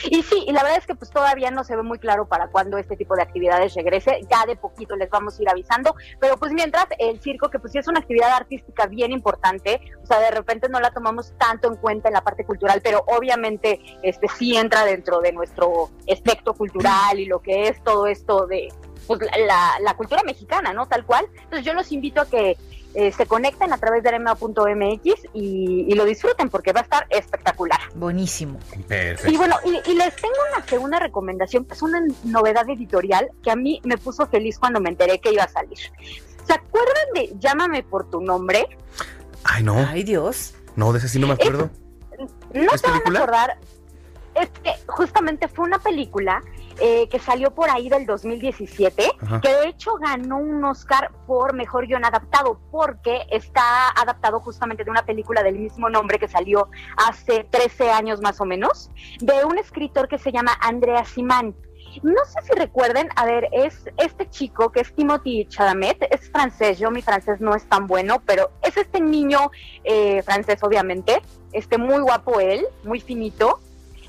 Y 0.05 0.23
sí, 0.23 0.45
y 0.47 0.53
la 0.53 0.63
verdad 0.63 0.79
es 0.79 0.87
que 0.87 0.95
pues 0.95 1.11
todavía 1.11 1.51
no 1.51 1.65
se 1.65 1.77
ve 1.77 1.83
muy 1.83 1.99
claro 1.99 2.27
para 2.27 2.49
cuándo 2.49 2.79
este 2.79 2.97
tipo 2.97 3.17
de 3.17 3.23
actividades 3.23 3.75
regrese, 3.75 4.21
ya 4.31 4.45
de 4.47 4.57
poquito 4.57 4.97
les 4.97 5.11
vamos 5.11 5.39
a 5.39 5.43
ir 5.43 5.49
avisando, 5.49 5.95
pero 6.21 6.37
pues 6.37 6.53
mientras 6.53 6.87
el 6.99 7.21
circo, 7.21 7.51
que 7.51 7.59
pues 7.59 7.73
sí 7.73 7.79
es 7.79 7.89
una 7.89 8.01
actividad 8.01 8.31
artística 8.33 8.87
bien 8.87 9.13
importante, 9.13 9.81
o 10.03 10.07
sea, 10.07 10.21
de 10.21 10.31
repente 10.31 10.69
no 10.69 10.81
la 10.81 10.91
tomamos 10.91 11.33
tanto 11.39 11.69
en 11.69 11.77
cuenta 11.77 12.09
en 12.09 12.15
la 12.15 12.23
parte 12.23 12.45
cultural, 12.45 12.81
pero 12.83 13.05
obviamente 13.07 13.81
este 14.03 14.29
sí 14.29 14.57
entra 14.57 14.85
dentro 14.85 15.21
de 15.21 15.33
nuestro 15.33 15.91
espectro 16.07 16.55
cultural 16.55 17.19
y 17.19 17.27
lo 17.27 17.41
que 17.41 17.69
es 17.69 17.83
todo 17.83 18.07
esto 18.07 18.47
de 18.47 18.69
pues 19.07 19.21
la, 19.47 19.73
la 19.81 19.95
cultura 19.95 20.23
mexicana, 20.25 20.73
¿no? 20.73 20.87
Tal 20.87 21.05
cual. 21.05 21.27
Entonces 21.45 21.65
yo 21.65 21.75
los 21.75 21.93
invito 21.93 22.21
a 22.21 22.27
que 22.27 22.57
eh, 22.95 23.13
se 23.13 23.27
conecten 23.27 23.73
a 23.73 23.79
través 23.79 24.03
de 24.03 24.09
arema.mx 24.09 25.05
y, 25.35 25.85
y 25.89 25.95
lo 25.95 26.05
disfruten 26.05 26.49
porque 26.49 26.73
va 26.73 26.81
a 26.81 26.83
estar 26.85 27.07
espectacular. 27.11 27.79
Buenísimo. 27.95 28.59
Perfecto. 28.89 29.31
Y 29.31 29.37
bueno, 29.37 29.57
y, 29.65 29.91
y 29.91 29.95
les 29.95 30.17
tengo 30.17 30.35
una 30.55 30.65
segunda 30.67 30.99
recomendación, 30.99 31.67
es 31.71 31.83
una 31.83 32.01
novedad 32.25 32.69
editorial 32.71 33.29
que 33.43 33.51
a 33.51 33.57
mí 33.57 33.81
me 33.85 33.99
puso 33.99 34.27
feliz 34.27 34.59
cuando 34.59 34.81
me 34.81 34.89
enteré 34.89 35.21
que 35.21 35.33
iba 35.33 35.45
a 35.45 35.49
salir. 35.49 35.79
¿Se 36.47 36.53
acuerdan 36.55 37.05
de 37.15 37.33
Llámame 37.39 37.83
por 37.83 38.09
tu 38.09 38.21
nombre? 38.21 38.67
Ay, 39.45 39.63
no. 39.63 39.77
Ay, 39.77 40.03
Dios. 40.03 40.55
No, 40.75 40.93
de 40.93 40.99
ese 40.99 41.09
sí 41.09 41.19
no 41.19 41.27
me 41.27 41.35
acuerdo. 41.35 41.71
No 42.55 42.73
¿Es 42.73 42.81
se 42.81 42.87
van 42.89 43.01
película? 43.01 43.19
a 43.19 43.23
acordar. 43.23 43.59
Es 44.35 44.49
que 44.63 44.73
justamente 44.87 45.49
fue 45.49 45.65
una 45.65 45.79
película 45.79 46.43
eh, 46.81 47.09
que 47.09 47.19
salió 47.19 47.55
por 47.55 47.71
ahí 47.71 47.89
del 47.89 48.07
2017, 48.07 49.13
Ajá. 49.21 49.41
que 49.41 49.49
de 49.49 49.69
hecho 49.69 49.95
ganó 49.95 50.39
un 50.39 50.65
Oscar 50.65 51.11
por 51.27 51.55
mejor 51.55 51.87
guion 51.87 52.05
adaptado, 52.05 52.61
porque 52.71 53.27
está 53.31 53.91
adaptado 53.91 54.41
justamente 54.41 54.85
de 54.85 54.91
una 54.91 55.05
película 55.05 55.43
del 55.43 55.59
mismo 55.59 55.89
nombre 55.89 56.19
que 56.19 56.29
salió 56.29 56.69
hace 56.97 57.45
13 57.45 57.91
años 57.91 58.21
más 58.21 58.41
o 58.41 58.45
menos, 58.45 58.91
de 59.21 59.45
un 59.45 59.59
escritor 59.59 60.09
que 60.09 60.19
se 60.19 60.33
llama 60.33 60.53
Andrea 60.61 61.05
Simán. 61.05 61.55
No 62.03 62.25
sé 62.27 62.41
si 62.43 62.59
recuerden, 62.59 63.09
a 63.17 63.25
ver, 63.25 63.49
es 63.53 63.89
este 63.97 64.29
chico 64.29 64.71
que 64.71 64.81
es 64.81 64.95
Timothy 64.95 65.47
Chalamet, 65.49 66.07
es 66.11 66.31
francés, 66.31 66.79
yo 66.79 66.91
mi 66.91 67.01
francés 67.01 67.41
no 67.41 67.55
es 67.55 67.65
tan 67.69 67.87
bueno, 67.87 68.21
pero 68.27 68.51
es 68.63 68.77
este 68.77 69.01
niño 69.01 69.51
eh, 69.85 70.23
francés 70.23 70.63
obviamente, 70.63 71.23
este 71.53 71.79
muy 71.79 72.01
guapo 72.01 72.39
él, 72.41 72.67
muy 72.85 73.01
finito, 73.01 73.61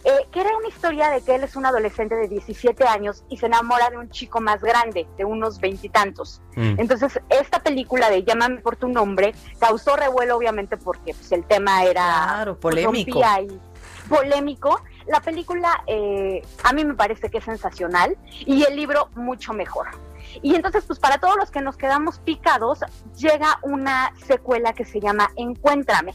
eh, 0.07 0.25
que 0.31 0.39
era 0.39 0.55
una 0.57 0.69
historia 0.69 1.09
de 1.09 1.19
que 1.19 1.35
él 1.35 1.43
es 1.43 1.57
un 1.57 1.65
adolescente 1.65 2.15
de 2.15 2.29
17 2.29 2.87
años 2.87 3.25
y 3.27 3.35
se 3.35 3.47
enamora 3.47 3.89
de 3.89 3.97
un 3.97 4.09
chico 4.09 4.39
más 4.39 4.61
grande, 4.61 5.05
de 5.17 5.25
unos 5.25 5.59
veintitantos. 5.59 6.41
Mm. 6.55 6.79
Entonces, 6.79 7.19
esta 7.27 7.59
película 7.59 8.09
de 8.09 8.23
Llámame 8.23 8.61
por 8.61 8.77
tu 8.77 8.87
nombre 8.87 9.35
causó 9.59 9.97
revuelo, 9.97 10.37
obviamente, 10.37 10.77
porque 10.77 11.13
pues, 11.13 11.29
el 11.33 11.43
tema 11.43 11.83
era 11.83 12.03
Claro, 12.03 12.57
pues, 12.57 12.75
polémico. 12.75 13.19
y 13.19 13.59
polémico. 14.07 14.81
La 15.07 15.19
película 15.19 15.83
eh, 15.87 16.41
a 16.63 16.71
mí 16.71 16.85
me 16.85 16.93
parece 16.93 17.29
que 17.29 17.39
es 17.39 17.43
sensacional 17.43 18.15
y 18.45 18.63
el 18.63 18.77
libro 18.77 19.09
mucho 19.13 19.51
mejor. 19.51 19.87
Y 20.41 20.55
entonces, 20.55 20.85
pues 20.85 20.99
para 20.99 21.17
todos 21.17 21.35
los 21.35 21.51
que 21.51 21.59
nos 21.59 21.75
quedamos 21.75 22.19
picados, 22.19 22.79
llega 23.17 23.59
una 23.61 24.13
secuela 24.25 24.71
que 24.71 24.85
se 24.85 25.01
llama 25.01 25.31
Encuéntrame 25.35 26.13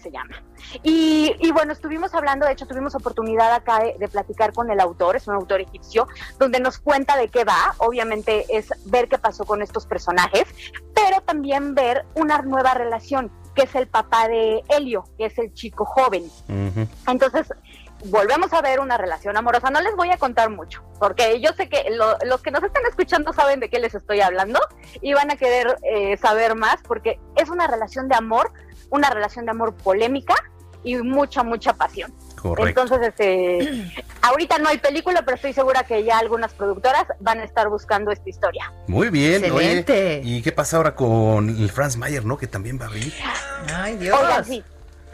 Se 0.00 0.10
llama. 0.12 0.40
Y, 0.84 1.34
y, 1.40 1.50
bueno, 1.50 1.72
estuvimos 1.72 2.14
hablando, 2.14 2.46
de 2.46 2.52
hecho 2.52 2.66
tuvimos 2.66 2.94
oportunidad 2.94 3.52
acá 3.52 3.80
de, 3.80 3.96
de, 3.98 4.08
platicar 4.08 4.52
con 4.52 4.70
el 4.70 4.78
autor, 4.78 5.16
es 5.16 5.26
un 5.26 5.34
autor 5.34 5.60
egipcio, 5.60 6.06
donde 6.38 6.60
nos 6.60 6.78
cuenta 6.78 7.16
de 7.16 7.28
qué 7.28 7.42
va. 7.42 7.74
Obviamente 7.78 8.46
es 8.48 8.68
ver 8.84 9.08
qué 9.08 9.18
pasó 9.18 9.44
con 9.44 9.60
estos 9.60 9.86
personajes, 9.86 10.44
pero 10.94 11.20
también 11.22 11.74
ver 11.74 12.04
una 12.14 12.40
nueva 12.42 12.74
relación, 12.74 13.32
que 13.56 13.62
es 13.62 13.74
el 13.74 13.88
papá 13.88 14.28
de 14.28 14.62
Helio, 14.68 15.04
que 15.18 15.26
es 15.26 15.36
el 15.38 15.52
chico 15.54 15.84
joven. 15.84 16.24
Uh 16.48 16.52
-huh. 16.52 16.88
Entonces, 17.08 17.52
volvemos 18.06 18.52
a 18.52 18.62
ver 18.62 18.80
una 18.80 18.96
relación 18.96 19.36
amorosa. 19.36 19.70
No 19.70 19.80
les 19.80 19.94
voy 19.96 20.10
a 20.10 20.16
contar 20.16 20.50
mucho, 20.50 20.82
porque 20.98 21.40
yo 21.40 21.52
sé 21.52 21.68
que 21.68 21.90
lo, 21.90 22.16
los 22.24 22.42
que 22.42 22.50
nos 22.50 22.62
están 22.62 22.84
escuchando 22.86 23.32
saben 23.32 23.60
de 23.60 23.68
qué 23.68 23.78
les 23.78 23.94
estoy 23.94 24.20
hablando 24.20 24.60
y 25.00 25.14
van 25.14 25.30
a 25.30 25.36
querer 25.36 25.76
eh, 25.82 26.16
saber 26.16 26.54
más, 26.54 26.76
porque 26.86 27.18
es 27.36 27.48
una 27.48 27.66
relación 27.66 28.08
de 28.08 28.14
amor, 28.14 28.52
una 28.90 29.10
relación 29.10 29.44
de 29.44 29.50
amor 29.50 29.74
polémica 29.74 30.34
y 30.84 30.96
mucha, 30.96 31.42
mucha 31.42 31.72
pasión. 31.72 32.12
Correcto. 32.40 32.82
Entonces, 32.82 33.08
este, 33.08 34.04
ahorita 34.22 34.58
no 34.58 34.68
hay 34.68 34.78
película, 34.78 35.22
pero 35.24 35.34
estoy 35.34 35.52
segura 35.52 35.82
que 35.84 36.04
ya 36.04 36.18
algunas 36.18 36.54
productoras 36.54 37.04
van 37.20 37.40
a 37.40 37.44
estar 37.44 37.68
buscando 37.68 38.10
esta 38.12 38.28
historia. 38.30 38.72
Muy 38.86 39.08
bien, 39.10 39.44
Excelente. 39.44 40.20
oye, 40.20 40.20
¿y 40.24 40.42
qué 40.42 40.52
pasa 40.52 40.76
ahora 40.76 40.94
con 40.94 41.48
el 41.48 41.70
Franz 41.70 41.96
Mayer, 41.96 42.24
no? 42.24 42.36
Que 42.38 42.46
también 42.46 42.78
va 42.80 42.84
a 42.84 42.88
abrir. 42.88 43.12
Ay, 43.74 43.96
Dios. 43.96 44.16
Oigan, 44.20 44.44
sí. 44.44 44.62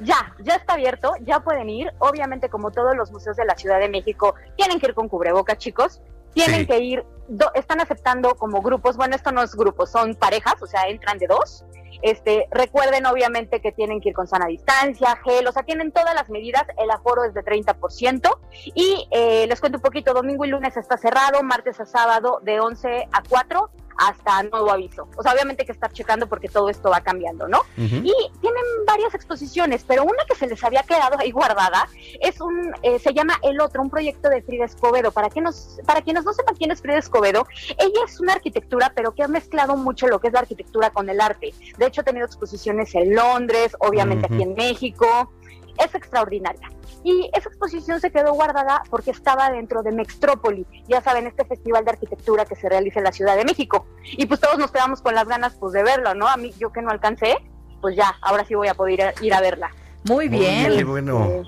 Ya, 0.01 0.35
ya 0.41 0.57
está 0.57 0.75
abierto, 0.75 1.15
ya 1.21 1.41
pueden 1.41 1.71
ir. 1.71 1.91
Obviamente, 1.99 2.49
como 2.51 2.71
todos 2.73 2.95
los 2.97 3.11
museos 3.13 3.37
de 3.37 3.45
la 3.45 3.57
Ciudad 3.57 3.79
de 3.79 3.89
México, 3.89 4.35
tienen 4.57 4.79
que 4.81 4.89
ir 4.89 4.95
con 4.95 5.09
cubrebocas, 5.09 5.57
chicos. 5.57 6.01
Tienen 6.35 6.61
Sí. 6.63 6.67
que 6.67 6.79
ir, 6.81 7.05
do- 7.29 7.53
están 7.55 7.81
aceptando 7.81 8.35
como 8.35 8.61
grupos, 8.61 8.97
bueno, 8.97 9.15
esto 9.15 9.31
no 9.31 9.41
es 9.41 9.55
grupos, 9.55 9.91
son 9.93 10.17
parejas, 10.17 10.61
o 10.61 10.67
sea, 10.67 10.83
entran 10.89 11.17
de 11.19 11.29
dos. 11.29 11.65
Este, 12.03 12.47
recuerden 12.51 13.07
obviamente 13.07 13.61
que 13.61 13.73
tienen 13.73 14.01
que 14.01 14.11
ir 14.11 14.15
con 14.15 14.27
sana 14.27 14.47
distancia, 14.47 15.17
gel, 15.25 15.47
o 15.47 15.53
sea, 15.53 15.63
tienen 15.63 15.93
todas 15.93 16.15
las 16.15 16.29
medidas, 16.29 16.65
el 16.79 16.91
aforo 16.91 17.25
es 17.25 17.35
de 17.35 17.43
30% 17.43 18.39
y 18.75 19.09
eh, 19.11 19.47
les 19.49 19.61
cuento 19.61 19.79
un 19.79 19.83
poquito, 19.83 20.15
domingo 20.15 20.45
y 20.45 20.49
lunes 20.49 20.77
está 20.77 20.97
cerrado, 20.97 21.43
martes 21.43 21.81
a 21.81 21.87
sábado 21.87 22.41
de 22.43 22.61
11 22.61 23.09
a 23.13 23.23
4 23.29 23.71
hasta 23.97 24.43
nuevo 24.45 24.71
aviso. 24.71 25.09
O 25.17 25.23
sea, 25.23 25.33
obviamente 25.33 25.63
hay 25.63 25.67
que 25.67 25.73
estar 25.73 25.93
checando 25.93 26.29
porque 26.29 26.49
todo 26.49 26.69
esto 26.69 26.91
va 26.91 27.01
cambiando, 27.01 27.49
¿no? 27.49 27.63
Y 27.77 28.13
tienen 28.41 28.65
varias 28.87 29.15
exposiciones, 29.15 29.85
pero 29.87 30.05
una 30.05 30.25
que 30.29 30.35
se 30.35 30.47
les 30.47 30.63
había 30.65 30.83
quedado 30.83 31.19
ahí 31.19 31.31
guardada 31.31 31.89
es 32.21 32.41
un, 32.41 32.73
eh, 32.83 32.99
se 32.99 33.13
llama 33.13 33.39
El 33.43 33.61
Otro, 33.61 33.83
un 33.83 33.91
proyecto 33.91 34.29
de 34.29 34.43
Frida 34.43 34.65
Escobedo. 34.65 35.13
Para, 35.13 35.31
que 35.31 35.41
nos, 35.41 35.79
para 35.87 36.03
quienes 36.03 36.25
no 36.25 36.33
sepan 36.33 36.57
quién 36.57 36.71
es 36.71 36.81
Frida 36.81 36.99
Escobedo, 36.99 37.47
ella 37.79 38.01
es 38.07 38.21
una 38.21 38.35
arquitectura, 38.35 38.93
pero 38.95 39.15
que 39.15 39.23
ha 39.23 39.29
mezclado 39.29 39.77
mucho 39.77 40.07
lo 40.07 40.21
que 40.21 40.29
es 40.29 40.33
la 40.33 40.41
arquitectura 40.41 40.91
con 40.91 41.09
el 41.09 41.21
arte. 41.21 41.53
De 41.79 41.87
hecho, 41.87 42.01
ha 42.01 42.05
tenido 42.05 42.27
exposiciones 42.27 42.95
en 42.95 43.15
Londres, 43.15 43.77
obviamente 43.81 44.27
aquí 44.31 44.43
en 44.43 44.55
México. 44.55 45.33
Es 45.79 45.95
extraordinaria. 45.95 46.71
Y 47.03 47.31
esa 47.35 47.49
exposición 47.49 48.01
se 48.01 48.11
quedó 48.11 48.33
guardada 48.33 48.83
porque 48.91 49.11
estaba 49.11 49.51
dentro 49.51 49.83
de 49.83 49.93
Mextrópoli, 49.93 50.67
ya 50.89 51.03
saben, 51.03 51.27
este 51.27 51.45
festival 51.45 51.85
de 51.85 51.91
arquitectura 51.91 52.45
que 52.47 52.57
se 52.57 52.69
realiza 52.69 53.01
en 53.01 53.05
la 53.05 53.13
Ciudad 53.13 53.37
de 53.37 53.45
México. 53.45 53.87
Y 54.05 54.27
pues 54.27 54.41
todos 54.41 54.59
nos 54.59 54.71
quedamos 54.71 55.03
con 55.03 55.15
las 55.15 55.27
ganas 55.27 55.55
pues 55.55 55.73
de 55.73 55.83
verlo, 55.83 56.15
¿no? 56.15 56.29
A 56.29 56.37
mí, 56.37 56.55
yo 56.59 56.73
que 56.73 56.81
no 56.81 56.91
alcancé, 56.91 57.37
pues 57.81 57.97
ya, 57.97 58.15
ahora 58.23 58.45
sí 58.47 58.55
voy 58.55 58.69
a 58.69 58.75
poder 58.75 58.95
ir 58.95 59.03
a, 59.03 59.15
ir 59.21 59.35
a 59.35 59.41
verla. 59.41 59.71
Muy 60.05 60.29
bien. 60.29 60.77
Qué 60.77 60.85
bueno. 60.85 61.43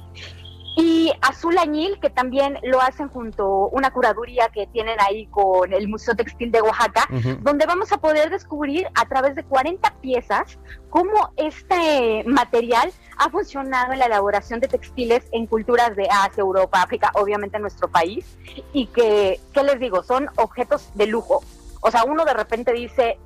Y 0.79 1.11
Azul 1.22 1.57
Añil, 1.57 1.99
que 2.01 2.11
también 2.11 2.59
lo 2.62 2.83
hacen 2.83 3.09
junto 3.09 3.68
una 3.68 3.91
curaduría 3.91 4.51
que 4.51 4.66
tienen 4.66 4.99
ahí 5.01 5.27
con 5.29 5.72
el 5.72 5.89
Museo 5.89 6.14
Textil 6.14 6.53
de 6.53 6.61
Oaxaca, 6.61 7.09
donde 7.41 7.64
vamos 7.64 7.93
a 7.93 7.97
poder 7.97 8.29
descubrir 8.29 8.87
a 8.95 9.07
través 9.07 9.35
de 9.35 9.43
40 9.43 9.95
piezas 10.03 10.59
cómo 10.91 11.33
este 11.37 12.24
material 12.27 12.93
ha 13.16 13.31
funcionado 13.31 13.95
en 13.95 14.01
la 14.01 14.05
elaboración 14.05 14.61
de 14.61 14.68
textiles 14.68 15.24
en 15.33 15.47
culturas 15.47 15.97
de 15.97 16.09
Asia, 16.11 16.43
Europa, 16.43 16.83
África, 16.83 17.11
obviamente 17.14 17.57
en 17.57 17.62
nuestro 17.62 17.89
país, 17.89 18.37
y 18.74 18.89
que, 18.89 19.41
¿qué 19.55 19.62
les 19.62 19.81
digo? 19.81 20.03
Son 20.03 20.29
objetos 20.37 20.91
de 20.95 21.07
lujo. 21.07 21.43
O 21.81 21.91
sea, 21.91 22.05
uno 22.05 22.27
de 22.27 22.35
repente 22.35 22.74
dice, 22.74 23.18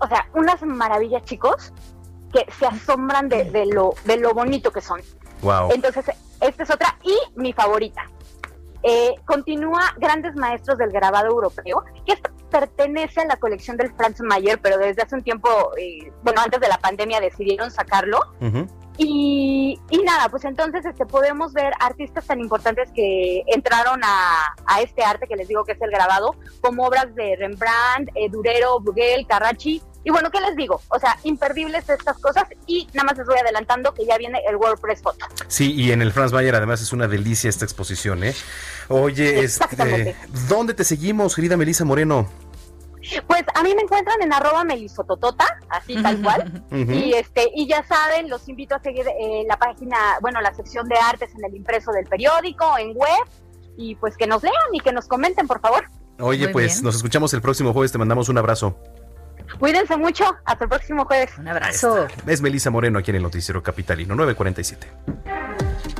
o 0.00 0.08
sea, 0.08 0.28
unas 0.34 0.60
maravillas, 0.62 1.22
chicos, 1.22 1.72
que 2.32 2.44
se 2.58 2.66
asombran 2.66 3.28
de, 3.28 3.44
de 3.44 3.66
lo, 3.66 3.94
de 4.04 4.16
lo 4.16 4.34
bonito 4.34 4.72
que 4.72 4.80
son. 4.80 5.00
Wow. 5.42 5.70
Entonces, 5.72 6.06
esta 6.42 6.62
es 6.64 6.70
otra 6.70 6.98
y 7.02 7.16
mi 7.34 7.52
favorita. 7.52 8.02
Eh, 8.82 9.14
continúa 9.24 9.94
Grandes 9.98 10.34
Maestros 10.34 10.76
del 10.76 10.90
Grabado 10.90 11.28
Europeo, 11.28 11.84
que 12.04 12.14
esto 12.14 12.30
pertenece 12.50 13.20
a 13.20 13.26
la 13.26 13.36
colección 13.36 13.76
del 13.76 13.94
Franz 13.94 14.20
Mayer, 14.20 14.60
pero 14.60 14.76
desde 14.76 15.02
hace 15.02 15.14
un 15.14 15.22
tiempo, 15.22 15.48
eh, 15.78 16.12
bueno, 16.22 16.40
antes 16.42 16.60
de 16.60 16.68
la 16.68 16.78
pandemia 16.78 17.20
decidieron 17.20 17.70
sacarlo. 17.70 18.18
Y, 18.98 19.80
y 19.88 19.98
nada, 20.02 20.28
pues 20.28 20.44
entonces 20.44 20.84
este, 20.84 21.06
podemos 21.06 21.54
ver 21.54 21.72
artistas 21.80 22.26
tan 22.26 22.40
importantes 22.40 22.90
que 22.94 23.42
entraron 23.46 24.00
a, 24.04 24.54
a 24.66 24.82
este 24.82 25.02
arte 25.02 25.26
que 25.26 25.36
les 25.36 25.48
digo 25.48 25.64
que 25.64 25.72
es 25.72 25.80
el 25.80 25.90
grabado, 25.90 26.34
como 26.60 26.84
obras 26.84 27.14
de 27.14 27.36
Rembrandt, 27.36 28.10
eh, 28.14 28.28
Durero, 28.30 28.80
Bruegel, 28.80 29.26
Carracci. 29.26 29.80
Y 30.04 30.10
bueno, 30.10 30.30
¿qué 30.30 30.40
les 30.40 30.56
digo? 30.56 30.80
O 30.88 30.98
sea, 30.98 31.16
imperdibles 31.22 31.88
estas 31.88 32.18
cosas 32.18 32.44
y 32.66 32.88
nada 32.92 33.04
más 33.04 33.18
les 33.18 33.26
voy 33.26 33.38
adelantando 33.38 33.94
que 33.94 34.04
ya 34.04 34.18
viene 34.18 34.40
el 34.48 34.56
WordPress 34.56 35.00
Photo. 35.02 35.26
Sí, 35.46 35.72
y 35.74 35.92
en 35.92 36.02
el 36.02 36.12
Franz 36.12 36.32
Mayer 36.32 36.54
además 36.56 36.80
es 36.82 36.92
una 36.92 37.06
delicia 37.08 37.48
esta 37.48 37.64
exposición, 37.64 38.24
¿eh? 38.24 38.34
Oye, 38.88 39.40
este, 39.44 40.16
¿dónde 40.48 40.74
te 40.74 40.84
seguimos, 40.84 41.36
querida 41.36 41.56
Melissa 41.56 41.84
Moreno? 41.84 42.28
Pues 43.26 43.44
a 43.54 43.62
mí 43.64 43.74
me 43.74 43.82
encuentran 43.82 44.22
en 44.22 44.32
arroba 44.32 44.64
melisototota, 44.64 45.44
así 45.70 46.00
tal 46.02 46.20
cual. 46.22 46.64
Y 46.70 47.14
este, 47.14 47.50
y 47.54 47.66
ya 47.68 47.84
saben, 47.84 48.28
los 48.28 48.48
invito 48.48 48.74
a 48.74 48.80
seguir 48.80 49.06
eh, 49.06 49.44
la 49.48 49.56
página, 49.56 49.96
bueno, 50.20 50.40
la 50.40 50.54
sección 50.54 50.88
de 50.88 50.96
artes 50.96 51.30
en 51.36 51.44
el 51.44 51.56
impreso 51.56 51.92
del 51.92 52.06
periódico, 52.06 52.78
en 52.78 52.94
web, 52.96 53.24
y 53.76 53.94
pues 53.96 54.16
que 54.16 54.26
nos 54.26 54.42
lean 54.42 54.54
y 54.72 54.80
que 54.80 54.92
nos 54.92 55.06
comenten, 55.06 55.46
por 55.46 55.60
favor. 55.60 55.84
Oye, 56.20 56.44
Muy 56.44 56.52
pues 56.52 56.74
bien. 56.74 56.84
nos 56.84 56.96
escuchamos 56.96 57.32
el 57.34 57.42
próximo 57.42 57.72
jueves, 57.72 57.90
te 57.90 57.98
mandamos 57.98 58.28
un 58.28 58.38
abrazo. 58.38 58.78
Cuídense 59.58 59.96
mucho, 59.96 60.24
hasta 60.44 60.64
el 60.64 60.70
próximo 60.70 61.04
jueves. 61.04 61.30
Un 61.38 61.48
abrazo. 61.48 62.06
Es 62.26 62.40
Melissa 62.40 62.70
Moreno 62.70 62.98
aquí 62.98 63.10
en 63.10 63.16
el 63.16 63.22
Noticiero 63.22 63.62
Capitalino 63.62 64.14
947. 64.14 64.88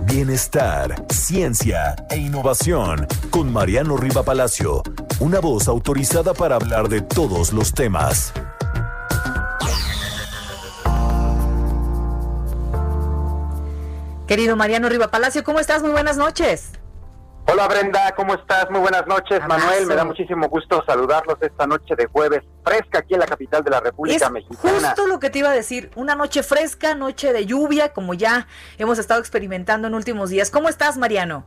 Bienestar, 0.04 1.06
ciencia 1.10 1.94
e 2.10 2.16
innovación 2.16 3.06
con 3.30 3.52
Mariano 3.52 3.96
Riva 3.96 4.22
Palacio, 4.22 4.82
una 5.20 5.40
voz 5.40 5.68
autorizada 5.68 6.34
para 6.34 6.56
hablar 6.56 6.88
de 6.88 7.00
todos 7.00 7.52
los 7.52 7.72
temas. 7.72 8.32
Querido 14.26 14.56
Mariano 14.56 14.88
Riva 14.88 15.08
Palacio, 15.08 15.44
¿cómo 15.44 15.60
estás? 15.60 15.82
Muy 15.82 15.92
buenas 15.92 16.16
noches. 16.16 16.72
Hola 17.50 17.66
Brenda, 17.68 18.12
¿cómo 18.14 18.34
estás? 18.34 18.70
Muy 18.70 18.80
buenas 18.80 19.06
noches. 19.06 19.40
Manuel. 19.46 19.86
Me 19.86 19.94
da 19.94 20.04
muchísimo 20.04 20.48
gusto 20.48 20.82
saludarlos 20.86 21.36
esta 21.40 21.66
noche 21.66 21.94
de 21.96 22.06
jueves 22.06 22.42
fresca 22.64 23.00
aquí 23.00 23.14
en 23.14 23.20
la 23.20 23.26
capital 23.26 23.62
de 23.64 23.70
la 23.70 23.80
República 23.80 24.26
Es 24.26 24.30
Mexicana. 24.32 24.88
justo 24.88 25.06
lo 25.06 25.18
que 25.18 25.28
te 25.28 25.40
iba 25.40 25.50
a 25.50 25.52
decir, 25.52 25.90
una 25.96 26.14
noche 26.14 26.42
fresca, 26.42 26.94
noche 26.94 27.32
de 27.32 27.44
lluvia, 27.44 27.92
como 27.92 28.14
ya 28.14 28.46
hemos 28.78 28.98
estado 28.98 29.20
experimentando 29.20 29.88
en 29.88 29.94
últimos 29.94 30.30
días. 30.30 30.50
¿Cómo 30.50 30.68
estás, 30.68 30.96
Mariano? 30.96 31.44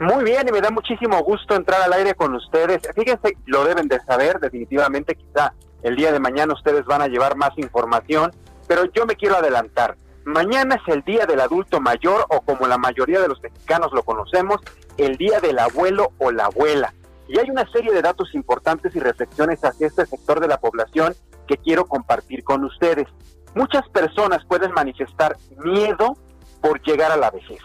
Muy 0.00 0.24
bien, 0.24 0.46
y 0.48 0.52
me 0.52 0.60
da 0.60 0.70
muchísimo 0.70 1.18
gusto 1.22 1.54
entrar 1.54 1.82
al 1.82 1.92
aire 1.92 2.14
con 2.14 2.34
ustedes. 2.34 2.82
Fíjense, 2.94 3.36
lo 3.46 3.64
deben 3.64 3.88
de 3.88 4.00
saber, 4.00 4.38
definitivamente 4.40 5.14
quizá 5.14 5.54
el 5.82 5.96
día 5.96 6.12
de 6.12 6.20
mañana 6.20 6.52
ustedes 6.54 6.84
van 6.84 7.02
a 7.02 7.06
llevar 7.08 7.36
más 7.36 7.50
información, 7.56 8.32
pero 8.66 8.84
yo 8.92 9.06
me 9.06 9.14
quiero 9.16 9.36
adelantar. 9.36 9.96
Mañana 10.28 10.74
es 10.74 10.94
el 10.94 11.00
Día 11.04 11.24
del 11.24 11.40
Adulto 11.40 11.80
Mayor 11.80 12.26
o 12.28 12.42
como 12.42 12.66
la 12.66 12.76
mayoría 12.76 13.18
de 13.18 13.28
los 13.28 13.42
mexicanos 13.42 13.92
lo 13.94 14.02
conocemos, 14.02 14.60
el 14.98 15.16
Día 15.16 15.40
del 15.40 15.58
Abuelo 15.58 16.12
o 16.18 16.30
la 16.30 16.44
Abuela. 16.44 16.92
Y 17.28 17.38
hay 17.38 17.48
una 17.48 17.66
serie 17.70 17.94
de 17.94 18.02
datos 18.02 18.34
importantes 18.34 18.94
y 18.94 19.00
reflexiones 19.00 19.64
hacia 19.64 19.86
este 19.86 20.04
sector 20.04 20.38
de 20.40 20.48
la 20.48 20.60
población 20.60 21.14
que 21.46 21.56
quiero 21.56 21.86
compartir 21.86 22.44
con 22.44 22.62
ustedes. 22.64 23.06
Muchas 23.54 23.88
personas 23.88 24.44
pueden 24.44 24.70
manifestar 24.72 25.34
miedo 25.64 26.18
por 26.60 26.82
llegar 26.82 27.10
a 27.10 27.16
la 27.16 27.30
vejez. 27.30 27.60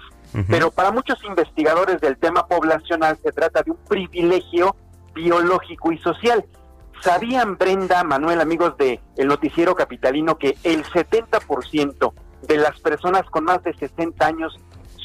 Pero 0.48 0.72
para 0.72 0.92
muchos 0.92 1.22
investigadores 1.26 2.00
del 2.00 2.18
tema 2.18 2.48
poblacional 2.48 3.20
se 3.22 3.34
trata 3.34 3.62
de 3.62 3.72
un 3.72 3.78
privilegio 3.90 4.74
biológico 5.14 5.92
y 5.92 5.98
social. 5.98 6.46
¿Sabían, 7.02 7.58
Brenda, 7.58 8.06
Manuel, 8.06 8.40
amigos 8.40 8.78
de 8.78 9.02
el 9.18 9.28
noticiero 9.28 9.76
capitalino, 9.76 10.38
que 10.38 10.58
el 10.64 10.86
70% 10.86 12.14
de 12.48 12.58
las 12.58 12.80
personas 12.80 13.24
con 13.30 13.46
más 13.46 13.64
de 13.64 13.74
60 13.74 14.26
años 14.26 14.58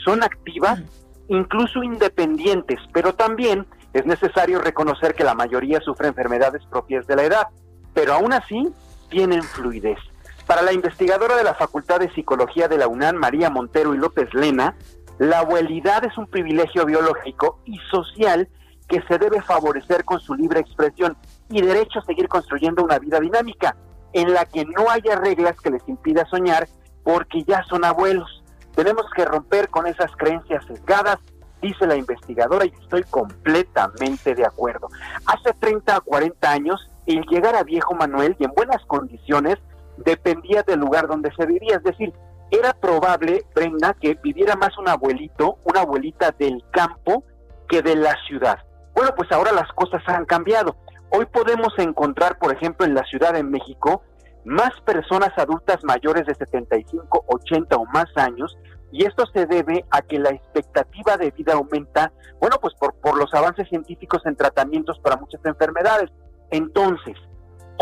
son 0.05 0.22
activas, 0.22 0.80
incluso 1.28 1.82
independientes? 1.82 2.78
Pero 2.93 3.14
también 3.14 3.66
es 3.93 4.07
necesario 4.07 4.61
reconocer 4.61 5.14
que 5.14 5.24
la 5.24 5.34
mayoría 5.34 5.80
sufre 5.80 6.09
enfermedades 6.09 6.64
propias 6.66 7.07
de 7.07 7.16
la 7.16 7.24
edad, 7.24 7.49
pero 7.95 8.14
aún 8.14 8.32
así 8.32 8.68
tienen 9.11 9.43
fluidez. 9.43 9.99
Para 10.47 10.62
la 10.62 10.72
investigadora 10.72 11.36
de 11.36 11.45
la 11.45 11.55
Facultad 11.55 12.01
de 12.01 12.12
Psicología 12.14 12.68
de 12.68 12.78
la 12.78 12.89
UNAM, 12.89 13.16
María 13.16 13.51
Montero 13.51 13.95
y 13.95 13.99
López 13.99 14.32
Lena, 14.32 14.76
la 15.18 15.41
abuelidad 15.41 16.05
es 16.05 16.16
un 16.16 16.26
privilegio 16.26 16.86
biológico 16.86 17.61
y 17.64 17.76
social 17.91 18.49
que 18.89 19.03
se 19.03 19.18
debe 19.18 19.43
favorecer 19.43 20.05
con 20.05 20.20
su 20.20 20.34
libre 20.34 20.61
expresión 20.61 21.16
y 21.51 21.61
derecho 21.61 21.99
a 21.99 22.05
seguir 22.05 22.28
construyendo 22.28 22.82
una 22.82 22.99
vida 22.99 23.20
dinámica 23.20 23.76
en 24.12 24.32
la 24.32 24.47
que 24.47 24.64
no 24.64 24.89
haya 24.91 25.16
reglas 25.16 25.61
que 25.61 25.70
les 25.70 25.86
impida 25.86 26.24
soñar 26.26 26.66
porque 27.03 27.43
ya 27.45 27.63
son 27.65 27.85
abuelos. 27.85 28.43
Tenemos 28.75 29.07
que 29.15 29.25
romper 29.25 29.69
con 29.69 29.87
esas 29.87 30.11
creencias 30.17 30.65
sesgadas, 30.67 31.19
dice 31.61 31.87
la 31.87 31.97
investigadora, 31.97 32.65
y 32.65 32.73
estoy 32.83 33.03
completamente 33.05 34.35
de 34.35 34.47
acuerdo. 34.47 34.89
Hace 35.27 35.53
30 35.59 35.99
o 35.99 36.03
40 36.03 36.51
años, 36.51 36.91
el 37.07 37.23
llegar 37.23 37.57
a 37.57 37.65
viejo 37.65 37.95
Manuel 37.95 38.37
y 38.39 38.45
en 38.45 38.53
buenas 38.53 38.85
condiciones 38.87 39.57
dependía 39.97 40.63
del 40.63 40.81
lugar 40.81 41.09
donde 41.09 41.33
se 41.35 41.47
vivía, 41.47 41.77
es 41.77 41.83
decir, 41.83 42.13
era 42.51 42.73
probable, 42.73 43.45
Brenda, 43.55 43.95
que 44.01 44.15
viviera 44.15 44.57
más 44.57 44.77
un 44.79 44.89
abuelito, 44.89 45.59
una 45.65 45.81
abuelita 45.81 46.35
del 46.39 46.63
campo 46.71 47.25
que 47.69 47.83
de 47.83 47.97
la 47.97 48.17
ciudad. 48.27 48.59
Bueno, 48.95 49.13
pues 49.15 49.31
ahora 49.33 49.53
las 49.53 49.71
cosas 49.73 50.03
han 50.07 50.25
cambiado. 50.25 50.77
Hoy 51.11 51.27
podemos 51.27 51.73
encontrar, 51.79 52.39
por 52.39 52.53
ejemplo, 52.53 52.87
en 52.87 52.95
la 52.95 53.05
Ciudad 53.05 53.33
de 53.33 53.43
México, 53.43 54.03
más 54.45 54.70
personas 54.84 55.30
adultas 55.36 55.82
mayores 55.84 56.26
de 56.26 56.34
75, 56.34 57.24
80 57.26 57.76
o 57.76 57.84
más 57.86 58.07
años, 58.16 58.57
y 58.91 59.05
esto 59.05 59.26
se 59.32 59.47
debe 59.47 59.84
a 59.91 60.01
que 60.03 60.18
la 60.18 60.30
expectativa 60.30 61.16
de 61.16 61.30
vida 61.30 61.55
aumenta, 61.55 62.12
bueno, 62.41 62.57
pues 62.61 62.74
por, 62.74 62.95
por 62.95 63.18
los 63.18 63.32
avances 63.34 63.68
científicos 63.68 64.22
en 64.24 64.36
tratamientos 64.36 64.99
para 65.01 65.16
muchas 65.16 65.45
enfermedades. 65.45 66.11
Entonces, 66.51 67.16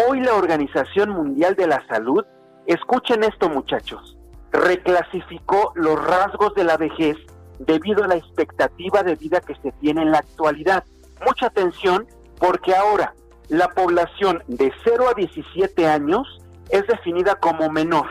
hoy 0.08 0.20
la 0.20 0.34
Organización 0.34 1.10
Mundial 1.10 1.54
de 1.54 1.68
la 1.68 1.86
Salud, 1.86 2.24
escuchen 2.66 3.22
esto 3.22 3.48
muchachos, 3.48 4.18
reclasificó 4.50 5.72
los 5.76 6.04
rasgos 6.04 6.54
de 6.54 6.64
la 6.64 6.76
vejez 6.76 7.16
debido 7.58 8.04
a 8.04 8.08
la 8.08 8.16
expectativa 8.16 9.02
de 9.02 9.14
vida 9.14 9.40
que 9.40 9.54
se 9.56 9.72
tiene 9.72 10.02
en 10.02 10.10
la 10.10 10.18
actualidad. 10.18 10.84
Mucha 11.24 11.46
atención 11.46 12.06
porque 12.38 12.74
ahora 12.74 13.14
la 13.48 13.68
población 13.68 14.42
de 14.48 14.72
0 14.84 15.06
a 15.10 15.14
17 15.14 15.86
años 15.86 16.42
es 16.70 16.86
definida 16.86 17.34
como 17.36 17.70
menor. 17.70 18.06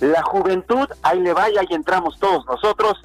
La 0.00 0.22
juventud, 0.22 0.88
ahí 1.02 1.20
le 1.20 1.32
vaya, 1.32 1.62
y 1.68 1.74
entramos 1.74 2.18
todos 2.18 2.46
nosotros, 2.46 3.02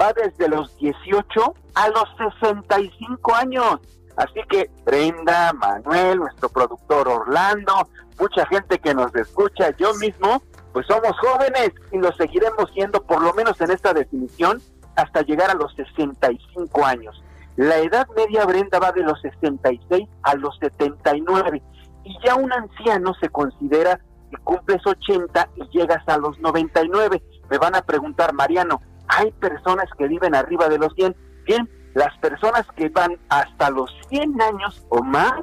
va 0.00 0.12
desde 0.12 0.48
los 0.48 0.76
18 0.78 1.54
a 1.74 1.88
los 1.88 2.04
65 2.40 3.34
años. 3.34 3.80
Así 4.16 4.40
que 4.48 4.70
Brenda, 4.84 5.52
Manuel, 5.52 6.18
nuestro 6.18 6.48
productor 6.48 7.08
Orlando, 7.08 7.88
mucha 8.18 8.46
gente 8.46 8.78
que 8.78 8.94
nos 8.94 9.14
escucha, 9.14 9.70
yo 9.76 9.94
mismo, 9.94 10.42
pues 10.72 10.86
somos 10.86 11.12
jóvenes 11.20 11.70
y 11.92 11.98
lo 11.98 12.12
seguiremos 12.12 12.70
siendo 12.72 13.02
por 13.02 13.22
lo 13.22 13.32
menos 13.34 13.60
en 13.60 13.70
esta 13.70 13.92
definición 13.92 14.60
hasta 14.96 15.22
llegar 15.22 15.50
a 15.50 15.54
los 15.54 15.72
65 15.74 16.84
años. 16.84 17.22
La 17.56 17.78
edad 17.78 18.06
media, 18.16 18.44
Brenda, 18.44 18.78
va 18.78 18.92
de 18.92 19.02
los 19.02 19.20
66 19.20 20.08
a 20.22 20.34
los 20.36 20.56
79 20.58 21.62
y 22.04 22.16
ya 22.24 22.36
un 22.36 22.52
anciano 22.52 23.14
se 23.14 23.28
considera 23.28 24.00
que 24.30 24.36
cumples 24.38 24.86
80 24.86 25.48
y 25.56 25.78
llegas 25.78 26.06
a 26.08 26.18
los 26.18 26.38
99. 26.38 27.22
Me 27.50 27.58
van 27.58 27.74
a 27.74 27.82
preguntar, 27.82 28.32
Mariano, 28.32 28.80
¿hay 29.08 29.30
personas 29.32 29.88
que 29.96 30.08
viven 30.08 30.34
arriba 30.34 30.68
de 30.68 30.78
los 30.78 30.92
100? 30.94 31.16
Bien, 31.44 31.68
las 31.94 32.16
personas 32.18 32.66
que 32.76 32.88
van 32.88 33.18
hasta 33.28 33.70
los 33.70 33.90
100 34.08 34.40
años 34.40 34.84
o 34.88 35.02
más 35.02 35.40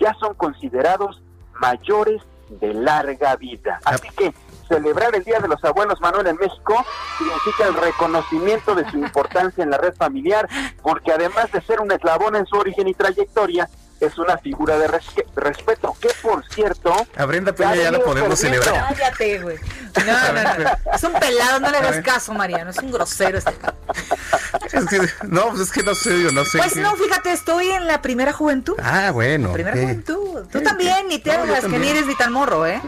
ya 0.00 0.14
son 0.20 0.34
considerados 0.34 1.22
mayores 1.60 2.22
de 2.48 2.74
larga 2.74 3.36
vida. 3.36 3.80
Así 3.84 4.08
que 4.16 4.34
celebrar 4.68 5.14
el 5.14 5.24
Día 5.24 5.38
de 5.40 5.48
los 5.48 5.62
Abuelos 5.64 6.00
Manuel 6.00 6.26
en 6.26 6.36
México 6.36 6.84
significa 7.18 7.66
el 7.68 7.74
reconocimiento 7.74 8.74
de 8.74 8.90
su 8.90 8.98
importancia 8.98 9.62
en 9.62 9.70
la 9.70 9.78
red 9.78 9.94
familiar, 9.94 10.48
porque 10.82 11.12
además 11.12 11.50
de 11.52 11.60
ser 11.62 11.80
un 11.80 11.92
eslabón 11.92 12.36
en 12.36 12.46
su 12.46 12.56
origen 12.56 12.88
y 12.88 12.94
trayectoria, 12.94 13.68
es 14.00 14.18
una 14.18 14.36
figura 14.38 14.78
de 14.78 14.88
respeto, 14.88 15.96
que 16.00 16.08
por 16.22 16.44
cierto... 16.48 16.94
A 17.16 17.24
Brenda 17.24 17.54
Peña 17.54 17.76
ya 17.76 17.90
la 17.90 18.00
podemos 18.00 18.38
celebrar. 18.38 18.94
Cállate, 18.94 19.40
güey. 19.40 19.58
No, 20.04 20.32
no, 20.32 20.42
no. 20.42 20.70
Es 20.92 21.04
un 21.04 21.12
pelado, 21.12 21.60
no 21.60 21.70
le 21.70 21.78
hagas 21.78 22.02
caso, 22.02 22.34
Mariano. 22.34 22.70
Es 22.70 22.78
un 22.78 22.90
grosero 22.90 23.38
este 23.38 23.52
es 24.72 24.86
que, 24.86 25.00
No, 25.28 25.50
pues 25.50 25.60
es 25.60 25.70
que 25.70 25.84
no 25.84 25.94
sé, 25.94 26.20
yo 26.20 26.32
no 26.32 26.44
sé. 26.44 26.58
Pues 26.58 26.76
no, 26.76 26.96
fíjate, 26.96 27.32
estoy 27.32 27.70
en 27.70 27.86
la 27.86 28.02
primera 28.02 28.32
juventud. 28.32 28.74
Ah, 28.82 29.12
bueno. 29.12 29.52
primera 29.52 29.76
juventud. 29.80 30.46
Tú 30.50 30.60
también, 30.62 31.06
ni 31.08 31.20
te 31.20 31.30
hagas 31.30 31.64
que 31.64 31.78
ni 31.78 31.88
eres 31.88 32.06
ni 32.06 32.16
tan 32.16 32.32
morro, 32.32 32.66
¿eh? 32.66 32.82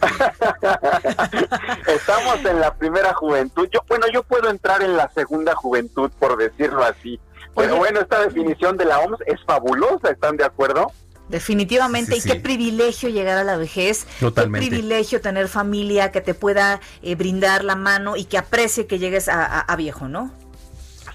Estamos 1.86 2.44
en 2.44 2.60
la 2.60 2.74
primera 2.74 3.12
juventud. 3.14 3.68
Yo, 3.70 3.80
bueno, 3.86 4.06
yo 4.12 4.22
puedo 4.22 4.48
entrar 4.48 4.82
en 4.82 4.96
la 4.96 5.10
segunda 5.10 5.54
juventud, 5.54 6.10
por 6.18 6.36
decirlo 6.36 6.82
así. 6.84 7.20
Pero 7.54 7.76
bueno, 7.76 8.00
esta 8.00 8.20
definición 8.20 8.76
de 8.76 8.84
la 8.84 9.00
OMS 9.00 9.20
es 9.26 9.42
fabulosa, 9.44 10.10
¿están 10.10 10.36
de 10.36 10.44
acuerdo? 10.44 10.92
Definitivamente, 11.28 12.16
y 12.16 12.20
qué 12.20 12.36
privilegio 12.36 13.08
llegar 13.08 13.38
a 13.38 13.44
la 13.44 13.56
vejez, 13.56 14.06
Totalmente. 14.18 14.66
qué 14.66 14.70
privilegio 14.70 15.20
tener 15.20 15.46
familia 15.46 16.10
que 16.10 16.20
te 16.20 16.34
pueda 16.34 16.80
eh, 17.02 17.14
brindar 17.14 17.62
la 17.62 17.76
mano 17.76 18.16
y 18.16 18.24
que 18.24 18.36
aprecie 18.36 18.88
que 18.88 18.98
llegues 18.98 19.28
a, 19.28 19.60
a, 19.60 19.76
viejo, 19.76 20.08
¿no? 20.08 20.32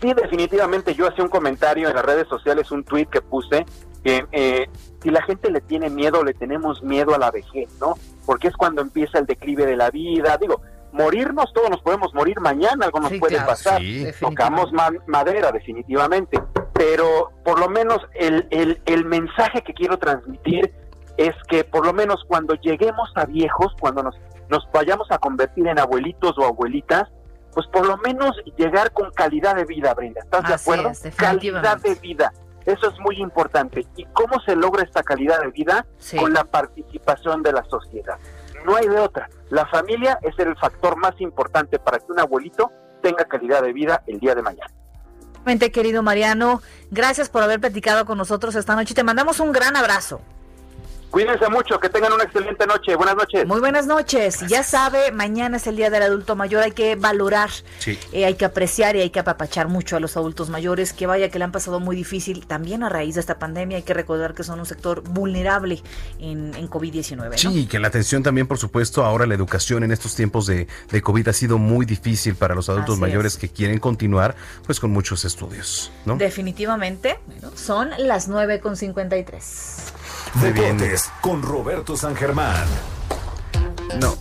Sí, 0.02 0.14
definitivamente. 0.14 0.96
Yo 0.96 1.08
hacía 1.08 1.24
un 1.24 1.30
comentario 1.30 1.90
en 1.90 1.96
las 1.96 2.06
redes 2.06 2.30
sociales, 2.30 2.72
un 2.72 2.86
tweet 2.86 3.08
que 3.08 3.22
puse, 3.22 3.66
que 4.06 4.26
eh, 4.32 4.70
si 5.04 5.10
la 5.10 5.22
gente 5.24 5.52
le 5.52 5.60
tiene 5.60 5.90
miedo, 5.90 6.24
le 6.24 6.34
tenemos 6.34 6.82
miedo 6.82 7.14
a 7.14 7.18
la 7.18 7.30
vejez, 7.32 7.70
¿no? 7.82 7.96
Porque 8.26 8.48
es 8.48 8.56
cuando 8.56 8.82
empieza 8.82 9.20
el 9.20 9.26
declive 9.26 9.66
de 9.66 9.76
la 9.76 9.92
vida. 9.92 10.38
Digo, 10.38 10.62
morirnos, 10.96 11.54
todos 11.54 11.70
nos 11.70 11.82
podemos 11.82 12.14
morir 12.14 12.40
mañana, 12.40 12.86
algo 12.86 13.00
nos 13.00 13.14
puede 13.14 13.38
pasar. 13.42 13.82
Tocamos 14.20 14.72
madera, 15.06 15.52
definitivamente. 15.52 16.42
Pero 16.74 17.32
por 17.44 17.60
lo 17.60 17.70
menos 17.70 18.00
el, 18.14 18.48
el, 18.52 18.82
el 18.86 19.06
mensaje 19.06 19.62
que 19.62 19.74
quiero 19.74 19.98
transmitir 19.98 20.74
es 21.18 21.34
que 21.48 21.64
por 21.64 21.86
lo 21.86 21.94
menos 21.94 22.24
cuando 22.28 22.56
lleguemos 22.56 23.10
a 23.16 23.26
viejos, 23.26 23.74
cuando 23.80 24.04
nos, 24.04 24.16
nos 24.50 24.68
vayamos 24.74 25.08
a 25.12 25.18
convertir 25.18 25.68
en 25.68 25.80
abuelitos 25.80 26.38
o 26.38 26.46
abuelitas, 26.46 27.10
pues 27.54 27.68
por 27.68 27.88
lo 27.88 27.98
menos 27.98 28.36
llegar 28.58 28.92
con 28.92 29.12
calidad 29.12 29.56
de 29.56 29.64
vida, 29.64 29.94
Brenda. 29.94 30.22
¿Estás 30.22 30.48
de 30.48 30.54
acuerdo? 30.54 30.92
calidad 31.16 31.78
de 31.78 31.96
vida. 31.96 32.34
Eso 32.66 32.90
es 32.90 33.00
muy 33.00 33.18
importante. 33.18 33.86
¿Y 33.96 34.06
cómo 34.06 34.40
se 34.42 34.56
logra 34.56 34.84
esta 34.84 35.04
calidad 35.04 35.40
de 35.42 35.52
vida? 35.52 35.86
Con 36.20 36.34
la 36.34 36.44
participación 36.44 37.44
de 37.44 37.54
la 37.54 37.64
sociedad. 37.66 38.18
No 38.66 38.76
hay 38.76 38.88
de 38.88 39.00
otra. 39.00 39.30
La 39.50 39.66
familia 39.68 40.18
es 40.24 40.38
el 40.40 40.58
factor 40.58 40.98
más 40.98 41.14
importante 41.20 41.78
para 41.78 42.00
que 42.00 42.12
un 42.12 42.20
abuelito 42.20 42.72
tenga 43.02 43.26
calidad 43.26 43.62
de 43.62 43.72
vida 43.72 44.04
el 44.08 44.20
día 44.20 44.34
de 44.34 44.42
mañana. 44.42 44.74
Querido 45.72 46.02
Mariano, 46.02 46.64
gracias 46.90 47.30
por 47.30 47.44
haber 47.44 47.60
platicado 47.60 48.06
con 48.06 48.18
nosotros 48.18 48.56
esta 48.56 48.76
noche. 48.76 48.96
Te 48.96 49.04
mandamos 49.04 49.40
un 49.40 49.52
gran 49.52 49.76
abrazo. 49.76 50.20
Cuídense 51.16 51.48
mucho, 51.48 51.80
que 51.80 51.88
tengan 51.88 52.12
una 52.12 52.26
excelente 52.26 52.68
noche. 52.68 52.94
Buenas 52.98 53.16
noches. 53.16 53.48
Muy 53.48 53.62
buenas 53.62 53.88
noches. 53.88 54.42
Ya 54.50 54.64
sabe, 54.64 55.14
mañana 55.14 55.56
es 55.56 55.66
el 55.66 55.78
Día 55.78 55.90
del 55.90 56.04
Adulto 56.04 56.36
Mayor. 56.36 56.64
Hay 56.64 56.74
que 56.74 56.98
valorar, 56.98 57.52
eh, 58.12 58.26
hay 58.26 58.34
que 58.34 58.44
apreciar 58.44 58.98
y 58.98 59.00
hay 59.00 59.12
que 59.12 59.22
apapachar 59.22 59.70
mucho 59.70 59.96
a 59.96 60.02
los 60.02 60.18
adultos 60.18 60.50
mayores. 60.50 60.92
Que 60.92 61.08
vaya 61.08 61.30
que 61.30 61.40
le 61.40 61.46
han 61.46 61.54
pasado 61.54 61.80
muy 61.80 61.96
difícil 61.96 62.46
también 62.46 62.84
a 62.84 62.90
raíz 62.90 63.16
de 63.16 63.22
esta 63.22 63.40
pandemia. 63.40 63.78
Hay 63.78 63.84
que 63.84 63.94
recordar 63.94 64.34
que 64.34 64.44
son 64.44 64.60
un 64.60 64.66
sector 64.66 65.04
vulnerable 65.04 65.82
en, 66.20 66.52
COVID-19. 66.70 67.38
Sí, 67.38 67.60
y 67.60 67.66
que 67.68 67.80
la 67.80 67.88
atención 67.88 68.22
también, 68.22 68.46
por 68.46 68.58
supuesto, 68.58 69.06
ahora 69.06 69.26
la 69.26 69.36
educación 69.36 69.86
en 69.86 69.94
estos 69.94 70.16
tiempos 70.16 70.48
de, 70.48 70.68
COVID 71.02 71.30
ha 71.30 71.34
sido 71.34 71.58
muy 71.58 71.86
difícil 71.86 72.36
para 72.36 72.56
los 72.56 72.68
adultos 72.68 73.00
mayores 73.00 73.38
que 73.38 73.48
quieren 73.48 73.80
continuar 73.80 74.36
pues 74.66 74.82
con 74.82 74.92
muchos 74.92 75.24
estudios. 75.24 75.94
¿no? 76.04 76.18
Definitivamente. 76.18 77.18
son 77.56 77.92
las 78.00 78.30
9.53. 78.30 80.05
Deportes 80.42 81.12
con 81.22 81.42
Roberto 81.42 81.96
San 81.96 82.16
Germán. 82.16 82.66
No. 84.00 84.16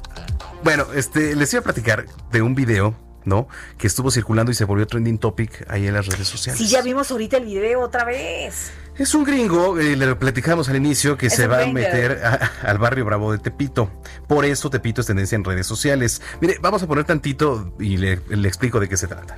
Bueno, 0.62 0.86
este, 0.94 1.34
les 1.34 1.52
iba 1.52 1.60
a 1.60 1.64
platicar 1.64 2.06
de 2.30 2.42
un 2.42 2.54
video 2.54 2.94
¿no? 3.24 3.48
Que 3.78 3.86
estuvo 3.86 4.10
circulando 4.10 4.52
y 4.52 4.54
se 4.54 4.64
volvió 4.64 4.86
trending 4.86 5.18
topic 5.18 5.66
ahí 5.68 5.86
en 5.86 5.94
las 5.94 6.06
redes 6.06 6.28
sociales. 6.28 6.60
Sí, 6.60 6.68
ya 6.68 6.82
vimos 6.82 7.10
ahorita 7.10 7.38
el 7.38 7.46
video 7.46 7.80
otra 7.80 8.04
vez. 8.04 8.72
Es 8.96 9.12
un 9.12 9.24
gringo, 9.24 9.76
eh, 9.80 9.96
le 9.96 10.14
platicamos 10.14 10.68
al 10.68 10.76
inicio, 10.76 11.16
que 11.16 11.28
se 11.28 11.48
va 11.48 11.62
a 11.62 11.66
meter 11.66 12.22
al 12.62 12.78
barrio 12.78 13.04
Bravo 13.04 13.32
de 13.32 13.38
Tepito. 13.38 13.90
Por 14.28 14.44
eso 14.44 14.70
Tepito 14.70 15.00
es 15.00 15.08
tendencia 15.08 15.34
en 15.34 15.42
redes 15.42 15.66
sociales. 15.66 16.22
Mire, 16.40 16.58
vamos 16.60 16.80
a 16.84 16.86
poner 16.86 17.04
tantito 17.04 17.72
y 17.80 17.96
le, 17.96 18.20
le 18.28 18.46
explico 18.46 18.78
de 18.78 18.88
qué 18.88 18.96
se 18.96 19.08
trata. 19.08 19.36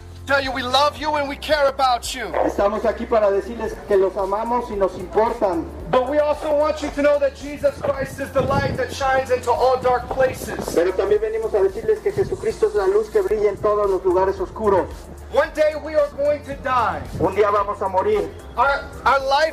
Estamos 2.44 2.84
aquí 2.84 3.06
para 3.06 3.30
decirles 3.30 3.74
que 3.88 3.96
los 3.96 4.14
amamos 4.16 4.70
y 4.70 4.74
nos 4.74 4.98
importan. 4.98 5.64
Pero 10.74 10.92
también 10.94 11.20
venimos 11.22 11.54
a 11.54 11.62
decirles 11.62 12.00
que 12.00 12.12
Jesucristo 12.12 12.68
es 12.68 12.74
la 12.74 12.88
luz 12.88 13.08
que 13.08 13.22
brilla 13.22 13.48
en 13.48 13.56
todos 13.56 13.88
los 13.88 14.04
lugares 14.04 14.38
oscuros. 14.38 14.88
One 15.32 15.50
day 15.54 15.74
we 15.84 15.94
are 15.94 16.08
going 16.16 16.40
to 16.44 16.54
die. 16.62 17.02
Un 17.20 17.34
día 17.34 17.50
vamos 17.50 17.80
a 17.82 17.88
morir. 17.88 18.28
Our, 18.56 18.84
our 19.04 19.20
life 19.20 19.45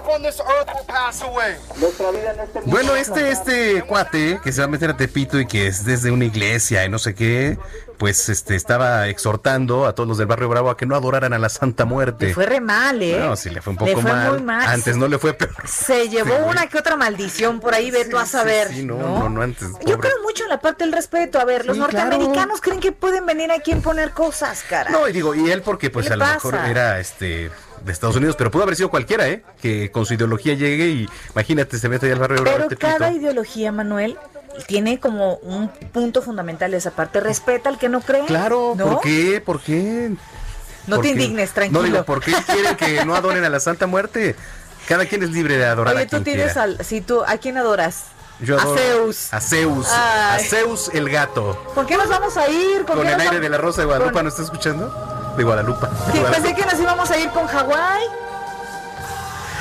este 2.43 2.59
mundo 2.61 2.71
bueno, 2.71 2.95
este, 2.95 3.31
este 3.31 3.83
cuate 3.83 4.39
que 4.43 4.51
se 4.51 4.61
va 4.61 4.65
a 4.65 4.67
meter 4.67 4.91
a 4.91 4.97
Tepito 4.97 5.39
y 5.39 5.45
que 5.45 5.67
es 5.67 5.85
desde 5.85 6.11
una 6.11 6.25
iglesia 6.25 6.85
y 6.85 6.89
no 6.89 6.99
sé 6.99 7.13
qué, 7.15 7.57
pues 7.97 8.29
este 8.29 8.55
estaba 8.55 9.07
exhortando 9.07 9.85
a 9.85 9.93
todos 9.95 10.09
los 10.09 10.17
del 10.17 10.27
barrio 10.27 10.49
Bravo 10.49 10.69
a 10.69 10.77
que 10.77 10.85
no 10.85 10.95
adoraran 10.95 11.33
a 11.33 11.39
la 11.39 11.49
Santa 11.49 11.85
Muerte. 11.85 12.27
Le 12.27 12.33
fue 12.33 12.45
re 12.45 12.59
mal, 12.59 13.01
¿eh? 13.01 13.19
No, 13.19 13.35
sí, 13.35 13.49
le 13.49 13.61
fue 13.61 13.71
un 13.71 13.77
poco 13.77 14.01
mal. 14.01 14.49
Antes 14.49 14.97
no 14.97 15.07
le 15.07 15.17
fue 15.19 15.33
peor. 15.33 15.55
Se 15.65 16.09
llevó 16.09 16.35
una 16.47 16.67
que 16.67 16.77
otra 16.77 16.95
maldición 16.95 17.59
por 17.59 17.73
ahí, 17.73 17.91
ve 17.91 18.05
tú 18.05 18.17
a 18.17 18.25
saber. 18.25 18.69
Sí, 18.69 18.83
no, 18.83 18.97
¿no? 18.97 19.19
no, 19.19 19.29
no, 19.29 19.41
antes. 19.41 19.69
Yo 19.85 19.99
creo 19.99 20.21
mucho 20.23 20.43
en 20.43 20.49
la 20.49 20.59
parte 20.59 20.83
del 20.83 20.93
respeto. 20.93 21.39
A 21.39 21.45
ver, 21.45 21.65
los 21.65 21.75
Sí, 21.75 21.81
norteamericanos 21.81 22.61
creen 22.61 22.79
que 22.79 22.91
pueden 22.91 23.25
venir 23.25 23.51
aquí 23.51 23.71
a 23.71 23.75
imponer 23.75 24.11
cosas, 24.11 24.63
cara. 24.67 24.89
No, 24.89 25.07
y 25.07 25.13
digo, 25.13 25.33
y 25.35 25.49
él 25.51 25.61
porque 25.61 25.89
pues 25.89 26.07
¿Qué 26.07 26.13
a 26.13 26.17
lo 26.17 26.25
mejor 26.25 26.55
era 26.55 26.99
este 26.99 27.51
de 27.83 27.91
Estados 27.91 28.15
Unidos, 28.15 28.35
pero 28.37 28.49
pudo 28.51 28.63
haber 28.63 28.75
sido 28.75 28.89
cualquiera, 28.89 29.27
¿eh? 29.27 29.43
Que 29.61 29.91
con 29.91 30.05
su 30.05 30.13
ideología 30.13 30.53
llegue 30.53 30.87
y 30.87 31.09
imagínate, 31.33 31.77
se 31.77 31.89
mete 31.89 32.05
ahí 32.05 32.11
al 32.13 32.19
barrio 32.19 32.41
de 32.43 32.49
Pero 32.49 32.67
cada 32.79 33.11
ideología, 33.11 33.71
Manuel, 33.71 34.17
tiene 34.67 34.99
como 34.99 35.35
un 35.37 35.67
punto 35.91 36.21
fundamental 36.21 36.71
de 36.71 36.77
esa 36.77 36.91
parte. 36.91 37.19
Respeta 37.19 37.69
al 37.69 37.77
que 37.77 37.89
no 37.89 38.01
cree. 38.01 38.25
Claro, 38.25 38.73
¿no? 38.77 38.85
¿por 38.85 39.01
qué? 39.01 39.41
¿Por 39.45 39.59
qué? 39.61 40.11
No 40.87 40.97
¿Por 40.97 41.03
te 41.05 41.13
qué? 41.13 41.21
indignes, 41.23 41.51
tranquilo. 41.51 41.79
No 41.81 41.85
digo, 41.85 42.03
¿por 42.05 42.21
qué 42.21 42.33
quieren 42.45 42.75
que 42.75 43.03
no 43.05 43.15
adoren 43.15 43.43
a 43.43 43.49
la 43.49 43.59
Santa 43.59 43.87
Muerte? 43.87 44.35
Cada 44.87 45.05
quien 45.05 45.23
es 45.23 45.29
libre 45.31 45.57
de 45.57 45.65
adorar 45.65 45.93
Oye, 45.95 46.03
a 46.03 46.07
tú 46.07 46.09
quien 46.11 46.23
tienes 46.25 46.45
quiera. 46.53 46.63
al. 46.63 46.85
Si 46.85 47.01
tú, 47.01 47.23
¿a 47.25 47.37
quién 47.37 47.57
adoras? 47.57 48.05
Yo 48.39 48.59
adoro 48.59 48.73
a 48.75 48.77
Zeus. 48.77 49.33
A 49.33 49.39
Zeus. 49.39 49.87
A. 49.89 50.37
Zeus 50.39 50.89
el 50.93 51.09
gato. 51.09 51.57
¿Con 51.73 51.85
qué 51.85 51.95
nos 51.95 52.09
vamos 52.09 52.35
a 52.35 52.49
ir? 52.49 52.83
Con 52.85 52.95
qué 52.97 53.07
el 53.07 53.13
aire 53.13 53.25
vamos- 53.27 53.41
de 53.41 53.49
la 53.49 53.57
Rosa 53.57 53.81
de 53.81 53.85
Guadalupe, 53.85 54.11
con- 54.13 54.23
¿no 54.23 54.29
está 54.29 54.41
escuchando? 54.41 55.22
De 55.37 55.43
Guadalupe. 55.43 55.87
Pensé 56.31 56.55
que 56.55 56.65
nos 56.65 56.79
íbamos 56.79 57.09
a 57.09 57.17
ir 57.17 57.29
con 57.31 57.47
Hawái. 57.47 58.03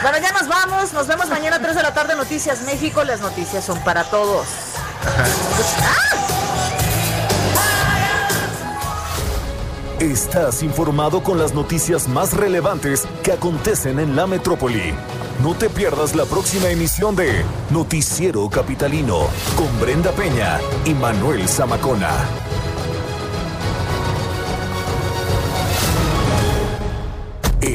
Bueno, 0.03 0.19
ya 0.19 0.33
nos 0.33 0.49
vamos. 0.49 0.93
Nos 0.93 1.07
vemos 1.07 1.29
mañana 1.29 1.57
a 1.57 1.61
3 1.61 1.77
de 1.77 1.83
la 1.83 1.95
tarde, 1.95 2.15
Noticias 2.17 2.63
México. 2.63 3.05
Las 3.05 3.21
noticias 3.21 3.65
son 3.65 3.83
para 3.85 4.05
todos. 4.05 4.47
Estás 10.01 10.65
informado 10.65 11.23
con 11.23 11.39
las 11.39 11.55
noticias 11.55 12.09
más 12.09 12.33
relevantes 12.33 13.07
que 13.23 13.31
acontecen 13.31 14.01
en 14.01 14.17
la 14.17 14.27
metrópoli. 14.27 14.93
No 15.43 15.55
te 15.55 15.71
pierdas 15.71 16.17
la 16.17 16.25
próxima 16.25 16.69
emisión 16.71 17.15
de 17.15 17.45
Noticiero 17.71 18.49
Capitalino 18.51 19.29
con 19.57 19.81
Brenda 19.81 20.11
Peña 20.11 20.59
y 20.85 20.95
Manuel 20.95 21.49
Zamacona. 21.49 22.11